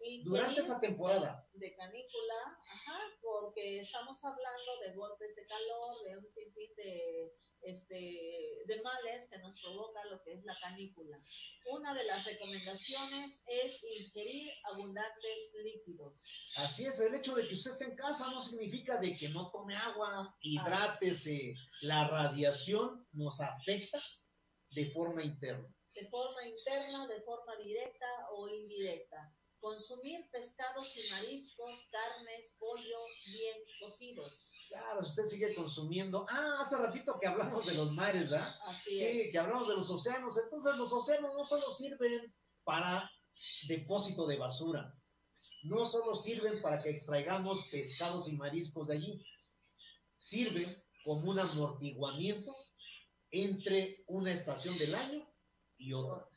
Y 0.04 0.22
Durante 0.24 0.60
esta 0.60 0.80
temporada, 0.80 1.46
de 1.52 1.76
canícula, 1.76 2.58
ajá, 2.70 2.98
porque 3.20 3.80
estamos 3.80 4.22
hablando 4.24 4.80
de 4.84 4.94
golpes 4.94 5.36
de 5.36 5.46
calor, 5.46 5.94
de 6.04 6.18
un 6.18 6.28
sinfín 6.28 6.74
de, 6.76 7.32
este, 7.62 8.64
de 8.66 8.82
males 8.82 9.28
que 9.28 9.38
nos 9.38 9.60
provoca 9.60 10.04
lo 10.06 10.20
que 10.24 10.32
es 10.32 10.44
la 10.44 10.58
canícula. 10.60 11.22
Una 11.70 11.94
de 11.94 12.04
las 12.04 12.24
recomendaciones 12.24 13.44
es 13.46 13.84
ingerir 13.84 14.50
abundantes 14.72 15.54
líquidos. 15.62 16.26
así 16.56 16.86
es, 16.86 16.98
el 16.98 17.14
hecho 17.14 17.34
de 17.34 17.46
que 17.46 17.54
usted 17.54 17.72
esté 17.72 17.84
en 17.84 17.96
casa 17.96 18.28
no 18.30 18.42
significa 18.42 18.98
de 18.98 19.16
que 19.16 19.28
no 19.28 19.50
tome 19.52 19.76
agua, 19.76 20.34
hidrátese. 20.40 21.54
La 21.82 22.08
radiación 22.08 23.06
nos 23.12 23.40
afecta 23.40 24.00
de 24.70 24.90
forma 24.90 25.22
interna. 25.22 25.68
de 25.94 26.08
forma 26.08 26.42
interna, 26.46 27.06
de 27.06 27.20
forma 27.20 27.54
directa 27.56 28.06
o 28.32 28.48
indirecta. 28.48 29.30
Consumir 29.62 30.28
pescados 30.32 30.92
y 30.96 31.08
mariscos, 31.12 31.88
carnes, 31.92 32.56
pollo 32.58 32.98
bien 33.26 33.56
cocidos. 33.80 34.52
Claro, 34.68 35.04
si 35.04 35.10
usted 35.10 35.22
sigue 35.24 35.54
consumiendo. 35.54 36.26
Ah, 36.28 36.56
hace 36.60 36.76
ratito 36.78 37.16
que 37.20 37.28
hablamos 37.28 37.64
de 37.64 37.74
los 37.74 37.92
mares, 37.92 38.28
¿verdad? 38.28 38.54
Así 38.66 38.96
Sí, 38.98 39.04
es. 39.20 39.30
que 39.30 39.38
hablamos 39.38 39.68
de 39.68 39.76
los 39.76 39.88
océanos. 39.88 40.36
Entonces, 40.36 40.74
los 40.76 40.92
océanos 40.92 41.32
no 41.32 41.44
solo 41.44 41.70
sirven 41.70 42.34
para 42.64 43.08
depósito 43.68 44.26
de 44.26 44.36
basura, 44.36 44.92
no 45.62 45.84
solo 45.86 46.16
sirven 46.16 46.60
para 46.60 46.82
que 46.82 46.90
extraigamos 46.90 47.68
pescados 47.70 48.28
y 48.28 48.32
mariscos 48.36 48.88
de 48.88 48.96
allí, 48.96 49.24
sirven 50.16 50.82
como 51.04 51.30
un 51.30 51.38
amortiguamiento 51.38 52.52
entre 53.30 54.02
una 54.08 54.32
estación 54.32 54.76
del 54.76 54.94
año 54.96 55.32
y 55.78 55.92
otra. 55.92 56.28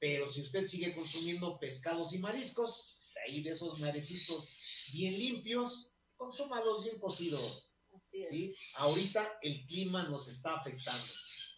Pero 0.00 0.30
si 0.30 0.42
usted 0.42 0.64
sigue 0.64 0.94
consumiendo 0.94 1.58
pescados 1.58 2.12
y 2.12 2.18
mariscos, 2.18 3.00
ahí 3.26 3.42
de 3.42 3.50
esos 3.50 3.78
marecitos 3.78 4.48
bien 4.92 5.18
limpios, 5.18 5.92
consúmalos 6.16 6.84
bien 6.84 6.98
cocidos. 6.98 7.70
Así 7.92 8.22
es. 8.22 8.30
¿sí? 8.30 8.54
Ahorita 8.76 9.38
el 9.42 9.64
clima 9.66 10.02
nos 10.04 10.28
está 10.28 10.56
afectando. 10.56 11.06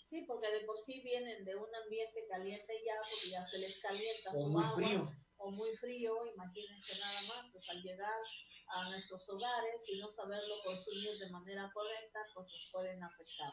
Sí, 0.03 0.23
porque 0.29 0.49
de 0.53 0.61
por 0.61 0.79
sí 0.79 1.01
vienen 1.03 1.45
de 1.45 1.57
un 1.57 1.75
ambiente 1.83 2.27
caliente 2.29 2.73
ya, 2.87 2.95
porque 3.11 3.31
ya 3.31 3.43
se 3.43 3.59
les 3.59 3.81
calienta 3.81 4.31
O 4.31 4.43
su 4.43 4.49
muy 4.51 4.63
agua, 4.65 4.77
frío. 4.77 5.01
o 5.39 5.51
muy 5.51 5.71
frío, 5.79 6.15
imagínense 6.33 6.99
nada 7.01 7.23
más, 7.23 7.51
pues 7.51 7.69
al 7.71 7.83
llegar 7.83 8.21
a 8.69 8.89
nuestros 8.91 9.29
hogares 9.31 9.83
y 9.89 9.99
no 9.99 10.09
saberlo 10.11 10.55
consumir 10.65 11.17
de 11.19 11.31
manera 11.31 11.71
correcta, 11.75 12.21
pues 12.35 12.47
nos 12.53 12.71
pueden 12.73 13.03
afectar. 13.03 13.53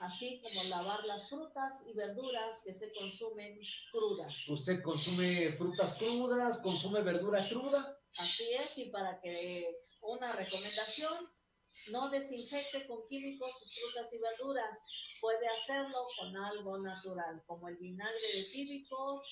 Así 0.00 0.40
como 0.40 0.62
lavar 0.64 1.04
las 1.06 1.28
frutas 1.28 1.82
y 1.86 1.92
verduras 1.92 2.62
que 2.64 2.72
se 2.72 2.92
consumen 2.92 3.58
crudas. 3.90 4.48
Usted 4.48 4.82
consume 4.82 5.52
frutas 5.54 5.96
crudas, 5.96 6.58
consume 6.58 7.02
verdura 7.02 7.48
cruda. 7.48 7.98
Así 8.18 8.44
es, 8.52 8.78
y 8.78 8.90
para 8.90 9.20
que 9.20 9.76
una 10.02 10.32
recomendación, 10.36 11.28
no 11.90 12.10
desinfecte 12.10 12.86
con 12.86 13.06
químicos 13.08 13.58
sus 13.58 13.74
frutas 13.74 14.12
y 14.12 14.18
verduras. 14.18 14.78
Puede 15.20 15.48
hacerlo 15.48 16.06
con 16.18 16.36
algo 16.36 16.78
natural, 16.78 17.42
como 17.46 17.68
el 17.68 17.76
vinagre 17.76 18.32
de 18.34 18.44
tíbicos, 18.44 19.22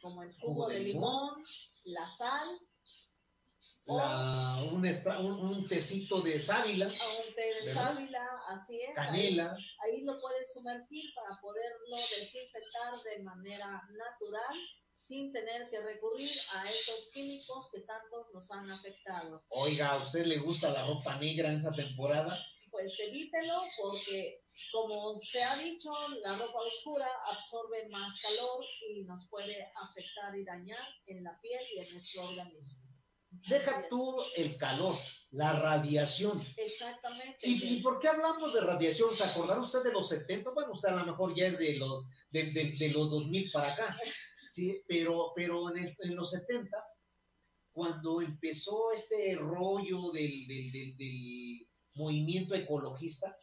como 0.00 0.22
el 0.22 0.32
jugo 0.40 0.68
de 0.68 0.80
limón, 0.80 1.42
la 1.86 2.06
sal, 2.06 2.48
la- 3.86 4.62
un, 4.70 5.32
un- 5.32 5.68
tecito 5.68 6.20
de 6.22 6.38
sábila, 6.40 6.86
o 6.86 7.28
un 7.28 7.34
té 7.34 7.42
de 7.42 7.66
¿Verdad? 7.66 7.94
sábila, 7.94 8.26
así 8.48 8.80
es. 8.80 8.94
canela. 8.94 9.52
Ahí, 9.82 9.92
ahí 9.96 10.00
lo 10.02 10.18
puede 10.20 10.46
sumergir 10.46 11.04
para 11.14 11.40
poderlo 11.40 11.96
desinfectar 12.18 12.92
de 13.04 13.22
manera 13.22 13.82
natural 13.96 14.56
sin 14.94 15.32
tener 15.32 15.68
que 15.70 15.80
recurrir 15.80 16.30
a 16.54 16.68
esos 16.70 17.10
químicos 17.12 17.70
que 17.72 17.80
tanto 17.80 18.28
nos 18.34 18.50
han 18.50 18.70
afectado. 18.70 19.42
Oiga, 19.48 19.92
¿a 19.92 19.96
usted 20.02 20.26
le 20.26 20.38
gusta 20.38 20.70
la 20.70 20.86
ropa 20.86 21.16
negra 21.18 21.48
en 21.50 21.56
esta 21.58 21.72
temporada? 21.72 22.38
pues 22.70 22.96
evítelo 23.00 23.58
porque 23.82 24.42
como 24.70 25.18
se 25.18 25.42
ha 25.42 25.56
dicho, 25.56 25.90
la 26.22 26.34
ropa 26.34 26.60
oscura 26.60 27.08
absorbe 27.26 27.88
más 27.88 28.20
calor 28.20 28.64
y 28.88 29.02
nos 29.02 29.28
puede 29.28 29.56
afectar 29.74 30.38
y 30.38 30.44
dañar 30.44 30.86
en 31.06 31.24
la 31.24 31.36
piel 31.42 31.60
y 31.74 31.80
en 31.80 31.92
nuestro 31.92 32.28
organismo. 32.28 32.89
Deja 33.30 33.86
tú 33.88 34.16
el 34.36 34.56
calor, 34.56 34.96
la 35.30 35.52
radiación. 35.60 36.42
Exactamente. 36.56 37.38
¿Y, 37.42 37.76
y 37.76 37.82
por 37.82 38.00
qué 38.00 38.08
hablamos 38.08 38.52
de 38.54 38.60
radiación? 38.60 39.14
¿Se 39.14 39.24
acordará 39.24 39.60
usted 39.60 39.82
de 39.84 39.92
los 39.92 40.08
70? 40.08 40.50
Bueno, 40.52 40.72
usted 40.72 40.88
a 40.88 40.96
lo 40.96 41.06
mejor 41.06 41.34
ya 41.36 41.46
es 41.46 41.58
de 41.58 41.76
los, 41.76 42.08
de, 42.30 42.50
de- 42.50 42.74
de 42.78 42.88
los 42.90 43.08
2000 43.10 43.50
para 43.52 43.72
acá, 43.72 43.96
¿sí? 44.50 44.82
Pero, 44.88 45.32
pero 45.36 45.70
en, 45.70 45.84
el- 45.84 45.96
en 46.00 46.16
los 46.16 46.30
70, 46.32 46.76
cuando 47.72 48.20
empezó 48.20 48.90
este 48.92 49.36
rollo 49.36 50.10
del, 50.10 50.46
del- 50.48 50.72
del- 50.72 50.96
del- 50.96 51.66
movimiento 51.94 52.54
ecologista, 52.54 53.34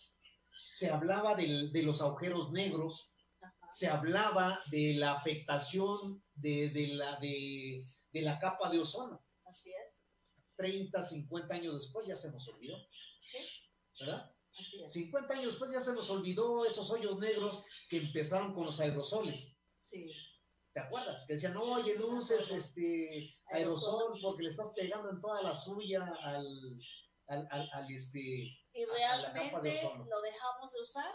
se 0.49 0.89
hablaba 0.89 1.33
del- 1.35 1.71
de 1.71 1.83
los 1.83 2.01
agujeros 2.01 2.51
negros, 2.51 3.13
Ajá. 3.41 3.53
se 3.71 3.87
hablaba 3.87 4.59
de 4.71 4.93
la 4.95 5.13
afectación 5.13 6.23
de, 6.35 6.69
de 6.69 6.87
la, 6.87 7.17
de, 7.19 7.81
de 8.11 8.21
la 8.21 8.37
capa 8.39 8.69
de 8.69 8.79
ozono. 8.79 9.23
Así 9.47 9.71
es, 9.71 9.93
30, 10.57 11.01
50 11.03 11.53
años 11.55 11.75
después 11.81 12.05
ya 12.07 12.15
se 12.15 12.31
nos 12.31 12.47
olvidó, 12.47 12.77
sí, 13.21 13.37
¿verdad? 13.99 14.31
así 14.57 14.83
es. 14.83 14.91
50 14.93 15.33
años 15.33 15.51
después 15.53 15.71
ya 15.71 15.79
se 15.79 15.93
nos 15.93 16.09
olvidó 16.09 16.65
esos 16.65 16.89
hoyos 16.91 17.17
negros 17.19 17.63
que 17.89 17.97
empezaron 17.97 18.53
con 18.53 18.65
los 18.65 18.79
aerosoles. 18.79 19.55
Sí, 19.79 20.11
¿Te 20.73 20.81
acuerdas? 20.81 21.25
Que 21.25 21.33
decían, 21.33 21.57
oye, 21.57 21.93
Sí, 21.95 21.99
me 21.99 22.05
luces, 22.07 22.43
acuerdo. 22.45 22.63
este, 22.63 23.35
aerosol, 23.47 24.19
porque 24.21 24.43
le 24.43 24.49
estás 24.49 24.71
pegando 24.75 25.09
en 25.09 25.21
toda 25.21 25.41
la 25.41 25.53
suya 25.55 26.03
al, 26.21 26.79
al, 27.27 27.47
al, 27.49 27.69
al, 27.73 27.91
este, 27.91 28.19
¿Y 28.19 28.83
a- 28.83 29.13
a 29.13 29.17
la 29.17 29.33
capa 29.33 29.61
de 29.61 29.71
realmente 29.71 30.09
lo 30.09 30.21
dejamos 30.21 30.73
de 30.73 30.81
usar 30.81 31.11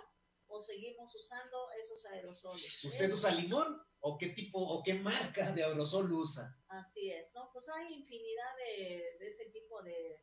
o 0.52 0.60
seguimos 0.60 1.14
usando 1.14 1.70
esos 1.80 2.04
aerosoles? 2.06 2.84
¿Usted 2.84 3.12
usa 3.12 3.30
limón? 3.30 3.80
¿O 4.00 4.18
qué 4.18 4.30
tipo, 4.30 4.58
o 4.60 4.82
qué 4.82 4.94
marca 4.94 5.52
de 5.52 5.62
aerosol 5.64 6.12
usa? 6.12 6.56
Así 6.68 7.10
es, 7.10 7.32
¿no? 7.34 7.50
Pues 7.52 7.68
hay 7.68 7.94
infinidad 7.94 8.56
de, 8.56 9.16
de 9.20 9.28
ese 9.28 9.46
tipo 9.50 9.82
de, 9.82 10.20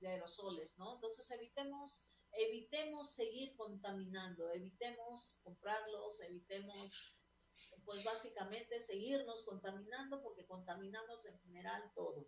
de 0.00 0.08
aerosoles, 0.08 0.76
¿no? 0.78 0.94
Entonces 0.94 1.30
evitemos, 1.30 2.08
evitemos 2.32 3.14
seguir 3.14 3.54
contaminando, 3.56 4.50
evitemos 4.50 5.38
comprarlos, 5.42 6.20
evitemos, 6.22 7.16
pues 7.84 8.02
básicamente 8.04 8.80
seguirnos 8.80 9.44
contaminando 9.44 10.22
porque 10.22 10.46
contaminamos 10.46 11.26
en 11.26 11.38
general 11.40 11.92
todo. 11.94 12.26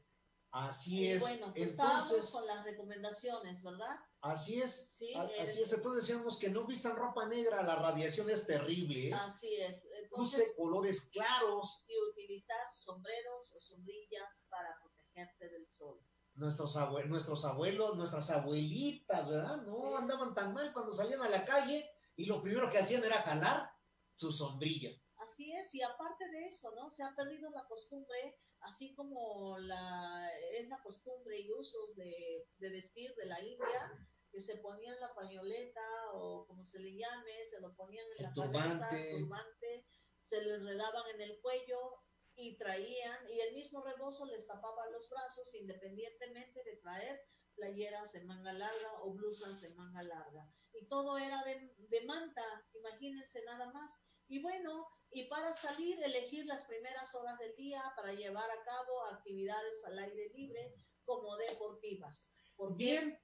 Así 0.53 1.00
Y 1.00 1.09
es. 1.12 1.20
bueno, 1.22 1.50
pues 1.55 1.70
estábamos 1.70 2.05
Entonces, 2.11 2.30
con 2.30 2.46
las 2.46 2.64
recomendaciones, 2.64 3.62
¿verdad? 3.62 3.96
así 4.20 4.61
es. 4.61 4.94
Sí, 4.98 5.14
a- 5.14 5.24
el- 5.24 5.40
Así 5.40 5.62
es. 5.62 5.72
Entonces 5.72 6.07
decíamos 6.07 6.38
que 6.38 6.50
no 6.50 6.66
vistan 6.66 6.94
ropa 6.96 7.26
negra, 7.26 7.62
la 7.62 7.76
radiación 7.76 8.28
es 8.28 8.46
terrible. 8.46 9.09
¿eh? 9.09 9.14
Así 9.14 9.55
es. 9.57 9.78
Use 9.84 9.98
Entonces, 10.03 10.55
colores 10.57 11.09
claros. 11.11 11.84
y 11.88 11.94
utilizar 12.11 12.59
sombreros 12.74 13.55
o 13.57 13.61
sombrillas 13.61 14.46
para 14.50 14.78
protegerse 14.82 15.48
del 15.48 15.66
sol. 15.66 15.98
Nuestros, 16.34 16.76
abue- 16.76 17.07
nuestros 17.07 17.44
abuelos, 17.46 17.96
nuestras 17.96 18.30
abuelitas, 18.30 19.30
¿verdad? 19.30 19.62
No 19.62 19.74
Sí. 19.74 19.94
andaban 19.96 20.34
tan 20.34 20.53
mal 20.53 20.72
cuando 20.72 20.92
salían 20.94 21.22
a 21.22 21.28
la 21.30 21.44
calle 21.46 21.90
y 22.16 22.26
lo 22.26 22.42
primero 22.42 22.68
que 22.70 22.78
hacían 22.78 23.03
era 23.05 23.22
jalar 23.22 23.70
su 24.14 24.30
sombrilla. 24.30 24.90
Así 25.16 25.50
es, 25.53 25.74
y 25.74 25.82
aparte 25.82 26.28
de 26.28 26.46
eso, 26.46 26.70
¿no? 26.74 26.90
Se 26.90 27.03
ha 27.03 27.14
perdido 27.14 27.48
la 27.50 27.64
costumbre, 27.66 28.38
así 28.62 28.94
como 28.94 29.58
la, 29.58 30.28
es 30.58 30.68
la 30.68 30.80
costumbre 30.82 31.38
y 31.40 31.50
usos 31.52 31.94
de, 31.96 32.46
de 32.58 32.70
vestir 32.70 33.14
de 33.16 33.26
la 33.26 33.40
India, 33.40 33.92
que 34.30 34.40
se 34.40 34.56
ponían 34.58 34.98
la 35.00 35.14
pañoleta 35.14 36.12
o 36.14 36.46
como 36.46 36.64
se 36.64 36.78
le 36.80 36.96
llame, 36.96 37.44
se 37.44 37.60
lo 37.60 37.74
ponían 37.76 38.06
en 38.12 38.18
El 38.18 38.24
la 38.24 38.32
turbante. 38.32 38.78
cabeza, 38.80 38.98
el 38.98 39.10
turbante, 39.20 39.86
se 40.20 40.42
lo 40.42 40.54
enredaban 40.54 41.10
en 41.14 41.20
el 41.20 41.40
cuello 41.40 41.98
y 42.34 42.56
traían, 42.56 43.28
y 43.28 43.40
el 43.40 43.54
mismo 43.54 43.82
rebozo 43.84 44.24
les 44.26 44.46
tapaba 44.46 44.88
los 44.90 45.10
brazos 45.10 45.54
independientemente 45.54 46.64
de 46.64 46.76
traer 46.76 47.20
playeras 47.54 48.10
de 48.12 48.24
manga 48.24 48.54
larga 48.54 49.02
o 49.02 49.12
blusas 49.12 49.60
de 49.60 49.68
manga 49.74 50.02
larga. 50.02 50.48
Y 50.72 50.86
todo 50.88 51.18
era 51.18 51.44
de, 51.44 51.74
de 51.76 52.00
manta, 52.06 52.42
imagínense 52.72 53.44
nada 53.44 53.70
más. 53.72 54.00
Y 54.28 54.40
bueno, 54.40 54.88
y 55.14 55.24
para 55.24 55.52
salir, 55.52 56.02
elegir 56.02 56.46
las 56.46 56.64
primeras 56.64 57.14
horas 57.14 57.38
del 57.38 57.54
día 57.56 57.82
para 57.96 58.12
llevar 58.12 58.50
a 58.50 58.62
cabo 58.64 59.04
actividades 59.12 59.84
al 59.84 59.98
aire 59.98 60.30
libre 60.34 60.74
como 61.04 61.36
deportivas. 61.36 62.32
¿Por 62.56 62.76
qué? 62.76 62.84
Bien, 62.84 63.18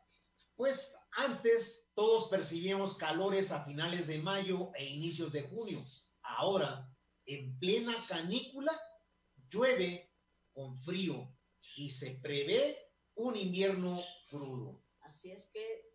pues 0.54 0.94
antes 1.12 1.90
todos 1.94 2.28
percibíamos 2.28 2.96
calores 2.96 3.50
a 3.52 3.64
finales 3.64 4.06
de 4.06 4.18
mayo 4.18 4.70
e 4.74 4.84
inicios 4.84 5.32
de 5.32 5.42
junio. 5.42 5.82
Ahora, 6.22 6.86
en 7.24 7.58
plena 7.58 8.04
canícula, 8.06 8.78
llueve 9.48 10.12
con 10.52 10.76
frío 10.76 11.34
y 11.76 11.90
se 11.90 12.10
prevé 12.22 12.76
un 13.14 13.36
invierno 13.36 14.04
crudo. 14.28 14.82
Así 15.00 15.30
es 15.30 15.48
que 15.52 15.88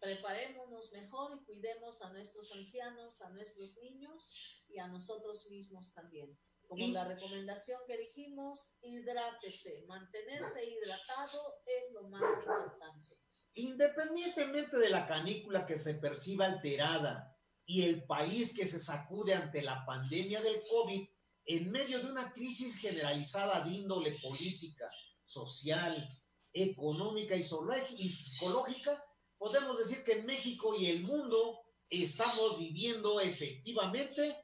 preparémonos 0.00 0.92
mejor 0.92 1.36
y 1.36 1.44
cuidemos 1.44 2.02
a 2.02 2.12
nuestros 2.12 2.50
ancianos, 2.52 3.22
a 3.22 3.30
nuestros 3.30 3.76
niños 3.78 4.34
y 4.68 4.78
a 4.78 4.88
nosotros 4.88 5.48
mismos 5.50 5.92
también. 5.94 6.38
Como 6.68 6.84
Y- 6.84 6.92
la 6.92 7.04
recomendación 7.04 7.80
que 7.86 7.96
dijimos, 7.96 8.74
hidrátese. 8.82 9.84
Mantenerse 9.86 10.64
hidratado 10.64 11.38
es 11.64 11.92
lo 11.92 12.08
más 12.08 12.22
importante. 12.40 13.16
Independientemente 13.54 14.76
de 14.76 14.90
la 14.90 15.06
canícula 15.06 15.64
que 15.64 15.78
se 15.78 15.94
perciba 15.94 16.46
alterada 16.46 17.36
y 17.64 17.82
el 17.82 18.04
país 18.04 18.54
que 18.54 18.66
se 18.66 18.78
sacude 18.80 19.34
ante 19.34 19.62
la 19.62 19.84
pandemia 19.86 20.40
del 20.42 20.62
COVID, 20.68 21.08
en 21.46 21.70
medio 21.70 22.00
de 22.00 22.06
una 22.10 22.32
crisis 22.32 22.76
generalizada 22.76 23.64
de 23.64 23.70
índole 23.70 24.18
política, 24.20 24.90
social, 25.24 26.08
económica 26.52 27.36
y 27.36 27.42
psicológica, 27.42 29.02
podemos 29.38 29.78
decir 29.78 30.02
que 30.04 30.12
en 30.18 30.26
México 30.26 30.74
y 30.74 30.86
el 30.90 31.02
mundo 31.02 31.60
estamos 31.88 32.58
viviendo 32.58 33.20
efectivamente 33.20 34.36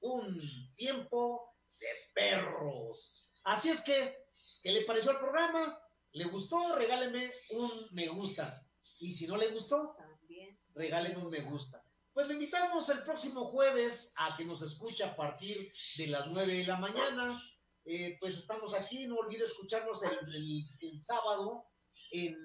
un 0.00 0.72
tiempo 0.76 1.54
de 1.80 1.86
perros. 2.14 3.28
Así 3.44 3.70
es 3.70 3.80
que, 3.82 4.16
¿qué 4.62 4.72
le 4.72 4.84
pareció 4.84 5.10
el 5.12 5.18
programa? 5.18 5.78
¿Le 6.12 6.24
gustó? 6.24 6.74
Regáleme 6.76 7.32
un 7.50 7.86
me 7.92 8.08
gusta. 8.08 8.64
Y 9.00 9.12
si 9.12 9.26
no 9.26 9.36
le 9.36 9.48
gustó, 9.48 9.94
También. 9.98 10.58
regáleme 10.74 11.16
un 11.18 11.30
me 11.30 11.40
gusta. 11.40 11.82
Pues 12.12 12.26
le 12.26 12.34
invitamos 12.34 12.88
el 12.88 13.02
próximo 13.04 13.46
jueves 13.46 14.12
a 14.16 14.36
que 14.36 14.44
nos 14.44 14.62
escuche 14.62 15.04
a 15.04 15.14
partir 15.14 15.72
de 15.96 16.06
las 16.08 16.26
9 16.28 16.52
de 16.54 16.64
la 16.64 16.76
mañana. 16.76 17.40
Eh, 17.84 18.16
pues 18.20 18.36
estamos 18.36 18.74
aquí, 18.74 19.06
no 19.06 19.16
olvide 19.16 19.44
escucharnos 19.44 20.02
el, 20.02 20.18
el- 20.34 20.64
el 20.80 21.02
sábado 21.04 21.64
en 22.10 22.36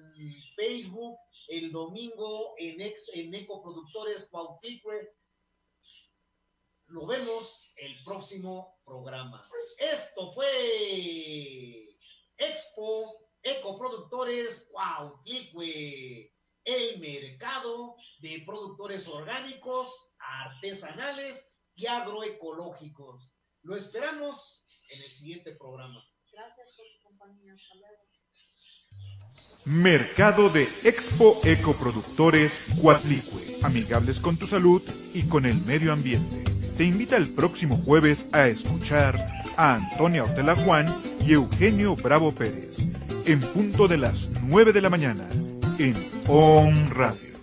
Facebook, 0.56 1.18
el 1.48 1.72
domingo 1.72 2.54
en, 2.58 2.80
ex, 2.80 3.10
en 3.14 3.34
Ecoproductores 3.34 4.28
Cuauhtémoc. 4.30 5.08
Lo 6.94 7.06
vemos 7.06 7.72
el 7.74 7.92
próximo 8.04 8.78
programa. 8.84 9.42
Esto 9.78 10.30
fue 10.30 11.88
Expo 12.36 13.18
Ecoproductores 13.42 14.68
Cuauhtémoc, 14.70 15.60
el 16.62 17.00
mercado 17.00 17.96
de 18.20 18.44
productores 18.46 19.08
orgánicos, 19.08 20.14
artesanales 20.20 21.52
y 21.74 21.86
agroecológicos. 21.86 23.28
Lo 23.62 23.74
esperamos 23.74 24.62
en 24.90 25.02
el 25.02 25.10
siguiente 25.10 25.56
programa. 25.56 26.00
Gracias 26.30 26.76
por 26.76 26.86
su 26.86 27.02
compañía. 27.02 27.54
Hasta 27.54 27.74
luego. 27.74 28.04
Mercado 29.64 30.48
de 30.48 30.68
Expo 30.84 31.40
Ecoproductores 31.42 32.66
Cuatlicue, 32.80 33.58
amigables 33.64 34.20
con 34.20 34.36
tu 34.36 34.46
salud 34.46 34.82
y 35.12 35.26
con 35.26 35.44
el 35.44 35.56
medio 35.56 35.92
ambiente. 35.92 36.53
Te 36.76 36.82
invita 36.82 37.16
el 37.16 37.28
próximo 37.28 37.76
jueves 37.76 38.26
a 38.32 38.48
escuchar 38.48 39.28
a 39.56 39.74
Antonia 39.76 40.24
Ortela 40.24 40.56
Juan 40.56 40.86
y 41.24 41.32
Eugenio 41.32 41.94
Bravo 41.94 42.32
Pérez, 42.32 42.78
en 43.26 43.40
punto 43.40 43.86
de 43.86 43.96
las 43.96 44.28
9 44.42 44.72
de 44.72 44.80
la 44.80 44.90
mañana, 44.90 45.24
en 45.78 45.94
ON 46.26 46.90
Radio. 46.90 47.33